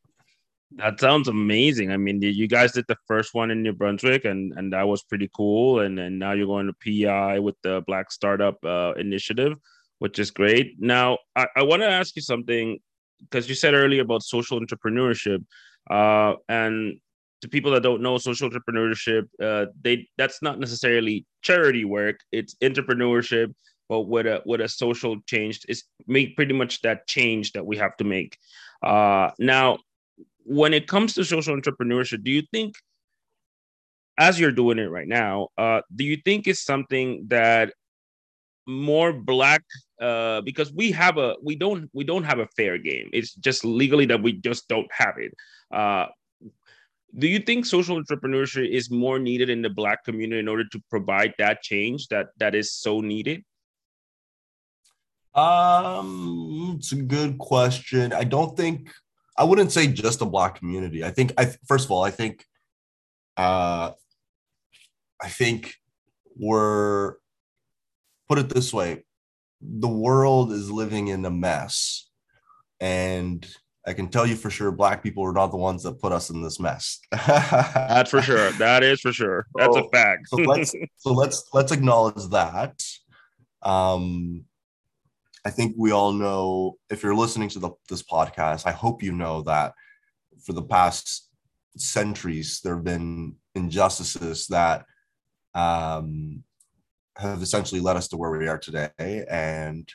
That 0.78 1.00
sounds 1.00 1.28
amazing. 1.28 1.92
I 1.92 1.98
mean 1.98 2.20
you 2.22 2.48
guys 2.48 2.72
did 2.72 2.86
the 2.88 2.98
first 3.08 3.36
one 3.36 3.52
in 3.52 3.62
new 3.62 3.74
brunswick 3.74 4.26
and 4.26 4.54
and 4.58 4.74
that 4.74 4.88
was 4.88 5.04
pretty 5.04 5.30
cool. 5.36 5.82
And 5.82 6.00
and 6.00 6.18
now 6.18 6.32
you're 6.32 6.48
going 6.48 6.68
to 6.68 6.74
pi 6.74 7.38
with 7.38 7.56
the 7.62 7.84
black 7.86 8.12
startup 8.12 8.58
uh, 8.66 8.94
initiative 8.98 9.58
which 10.00 10.20
is 10.20 10.32
great. 10.32 10.76
Now 10.80 11.20
i, 11.36 11.48
I 11.56 11.64
want 11.64 11.82
to 11.84 11.88
ask 11.90 12.16
you 12.16 12.22
something 12.22 12.80
because 13.20 13.48
you 13.48 13.56
said 13.56 13.74
earlier 13.74 14.02
about 14.02 14.24
social 14.24 14.60
entrepreneurship 14.60 15.46
uh, 15.90 16.34
and 16.50 17.00
to 17.44 17.50
people 17.50 17.72
that 17.72 17.84
don't 17.84 18.02
know 18.02 18.18
social 18.18 18.50
entrepreneurship, 18.50 19.28
uh, 19.42 19.68
they 19.82 20.08
that's 20.18 20.42
not 20.42 20.60
necessarily 20.60 21.26
charity 21.42 21.84
work. 21.84 22.22
It's 22.32 22.56
entrepreneurship, 22.56 23.54
but 23.90 24.02
with 24.04 24.26
a 24.26 24.42
with 24.46 24.62
a 24.62 24.70
social 24.70 25.20
change. 25.28 25.60
It's 25.68 25.84
make 26.08 26.36
pretty 26.38 26.54
much 26.54 26.82
that 26.82 27.06
change 27.06 27.52
that 27.52 27.66
we 27.66 27.78
have 27.78 27.96
to 27.98 28.06
make. 28.06 28.38
Uh, 28.82 29.32
now, 29.40 29.80
when 30.46 30.74
it 30.74 30.88
comes 30.88 31.14
to 31.14 31.26
social 31.26 31.56
entrepreneurship, 31.56 32.24
do 32.24 32.32
you 32.32 32.44
think, 32.54 32.76
as 34.18 34.40
you're 34.40 34.52
doing 34.52 34.80
it 34.80 34.90
right 34.90 35.08
now, 35.08 35.50
uh, 35.58 35.82
do 35.94 36.06
you 36.06 36.18
think 36.24 36.48
it's 36.48 36.64
something 36.64 37.26
that 37.28 37.74
more 38.66 39.12
black 39.12 39.62
uh, 40.02 40.40
because 40.42 40.72
we 40.72 40.92
have 40.92 41.18
a 41.18 41.36
we 41.44 41.58
don't 41.58 41.90
we 41.92 42.06
don't 42.06 42.24
have 42.24 42.40
a 42.40 42.48
fair 42.56 42.78
game. 42.78 43.10
It's 43.12 43.34
just 43.34 43.66
legally 43.66 44.06
that 44.06 44.24
we 44.24 44.32
just 44.32 44.70
don't 44.70 44.88
have 44.92 45.16
it. 45.18 45.34
Uh, 45.70 46.08
do 47.18 47.28
you 47.28 47.40
think 47.40 47.66
social 47.66 48.02
entrepreneurship 48.02 48.70
is 48.70 48.90
more 48.90 49.20
needed 49.20 49.50
in 49.50 49.62
the 49.62 49.70
black 49.70 50.04
community 50.04 50.40
in 50.40 50.48
order 50.48 50.66
to 50.70 50.82
provide 50.90 51.34
that 51.38 51.62
change 51.62 52.08
that 52.08 52.28
that 52.38 52.56
is 52.56 52.74
so 52.74 53.02
needed? 53.02 53.44
Um, 55.36 56.76
it's 56.78 56.92
a 56.92 56.96
good 56.96 57.38
question. 57.38 58.14
I 58.14 58.24
don't 58.24 58.56
think 58.58 58.90
I 59.38 59.44
wouldn't 59.44 59.72
say 59.72 59.88
just 59.88 60.22
a 60.22 60.26
black 60.26 60.56
community. 60.56 61.04
I 61.04 61.12
think 61.12 61.34
I 61.38 61.54
first 61.68 61.86
of 61.86 61.92
all, 61.92 62.04
I 62.04 62.12
think 62.12 62.46
uh 63.38 63.92
I 65.22 65.30
think 65.30 65.76
we're 66.36 67.16
put 68.28 68.40
it 68.40 68.50
this 68.50 68.74
way 68.74 69.04
the 69.62 69.88
world 69.88 70.52
is 70.52 70.70
living 70.70 71.08
in 71.08 71.24
a 71.26 71.32
mess 71.32 72.10
and 72.80 73.48
i 73.86 73.94
can 73.94 74.08
tell 74.08 74.26
you 74.26 74.36
for 74.36 74.50
sure 74.50 74.72
black 74.72 75.04
people 75.04 75.24
are 75.24 75.34
not 75.34 75.52
the 75.52 75.58
ones 75.58 75.84
that 75.84 76.00
put 76.00 76.12
us 76.12 76.30
in 76.30 76.42
this 76.42 76.60
mess. 76.60 77.00
That's 77.12 78.10
for 78.10 78.22
sure. 78.22 78.52
That 78.54 78.84
is 78.84 79.02
for 79.02 79.14
sure. 79.14 79.46
That's 79.56 79.76
so, 79.76 79.86
a 79.86 79.90
fact. 79.90 80.28
so 80.30 80.38
let's 80.38 80.76
so 80.98 81.14
let's 81.14 81.44
let's 81.54 81.72
acknowledge 81.72 82.30
that. 82.30 82.82
Um 83.62 84.46
i 85.46 85.50
think 85.50 85.76
we 85.78 85.92
all 85.92 86.14
know 86.14 86.78
if 86.90 87.04
you're 87.04 87.16
listening 87.16 87.50
to 87.50 87.60
the, 87.60 87.72
this 87.90 88.02
podcast 88.02 88.66
i 88.66 88.72
hope 88.72 89.04
you 89.04 89.12
know 89.12 89.42
that 89.42 89.74
for 90.46 90.54
the 90.54 90.62
past 90.62 91.30
centuries 91.76 92.62
there 92.64 92.76
have 92.76 92.84
been 92.86 93.36
injustices 93.54 94.48
that 94.48 94.86
um 95.54 96.44
have 97.18 97.42
essentially 97.42 97.82
led 97.82 97.98
us 97.98 98.08
to 98.10 98.18
where 98.18 98.32
we 98.32 98.48
are 98.48 98.58
today. 98.58 99.26
And 99.30 99.88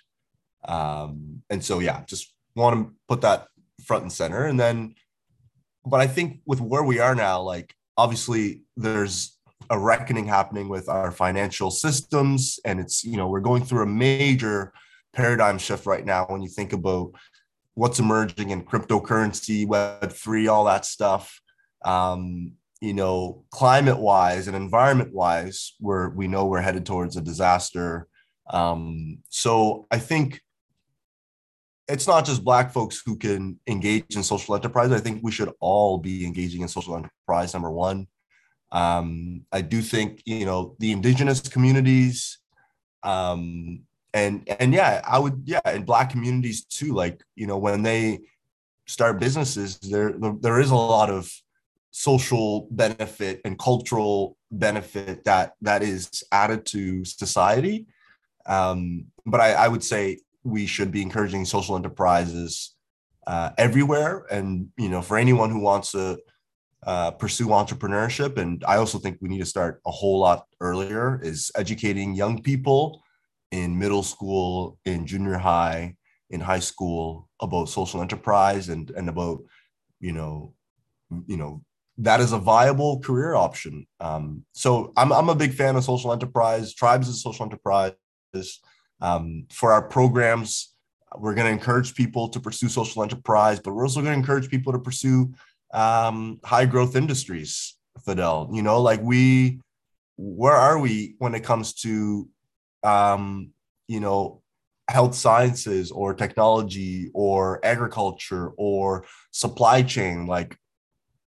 um, 0.64 1.42
and 1.50 1.64
so 1.64 1.78
yeah, 1.78 2.02
just 2.06 2.32
want 2.54 2.76
to 2.76 2.94
put 3.08 3.20
that 3.22 3.46
front 3.88 4.02
and 4.02 4.12
center. 4.12 4.44
And 4.44 4.60
then, 4.60 4.94
but 5.84 6.00
I 6.00 6.06
think 6.06 6.40
with 6.46 6.60
where 6.60 6.84
we 6.84 7.00
are 7.00 7.14
now, 7.14 7.40
like 7.40 7.74
obviously 7.96 8.62
there's 8.76 9.36
a 9.70 9.78
reckoning 9.78 10.26
happening 10.26 10.68
with 10.68 10.88
our 10.88 11.10
financial 11.10 11.70
systems, 11.70 12.60
and 12.64 12.78
it's 12.78 13.04
you 13.04 13.16
know 13.16 13.28
we're 13.28 13.40
going 13.40 13.64
through 13.64 13.82
a 13.82 13.86
major 13.86 14.72
paradigm 15.14 15.58
shift 15.58 15.86
right 15.86 16.04
now 16.04 16.26
when 16.28 16.42
you 16.42 16.48
think 16.48 16.72
about 16.72 17.12
what's 17.74 17.98
emerging 17.98 18.50
in 18.50 18.62
cryptocurrency, 18.62 19.66
Web 19.66 20.12
three, 20.12 20.46
all 20.46 20.64
that 20.64 20.84
stuff. 20.84 21.40
Um, 21.84 22.52
you 22.80 22.94
know, 22.94 23.44
climate 23.50 23.98
wise 23.98 24.46
and 24.46 24.56
environment 24.56 25.12
wise, 25.12 25.74
where 25.80 26.10
we 26.10 26.28
know 26.28 26.46
we're 26.46 26.60
headed 26.60 26.86
towards 26.86 27.16
a 27.16 27.20
disaster. 27.20 28.06
Um, 28.50 29.18
so 29.28 29.86
I 29.90 29.98
think 29.98 30.40
it's 31.88 32.06
not 32.06 32.26
just 32.26 32.44
black 32.44 32.70
folks 32.70 33.02
who 33.04 33.16
can 33.16 33.58
engage 33.66 34.14
in 34.14 34.22
social 34.22 34.54
enterprise. 34.54 34.92
I 34.92 34.98
think 34.98 35.20
we 35.22 35.32
should 35.32 35.50
all 35.60 35.98
be 35.98 36.26
engaging 36.26 36.60
in 36.60 36.68
social 36.68 36.94
enterprise. 36.94 37.54
Number 37.54 37.70
one, 37.70 38.06
um, 38.70 39.42
I 39.50 39.62
do 39.62 39.80
think 39.80 40.22
you 40.26 40.44
know 40.44 40.76
the 40.78 40.92
indigenous 40.92 41.40
communities, 41.40 42.38
um, 43.02 43.80
and 44.12 44.46
and 44.60 44.74
yeah, 44.74 45.00
I 45.06 45.18
would 45.18 45.42
yeah, 45.46 45.60
in 45.72 45.84
black 45.84 46.10
communities 46.10 46.64
too. 46.64 46.92
Like 46.92 47.22
you 47.34 47.46
know 47.46 47.58
when 47.58 47.82
they 47.82 48.20
start 48.86 49.18
businesses, 49.18 49.78
there 49.78 50.14
there 50.40 50.60
is 50.60 50.70
a 50.70 50.76
lot 50.76 51.10
of 51.10 51.32
social 51.90 52.68
benefit 52.70 53.40
and 53.44 53.58
cultural 53.58 54.36
benefit 54.50 55.24
that 55.24 55.54
that 55.62 55.82
is 55.82 56.22
added 56.32 56.66
to 56.66 57.04
society. 57.04 57.86
Um, 58.44 59.06
but 59.26 59.40
I, 59.40 59.52
I 59.52 59.68
would 59.68 59.84
say 59.84 60.18
we 60.44 60.66
should 60.66 60.90
be 60.90 61.02
encouraging 61.02 61.44
social 61.44 61.76
enterprises 61.76 62.74
uh, 63.26 63.50
everywhere, 63.58 64.24
and 64.30 64.68
you 64.76 64.88
know, 64.88 65.02
for 65.02 65.18
anyone 65.18 65.50
who 65.50 65.60
wants 65.60 65.92
to 65.92 66.18
uh, 66.86 67.10
pursue 67.12 67.48
entrepreneurship, 67.48 68.38
and 68.38 68.64
I 68.66 68.76
also 68.76 68.98
think 68.98 69.18
we 69.20 69.28
need 69.28 69.40
to 69.40 69.46
start 69.46 69.80
a 69.86 69.90
whole 69.90 70.20
lot 70.20 70.46
earlier, 70.60 71.20
is 71.22 71.50
educating 71.54 72.14
young 72.14 72.42
people 72.42 73.02
in 73.50 73.78
middle 73.78 74.02
school, 74.02 74.78
in 74.84 75.06
junior 75.06 75.36
high, 75.36 75.96
in 76.30 76.40
high 76.40 76.60
school 76.60 77.28
about 77.40 77.68
social 77.68 78.00
enterprise 78.00 78.68
and 78.68 78.90
and 78.90 79.08
about 79.08 79.40
you 80.00 80.12
know 80.12 80.54
you 81.26 81.36
know 81.36 81.62
that 81.98 82.20
is 82.20 82.32
a 82.32 82.38
viable 82.38 83.00
career 83.00 83.34
option. 83.34 83.86
Um, 83.98 84.44
so 84.52 84.92
I'm, 84.96 85.12
I'm 85.12 85.28
a 85.28 85.34
big 85.34 85.52
fan 85.52 85.74
of 85.74 85.82
social 85.84 86.12
enterprise. 86.12 86.72
Tribes 86.72 87.08
is 87.08 87.22
social 87.22 87.44
enterprise. 87.44 87.92
Um, 89.00 89.46
for 89.50 89.72
our 89.72 89.82
programs, 89.82 90.74
we're 91.16 91.34
going 91.34 91.46
to 91.46 91.52
encourage 91.52 91.94
people 91.94 92.28
to 92.28 92.40
pursue 92.40 92.68
social 92.68 93.02
enterprise, 93.02 93.60
but 93.60 93.72
we're 93.72 93.84
also 93.84 94.00
going 94.00 94.12
to 94.12 94.18
encourage 94.18 94.50
people 94.50 94.72
to 94.72 94.78
pursue 94.78 95.32
um, 95.72 96.40
high 96.44 96.66
growth 96.66 96.96
industries. 96.96 97.74
Fidel, 98.04 98.48
you 98.52 98.62
know, 98.62 98.80
like 98.80 99.00
we, 99.02 99.60
where 100.16 100.54
are 100.54 100.78
we 100.78 101.16
when 101.18 101.34
it 101.34 101.42
comes 101.42 101.74
to, 101.74 102.28
um, 102.84 103.50
you 103.88 104.00
know, 104.00 104.40
health 104.88 105.14
sciences 105.14 105.90
or 105.90 106.14
technology 106.14 107.10
or 107.12 107.60
agriculture 107.64 108.52
or 108.56 109.04
supply 109.32 109.82
chain? 109.82 110.26
Like 110.26 110.56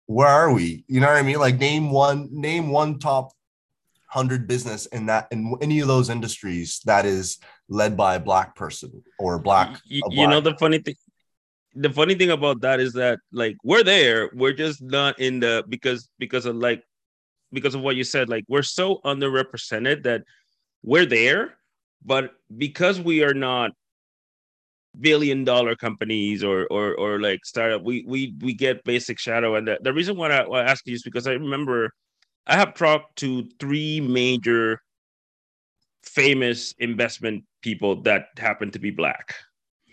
where 0.06 0.28
are 0.28 0.52
we? 0.52 0.84
You 0.88 1.00
know 1.00 1.06
what 1.06 1.16
I 1.16 1.22
mean? 1.22 1.38
Like 1.38 1.58
name 1.58 1.90
one, 1.90 2.28
name 2.32 2.70
one 2.70 2.98
top 2.98 3.32
hundred 4.10 4.48
business 4.48 4.86
in 4.86 5.06
that 5.06 5.28
in 5.30 5.56
any 5.62 5.78
of 5.80 5.88
those 5.88 6.10
industries 6.10 6.80
that 6.84 7.06
is 7.06 7.38
led 7.68 7.96
by 7.96 8.16
a 8.16 8.20
black 8.20 8.56
person 8.56 9.02
or 9.18 9.38
black. 9.38 9.80
You, 9.84 10.02
black 10.02 10.18
you 10.18 10.26
know 10.26 10.40
the 10.40 10.56
funny 10.56 10.78
thing. 10.78 10.96
The 11.74 11.90
funny 11.90 12.16
thing 12.16 12.30
about 12.30 12.60
that 12.62 12.80
is 12.80 12.92
that 12.94 13.20
like 13.32 13.56
we're 13.62 13.84
there, 13.84 14.30
we're 14.34 14.52
just 14.52 14.82
not 14.82 15.20
in 15.20 15.38
the 15.38 15.64
because 15.68 16.08
because 16.18 16.44
of 16.44 16.56
like 16.56 16.82
because 17.52 17.76
of 17.76 17.82
what 17.82 17.94
you 17.94 18.02
said. 18.02 18.28
Like 18.28 18.44
we're 18.48 18.62
so 18.62 19.00
underrepresented 19.04 20.02
that 20.02 20.24
we're 20.82 21.06
there, 21.06 21.54
but 22.04 22.32
because 22.58 23.00
we 23.00 23.22
are 23.22 23.34
not 23.34 23.70
billion 24.98 25.44
dollar 25.44 25.76
companies 25.76 26.42
or 26.42 26.66
or 26.66 26.96
or 26.96 27.20
like 27.20 27.44
startup 27.44 27.80
we 27.84 28.04
we 28.08 28.34
we 28.40 28.52
get 28.52 28.82
basic 28.82 29.20
shadow 29.20 29.54
and 29.54 29.68
the, 29.68 29.78
the 29.82 29.92
reason 29.92 30.16
why 30.16 30.28
I, 30.28 30.48
why 30.48 30.62
I 30.62 30.64
ask 30.64 30.84
you 30.84 30.94
is 30.94 31.04
because 31.04 31.28
i 31.28 31.30
remember 31.30 31.94
i 32.46 32.56
have 32.56 32.74
talked 32.74 33.16
to 33.16 33.48
three 33.58 34.00
major 34.00 34.80
famous 36.02 36.74
investment 36.78 37.44
people 37.62 38.02
that 38.02 38.26
happen 38.38 38.70
to 38.70 38.78
be 38.78 38.90
black. 38.90 39.34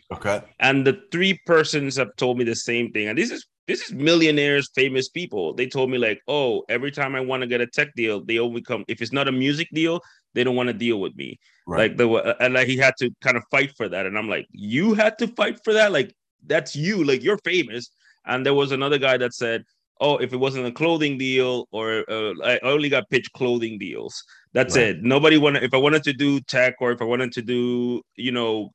Okay. 0.10 0.42
and 0.62 0.88
the 0.88 1.02
three 1.12 1.38
persons 1.46 1.98
have 1.98 2.16
told 2.16 2.38
me 2.38 2.46
the 2.46 2.56
same 2.56 2.94
thing. 2.94 3.10
And 3.10 3.18
this 3.18 3.30
is 3.30 3.46
this 3.68 3.82
is 3.82 3.92
millionaires 3.92 4.70
famous 4.74 5.10
people. 5.10 5.54
They 5.54 5.68
told 5.68 5.90
me 5.90 5.98
like 5.98 6.22
oh 6.30 6.64
every 6.70 6.92
time 6.92 7.14
i 7.14 7.20
want 7.20 7.42
to 7.42 7.48
get 7.48 7.60
a 7.60 7.68
tech 7.68 7.94
deal 7.96 8.24
they 8.24 8.40
only 8.40 8.62
come 8.62 8.86
if 8.88 9.02
it's 9.02 9.12
not 9.12 9.28
a 9.28 9.34
music 9.34 9.68
deal 9.74 10.00
they 10.34 10.46
don't 10.46 10.56
want 10.56 10.68
to 10.68 10.74
deal 10.74 11.02
with 11.02 11.14
me. 11.18 11.38
Right. 11.68 11.90
like 11.90 11.98
the 11.98 12.38
and 12.40 12.54
like 12.54 12.68
he 12.68 12.78
had 12.78 12.94
to 13.00 13.12
kind 13.22 13.36
of 13.36 13.44
fight 13.52 13.76
for 13.76 13.90
that. 13.90 14.06
And 14.06 14.18
i'm 14.18 14.30
like 14.30 14.48
you 14.52 14.94
had 14.94 15.18
to 15.18 15.28
fight 15.28 15.60
for 15.66 15.74
that? 15.74 15.92
Like 15.92 16.16
that's 16.46 16.74
you. 16.74 17.04
Like 17.04 17.22
you're 17.22 17.40
famous. 17.40 17.90
And 18.26 18.46
there 18.46 18.54
was 18.54 18.72
another 18.72 18.98
guy 18.98 19.18
that 19.18 19.34
said 19.34 19.66
oh 20.02 20.18
if 20.18 20.34
it 20.34 20.38
wasn't 20.38 20.66
a 20.66 20.72
clothing 20.72 21.18
deal 21.18 21.68
or 21.72 22.04
uh, 22.10 22.34
i 22.44 22.60
only 22.64 22.90
got 22.90 23.10
pitched 23.10 23.32
clothing 23.34 23.78
deals. 23.80 24.24
That's 24.54 24.76
Right. 24.76 24.96
it. 24.96 25.04
Nobody 25.04 25.38
wanted 25.38 25.64
if 25.64 25.74
i 25.74 25.78
wanted 25.78 26.04
to 26.04 26.14
do 26.14 26.40
tech 26.42 26.76
or 26.82 26.92
if 26.92 27.02
i 27.02 27.06
wanted 27.06 27.32
to 27.34 27.42
do 27.42 28.02
you 28.16 28.32
know 28.32 28.72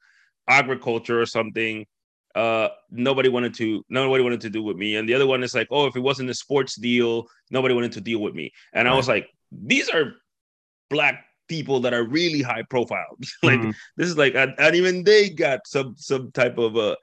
agriculture 0.49 1.21
or 1.21 1.27
something 1.27 1.87
uh 2.35 2.69
nobody 2.91 3.29
wanted 3.29 3.55
to 3.55 3.85
nobody 3.89 4.23
wanted 4.25 4.41
to 4.43 4.51
do 4.51 4.63
with 4.63 4.77
me. 4.77 4.97
And 4.97 5.09
the 5.09 5.15
other 5.15 5.27
one 5.27 5.43
is 5.43 5.55
like 5.55 5.69
oh 5.71 5.87
if 5.87 5.97
it 5.97 6.01
wasn't 6.01 6.31
a 6.31 6.35
sports 6.35 6.77
deal 6.77 7.27
nobody 7.51 7.75
wanted 7.75 7.93
to 7.93 8.01
deal 8.01 8.21
with 8.21 8.35
me. 8.35 8.53
And 8.73 8.89
i 8.89 8.95
was 8.95 9.09
like 9.09 9.29
these 9.51 9.89
are 9.91 10.15
black 10.91 11.25
people 11.49 11.81
that 11.81 11.93
are 11.93 12.05
really 12.05 12.43
high 12.43 12.63
profile. 12.71 13.17
Like 13.43 13.61
Mhm. 13.61 13.75
this 13.97 14.09
is 14.09 14.17
like 14.17 14.35
and, 14.35 14.55
and 14.59 14.75
even 14.77 15.05
they 15.05 15.29
got 15.31 15.67
some 15.67 15.95
some 15.97 16.31
type 16.33 16.59
of 16.59 16.77
uh 16.77 16.97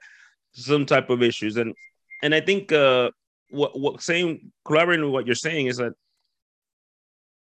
some 0.52 0.84
type 0.86 1.10
of 1.10 1.22
issues. 1.22 1.56
And 1.56 1.74
and 2.22 2.34
i 2.34 2.40
think 2.40 2.72
uh 2.72 3.10
what 3.50 3.78
what 3.78 4.02
saying 4.02 4.52
collaborating 4.64 5.04
with 5.04 5.12
what 5.12 5.26
you're 5.26 5.34
saying 5.34 5.66
is 5.66 5.76
that 5.76 5.92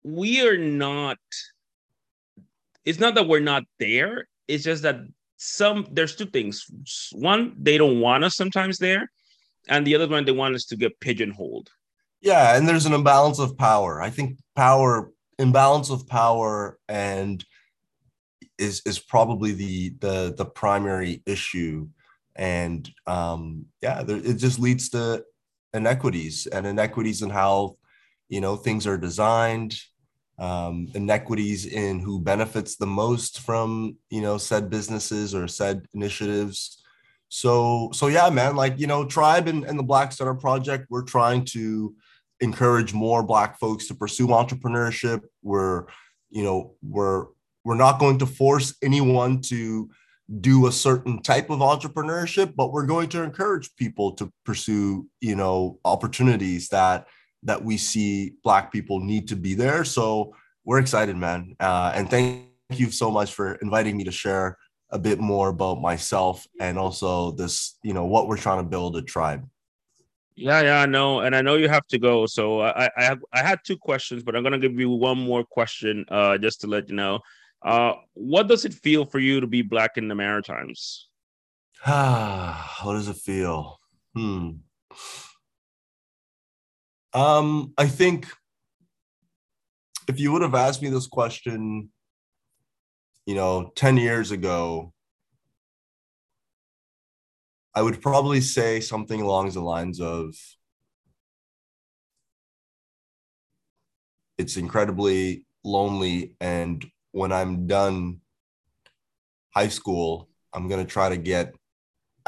we 0.04 0.48
are 0.48 0.58
not 0.58 1.18
it's 2.86 3.00
not 3.00 3.16
that 3.16 3.28
we're 3.28 3.40
not 3.40 3.64
there 3.80 4.28
it's 4.48 4.64
just 4.64 4.84
that 4.84 4.98
some 5.38 5.88
there's 5.92 6.16
two 6.16 6.26
things 6.26 6.66
one 7.14 7.56
they 7.60 7.78
don't 7.78 8.00
want 8.00 8.24
us 8.24 8.36
sometimes 8.36 8.78
there 8.78 9.10
and 9.68 9.86
the 9.86 9.96
other 9.96 10.08
one 10.08 10.26
they 10.26 10.32
want 10.32 10.56
us 10.56 10.66
to 10.66 10.76
get 10.76 11.00
pigeonholed 11.00 11.70
Yeah, 12.22 12.58
and 12.58 12.68
there's 12.68 12.86
an 12.86 12.94
imbalance 12.94 13.40
of 13.40 13.58
power. 13.58 14.02
I 14.02 14.10
think 14.10 14.40
power 14.56 15.12
imbalance 15.38 15.90
of 15.90 16.06
power 16.08 16.78
and 16.90 17.44
is 18.58 18.82
is 18.86 19.00
probably 19.00 19.54
the 19.54 19.90
the 20.00 20.34
the 20.38 20.46
primary 20.46 21.24
issue. 21.26 21.88
And 22.36 22.90
um, 23.08 23.66
yeah, 23.82 24.04
there, 24.04 24.18
it 24.18 24.36
just 24.36 24.60
leads 24.60 24.90
to 24.90 25.24
inequities 25.74 26.48
and 26.48 26.66
inequities 26.66 27.22
in 27.22 27.30
how 27.30 27.78
you 28.28 28.42
know 28.42 28.56
things 28.56 28.86
are 28.88 28.98
designed, 28.98 29.76
um, 30.38 30.88
inequities 30.94 31.66
in 31.66 32.00
who 32.00 32.22
benefits 32.22 32.76
the 32.76 32.88
most 32.88 33.40
from 33.40 33.98
you 34.10 34.22
know 34.22 34.38
said 34.38 34.70
businesses 34.70 35.34
or 35.34 35.48
said 35.48 35.86
initiatives. 35.94 36.84
So 37.30 37.90
so 37.94 38.08
yeah, 38.08 38.30
man, 38.30 38.56
like 38.56 38.80
you 38.80 38.88
know, 38.88 39.06
Tribe 39.06 39.48
and, 39.48 39.64
and 39.64 39.78
the 39.78 39.84
Black 39.84 40.12
Startup 40.12 40.40
Project, 40.40 40.88
we're 40.90 41.04
trying 41.04 41.46
to 41.46 41.96
encourage 42.42 42.94
more 42.94 43.22
black 43.22 43.60
folks 43.60 43.88
to 43.88 43.94
pursue 43.94 44.28
entrepreneurship 44.28 45.22
we're 45.44 45.86
you 46.30 46.44
know 46.44 46.74
we're 46.82 47.26
we're 47.64 47.76
not 47.76 48.00
going 48.00 48.18
to 48.18 48.26
force 48.26 48.76
anyone 48.82 49.42
to 49.42 49.90
do 50.42 50.68
a 50.68 50.72
certain 50.72 51.22
type 51.22 51.50
of 51.50 51.60
entrepreneurship 51.60 52.56
but 52.56 52.72
we're 52.72 52.86
going 52.86 53.10
to 53.10 53.24
encourage 53.24 53.76
people 53.76 54.12
to 54.12 54.32
pursue 54.46 55.08
you 55.22 55.36
know 55.36 55.80
opportunities 55.86 56.70
that 56.70 57.08
that 57.42 57.64
we 57.64 57.78
see 57.78 58.36
black 58.44 58.72
people 58.72 59.00
need 59.00 59.28
to 59.28 59.36
be 59.36 59.56
there 59.56 59.84
so 59.84 60.34
we're 60.66 60.80
excited 60.80 61.18
man 61.18 61.56
uh, 61.60 61.92
and 61.96 62.10
thank 62.10 62.46
you 62.70 62.92
so 62.92 63.10
much 63.10 63.34
for 63.34 63.56
inviting 63.56 63.98
me 63.98 64.04
to 64.04 64.12
share 64.12 64.56
a 64.92 65.00
bit 65.00 65.20
more 65.20 65.50
about 65.50 65.82
myself 65.82 66.46
and 66.60 66.78
also 66.78 67.32
this 67.32 67.78
you 67.82 67.94
know 67.94 68.06
what 68.06 68.28
we're 68.28 68.38
trying 68.38 68.64
to 68.64 68.70
build 68.70 68.96
a 68.98 69.02
tribe 69.02 69.48
Yeah, 70.36 70.62
yeah, 70.62 70.80
I 70.80 70.86
know, 70.86 71.20
and 71.20 71.36
I 71.36 71.42
know 71.42 71.56
you 71.56 71.68
have 71.68 71.86
to 71.88 72.00
go. 72.00 72.26
So 72.26 72.62
I, 72.62 72.90
I 72.96 73.04
have, 73.04 73.20
I 73.34 73.44
had 73.44 73.60
two 73.66 73.76
questions, 73.76 74.24
but 74.24 74.38
I'm 74.38 74.44
gonna 74.44 74.58
give 74.58 74.80
you 74.80 74.90
one 74.90 75.18
more 75.18 75.44
question, 75.44 76.06
uh, 76.08 76.38
just 76.38 76.62
to 76.62 76.68
let 76.68 76.88
you 76.88 76.96
know. 76.96 77.20
Uh, 77.62 77.94
what 78.14 78.48
does 78.48 78.66
it 78.66 78.74
feel 78.74 79.06
for 79.06 79.20
you 79.20 79.42
to 79.42 79.48
be 79.48 79.62
black 79.62 79.98
in 79.98 80.08
the 80.08 80.16
Maritimes? 80.16 81.10
Ah, 81.86 82.76
How 82.80 82.94
does 82.94 83.08
it 83.08 83.18
feel? 83.18 83.80
Hmm. 84.16 84.52
Um, 87.14 87.74
I 87.78 87.88
think 87.88 88.28
if 90.08 90.20
you 90.20 90.32
would 90.32 90.42
have 90.42 90.56
asked 90.56 90.82
me 90.82 90.90
this 90.90 91.08
question, 91.08 91.90
you 93.26 93.36
know, 93.36 93.72
10 93.76 93.98
years 93.98 94.32
ago, 94.32 94.94
I 97.76 97.82
would 97.82 98.02
probably 98.02 98.42
say 98.42 98.80
something 98.80 99.22
along 99.22 99.52
the 99.52 99.62
lines 99.62 100.02
of 100.02 100.36
it's 104.38 104.58
incredibly 104.58 105.46
lonely. 105.64 106.36
And 106.40 106.84
when 107.12 107.32
I'm 107.32 107.68
done 107.68 108.22
high 109.54 109.68
school, 109.68 110.30
I'm 110.54 110.68
going 110.68 110.86
to 110.86 110.92
try 110.92 111.10
to 111.10 111.18
get 111.18 111.54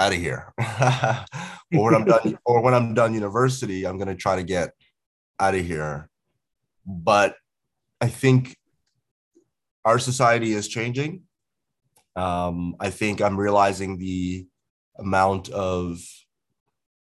out 0.02 0.14
of 0.14 0.20
here. 0.20 0.54
or 1.74 1.86
when 1.86 1.96
I'm 1.96 2.06
done, 2.06 2.38
or 2.46 2.62
when 2.62 2.74
I'm 2.74 2.94
done 2.94 3.14
university, 3.14 3.86
I'm 3.86 3.98
gonna 3.98 4.16
try 4.16 4.36
to 4.36 4.44
get 4.44 4.72
out 5.40 5.56
of 5.56 5.66
here. 5.66 6.10
But 6.86 7.36
I 8.00 8.08
think 8.08 8.58
our 9.86 10.00
society 10.00 10.54
is 10.54 10.68
changing. 10.68 11.24
Um, 12.16 12.76
I 12.80 12.90
think 12.90 13.22
I'm 13.22 13.40
realizing 13.40 13.98
the 13.98 14.48
amount 14.98 15.50
of 15.50 16.00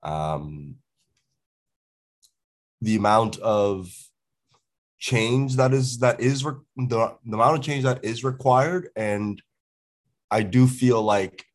um, 0.04 0.76
the 2.82 2.96
amount 2.96 3.38
of 3.40 3.92
change 5.00 5.56
that 5.56 5.74
is 5.74 6.00
that 6.00 6.20
is 6.20 6.44
re- 6.44 6.54
the, 6.76 7.16
the 7.26 7.34
amount 7.34 7.58
of 7.58 7.64
change 7.64 7.84
that 7.84 8.04
is 8.04 8.24
required. 8.24 8.90
And 8.96 9.42
i 10.32 10.44
do 10.44 10.68
feel 10.68 11.02
like 11.02 11.46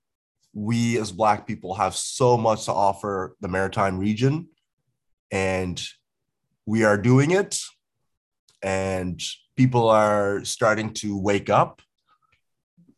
we 0.53 0.99
as 0.99 1.13
black 1.13 1.47
people 1.47 1.75
have 1.75 1.95
so 1.95 2.37
much 2.37 2.65
to 2.65 2.73
offer 2.73 3.37
the 3.41 3.49
maritime 3.49 3.99
region. 3.99 4.49
And 5.31 5.83
we 6.65 6.85
are 6.85 6.97
doing 6.97 7.33
it. 7.33 7.61
And 8.63 9.21
people 9.57 9.89
are 9.89 10.45
starting 10.45 10.95
to 10.95 11.19
wake 11.19 11.51
up. 11.51 11.83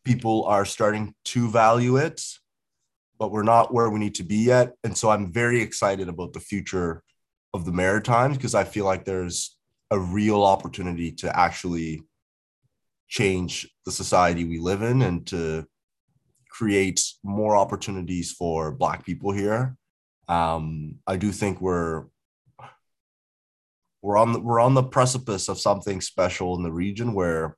People 0.05 0.45
are 0.45 0.65
starting 0.65 1.13
to 1.25 1.49
value 1.49 1.97
it. 1.97 2.21
But 3.19 3.31
we're 3.31 3.43
not 3.43 3.73
where 3.73 3.89
we 3.89 3.99
need 3.99 4.15
to 4.15 4.23
be 4.23 4.37
yet. 4.37 4.73
And 4.83 4.95
so 4.95 5.09
i'm 5.09 5.31
very 5.31 5.61
excited 5.61 6.07
about 6.07 6.33
the 6.33 6.39
future 6.39 7.03
of 7.53 7.65
the 7.65 7.71
maritimes 7.71 8.37
because 8.37 8.53
i 8.53 8.63
feel 8.63 8.85
like 8.85 9.03
there's 9.03 9.56
a 9.91 9.99
real 9.99 10.43
opportunity 10.43 11.11
to 11.11 11.39
actually 11.39 12.03
change 13.07 13.69
the 13.85 13.91
society 13.91 14.43
we 14.43 14.59
live 14.59 14.81
in 14.81 15.01
and 15.01 15.25
to 15.27 15.65
create 16.49 17.01
more 17.23 17.55
opportunities 17.55 18.31
for 18.31 18.71
black 18.71 19.05
people 19.05 19.31
here. 19.31 19.77
Um, 20.27 20.95
i 21.07 21.15
do 21.15 21.31
think 21.31 21.61
we're 21.61 22.05
we're 24.01 24.17
on 24.17 24.33
the, 24.33 24.39
we're 24.39 24.59
on 24.59 24.73
the 24.73 24.83
precipice 24.83 25.47
of 25.47 25.59
something 25.59 26.01
special 26.01 26.55
in 26.55 26.63
the 26.63 26.71
region 26.71 27.13
where 27.13 27.55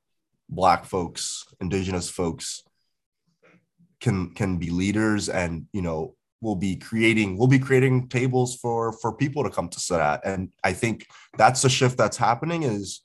black 0.49 0.86
folks 0.86 1.45
indigenous 1.59 2.09
folks 2.09 2.63
can 3.99 4.34
can 4.34 4.57
be 4.57 4.69
leaders 4.69 5.30
and 5.30 5.65
you 5.73 5.82
know 5.82 6.15
we'll 6.41 6.55
be 6.55 6.75
creating 6.75 7.37
we'll 7.37 7.47
be 7.47 7.59
creating 7.59 8.07
tables 8.07 8.55
for 8.55 8.93
for 8.93 9.13
people 9.13 9.43
to 9.43 9.49
come 9.49 9.69
to 9.69 9.79
sit 9.79 9.99
at. 9.99 10.25
And 10.25 10.49
i 10.63 10.73
think 10.73 11.07
that's 11.37 11.61
the 11.61 11.69
shift 11.69 11.97
that's 11.97 12.17
happening 12.17 12.63
is 12.63 13.01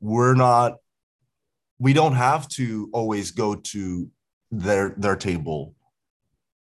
we're 0.00 0.34
not 0.34 0.76
we 1.78 1.92
don't 1.92 2.14
have 2.14 2.46
to 2.48 2.90
always 2.92 3.30
go 3.30 3.54
to 3.54 4.10
their 4.50 4.94
their 4.96 5.16
table. 5.16 5.74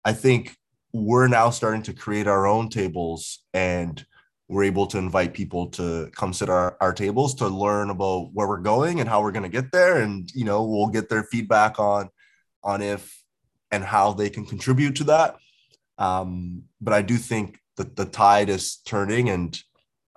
I 0.04 0.14
think 0.14 0.56
we're 0.94 1.28
now 1.28 1.50
starting 1.50 1.84
to 1.84 1.94
create 1.94 2.28
our 2.28 2.48
own 2.48 2.70
tables 2.70 3.44
and 3.54 4.06
we're 4.48 4.64
able 4.64 4.88
to 4.88 4.98
invite 4.98 5.34
people 5.34 5.68
to 5.68 6.10
come 6.16 6.32
sit 6.32 6.50
our, 6.50 6.78
our 6.80 6.94
tables 6.94 7.36
to 7.36 7.48
learn 7.48 7.90
about 7.90 8.30
where 8.34 8.48
we're 8.48 8.58
going 8.58 9.02
and 9.02 9.10
how 9.10 9.22
we're 9.22 9.34
going 9.34 9.44
to 9.44 9.50
get 9.50 9.72
there. 9.72 10.02
And 10.02 10.30
you 10.34 10.46
know 10.46 10.64
we'll 10.64 10.88
get 10.88 11.10
their 11.10 11.24
feedback 11.24 11.80
on 11.80 12.10
on 12.64 12.82
if 12.82 13.24
and 13.72 13.84
how 13.84 14.14
they 14.14 14.30
can 14.30 14.46
contribute 14.46 14.96
to 14.96 15.04
that 15.06 15.36
um, 15.98 16.64
but 16.82 16.94
I 16.94 17.02
do 17.02 17.18
think 17.18 17.60
that 17.78 17.96
the 17.96 18.06
tide 18.06 18.50
is 18.50 18.78
turning, 18.78 19.30
and 19.30 19.60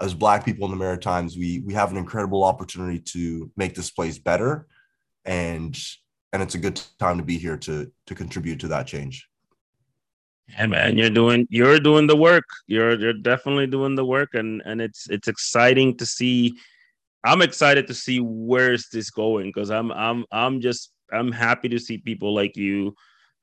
as 0.00 0.14
Black 0.14 0.44
people 0.44 0.64
in 0.66 0.70
the 0.70 0.76
Maritimes, 0.76 1.36
we 1.36 1.60
we 1.60 1.74
have 1.74 1.90
an 1.90 1.96
incredible 1.96 2.44
opportunity 2.44 3.00
to 3.12 3.50
make 3.56 3.74
this 3.74 3.90
place 3.90 4.18
better, 4.18 4.66
and 5.24 5.78
and 6.32 6.42
it's 6.42 6.54
a 6.54 6.58
good 6.58 6.80
time 6.98 7.18
to 7.18 7.24
be 7.24 7.38
here 7.38 7.56
to 7.58 7.90
to 8.06 8.14
contribute 8.14 8.60
to 8.60 8.68
that 8.68 8.86
change. 8.86 9.26
And 10.56 10.70
man, 10.70 10.98
you're 10.98 11.10
doing 11.10 11.46
you're 11.50 11.78
doing 11.78 12.06
the 12.06 12.16
work. 12.16 12.44
You're 12.66 12.98
you're 12.98 13.12
definitely 13.12 13.66
doing 13.66 13.94
the 13.94 14.04
work, 14.04 14.34
and 14.34 14.62
and 14.64 14.80
it's 14.80 15.08
it's 15.08 15.28
exciting 15.28 15.96
to 15.98 16.06
see. 16.06 16.58
I'm 17.22 17.42
excited 17.42 17.86
to 17.88 17.94
see 17.94 18.20
where's 18.20 18.88
this 18.88 19.10
going 19.10 19.48
because 19.48 19.70
I'm 19.70 19.92
I'm 19.92 20.24
I'm 20.32 20.60
just 20.60 20.90
I'm 21.12 21.32
happy 21.32 21.68
to 21.68 21.78
see 21.78 21.98
people 21.98 22.34
like 22.34 22.56
you, 22.56 22.94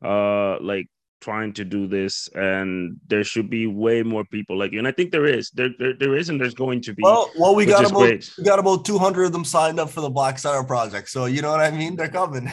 uh, 0.03 0.59
like 0.59 0.88
trying 1.20 1.51
to 1.51 1.65
do 1.65 1.88
this 1.88 2.30
and 2.36 2.97
there 3.07 3.24
should 3.24 3.49
be 3.49 3.65
way 3.65 4.03
more 4.03 4.24
people 4.26 4.57
like 4.57 4.72
you 4.72 4.80
and 4.80 4.88
i 4.88 4.91
think 4.91 5.11
there 5.11 5.26
is 5.26 5.49
there 5.51 5.70
there, 5.80 5.93
there 5.93 6.15
is 6.15 6.30
and 6.30 6.39
there's 6.39 6.53
going 6.53 6.80
to 6.82 6.93
be 6.93 7.01
well, 7.01 7.32
well 7.38 7.55
we 7.55 7.65
got 7.65 7.89
about 7.89 7.99
great. 7.99 8.32
we 8.38 8.43
got 8.43 8.59
about 8.59 8.86
200 8.86 9.24
of 9.24 9.32
them 9.32 9.43
signed 9.43 9.80
up 9.80 9.89
for 9.89 10.01
the 10.01 10.09
black 10.09 10.38
star 10.38 10.63
project 10.63 11.09
so 11.09 11.26
you 11.26 11.41
know 11.41 11.51
what 11.51 11.59
i 11.59 11.72
mean? 11.72 11.95
They're 11.95 12.09
coming. 12.09 12.51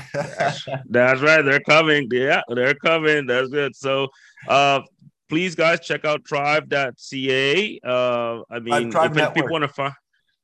That's 0.89 1.21
right 1.21 1.43
they're 1.43 1.61
coming 1.61 2.09
yeah 2.11 2.43
they're 2.49 2.75
coming 2.75 3.27
that's 3.27 3.49
good 3.49 3.77
so 3.77 4.09
uh 4.49 4.81
please 5.29 5.55
guys 5.55 5.81
check 5.81 6.05
out 6.05 6.25
tribe.ca 6.25 7.81
uh 7.85 8.41
i 8.51 8.59
mean 8.61 8.91
tribe 8.91 9.17
if 9.17 9.35
people 9.35 9.51
want 9.51 9.63
to 9.63 9.69
find 9.69 9.95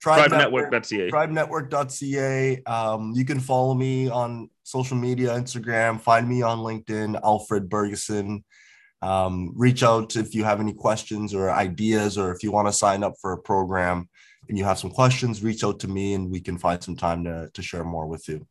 Tribe, 0.00 0.28
Tribe 0.28 0.40
Network, 0.40 0.72
Network.ca. 0.72 1.10
TribeNetwork.ca. 1.10 2.62
Um, 2.64 3.12
you 3.14 3.24
can 3.24 3.38
follow 3.38 3.74
me 3.74 4.08
on 4.08 4.48
social 4.62 4.96
media, 4.96 5.30
Instagram. 5.30 6.00
Find 6.00 6.26
me 6.26 6.40
on 6.42 6.58
LinkedIn, 6.58 7.20
Alfred 7.22 7.68
Burgesson. 7.68 8.42
Um, 9.02 9.52
reach 9.54 9.82
out 9.82 10.16
if 10.16 10.34
you 10.34 10.44
have 10.44 10.60
any 10.60 10.72
questions 10.72 11.34
or 11.34 11.50
ideas, 11.50 12.16
or 12.16 12.32
if 12.32 12.42
you 12.42 12.50
want 12.50 12.68
to 12.68 12.72
sign 12.72 13.02
up 13.02 13.14
for 13.20 13.32
a 13.32 13.38
program 13.38 14.08
and 14.48 14.56
you 14.56 14.64
have 14.64 14.78
some 14.78 14.90
questions, 14.90 15.42
reach 15.42 15.64
out 15.64 15.80
to 15.80 15.88
me 15.88 16.14
and 16.14 16.30
we 16.30 16.40
can 16.40 16.58
find 16.58 16.82
some 16.82 16.96
time 16.96 17.24
to, 17.24 17.50
to 17.52 17.62
share 17.62 17.84
more 17.84 18.06
with 18.06 18.26
you. 18.28 18.46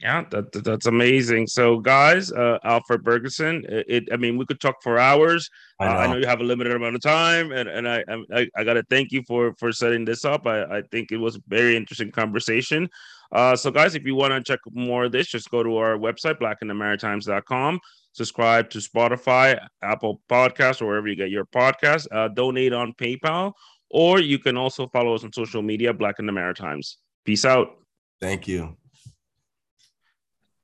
Yeah, 0.00 0.24
that, 0.30 0.52
that's 0.64 0.86
amazing. 0.86 1.46
So, 1.46 1.78
guys, 1.78 2.32
uh, 2.32 2.58
Alfred 2.64 3.04
Burgesson, 3.04 3.64
it, 3.68 3.86
it, 3.88 4.08
I 4.12 4.16
mean, 4.16 4.36
we 4.36 4.46
could 4.46 4.60
talk 4.60 4.82
for 4.82 4.98
hours. 4.98 5.50
I 5.78 5.84
know. 5.84 5.90
Uh, 5.90 5.94
I 5.94 6.06
know. 6.06 6.16
you 6.16 6.26
have 6.26 6.40
a 6.40 6.44
limited 6.44 6.74
amount 6.74 6.96
of 6.96 7.02
time, 7.02 7.52
and, 7.52 7.68
and 7.68 7.88
I 7.88 8.04
I, 8.34 8.48
I 8.56 8.64
got 8.64 8.74
to 8.74 8.82
thank 8.88 9.12
you 9.12 9.22
for 9.28 9.54
for 9.58 9.70
setting 9.70 10.04
this 10.04 10.24
up. 10.24 10.46
I, 10.46 10.78
I 10.78 10.82
think 10.90 11.12
it 11.12 11.18
was 11.18 11.36
a 11.36 11.40
very 11.46 11.76
interesting 11.76 12.10
conversation. 12.10 12.88
Uh, 13.32 13.54
so, 13.54 13.70
guys, 13.70 13.94
if 13.94 14.04
you 14.04 14.14
want 14.14 14.32
to 14.32 14.42
check 14.42 14.60
more 14.72 15.04
of 15.04 15.12
this, 15.12 15.28
just 15.28 15.50
go 15.50 15.62
to 15.62 15.76
our 15.76 15.96
website, 15.96 16.38
blackinthemaritimes.com. 16.40 17.80
Subscribe 18.12 18.70
to 18.70 18.78
Spotify, 18.78 19.58
Apple 19.82 20.20
Podcasts, 20.28 20.82
or 20.82 20.86
wherever 20.86 21.08
you 21.08 21.16
get 21.16 21.30
your 21.30 21.46
podcast. 21.46 22.06
Uh, 22.10 22.28
donate 22.28 22.72
on 22.72 22.92
PayPal, 22.94 23.52
or 23.90 24.20
you 24.20 24.38
can 24.38 24.56
also 24.56 24.86
follow 24.88 25.14
us 25.14 25.24
on 25.24 25.32
social 25.32 25.62
media, 25.62 25.92
Black 25.92 26.18
in 26.18 26.26
the 26.26 26.32
Maritimes. 26.32 26.98
Peace 27.24 27.44
out. 27.44 27.78
Thank 28.20 28.48
you. 28.48 28.76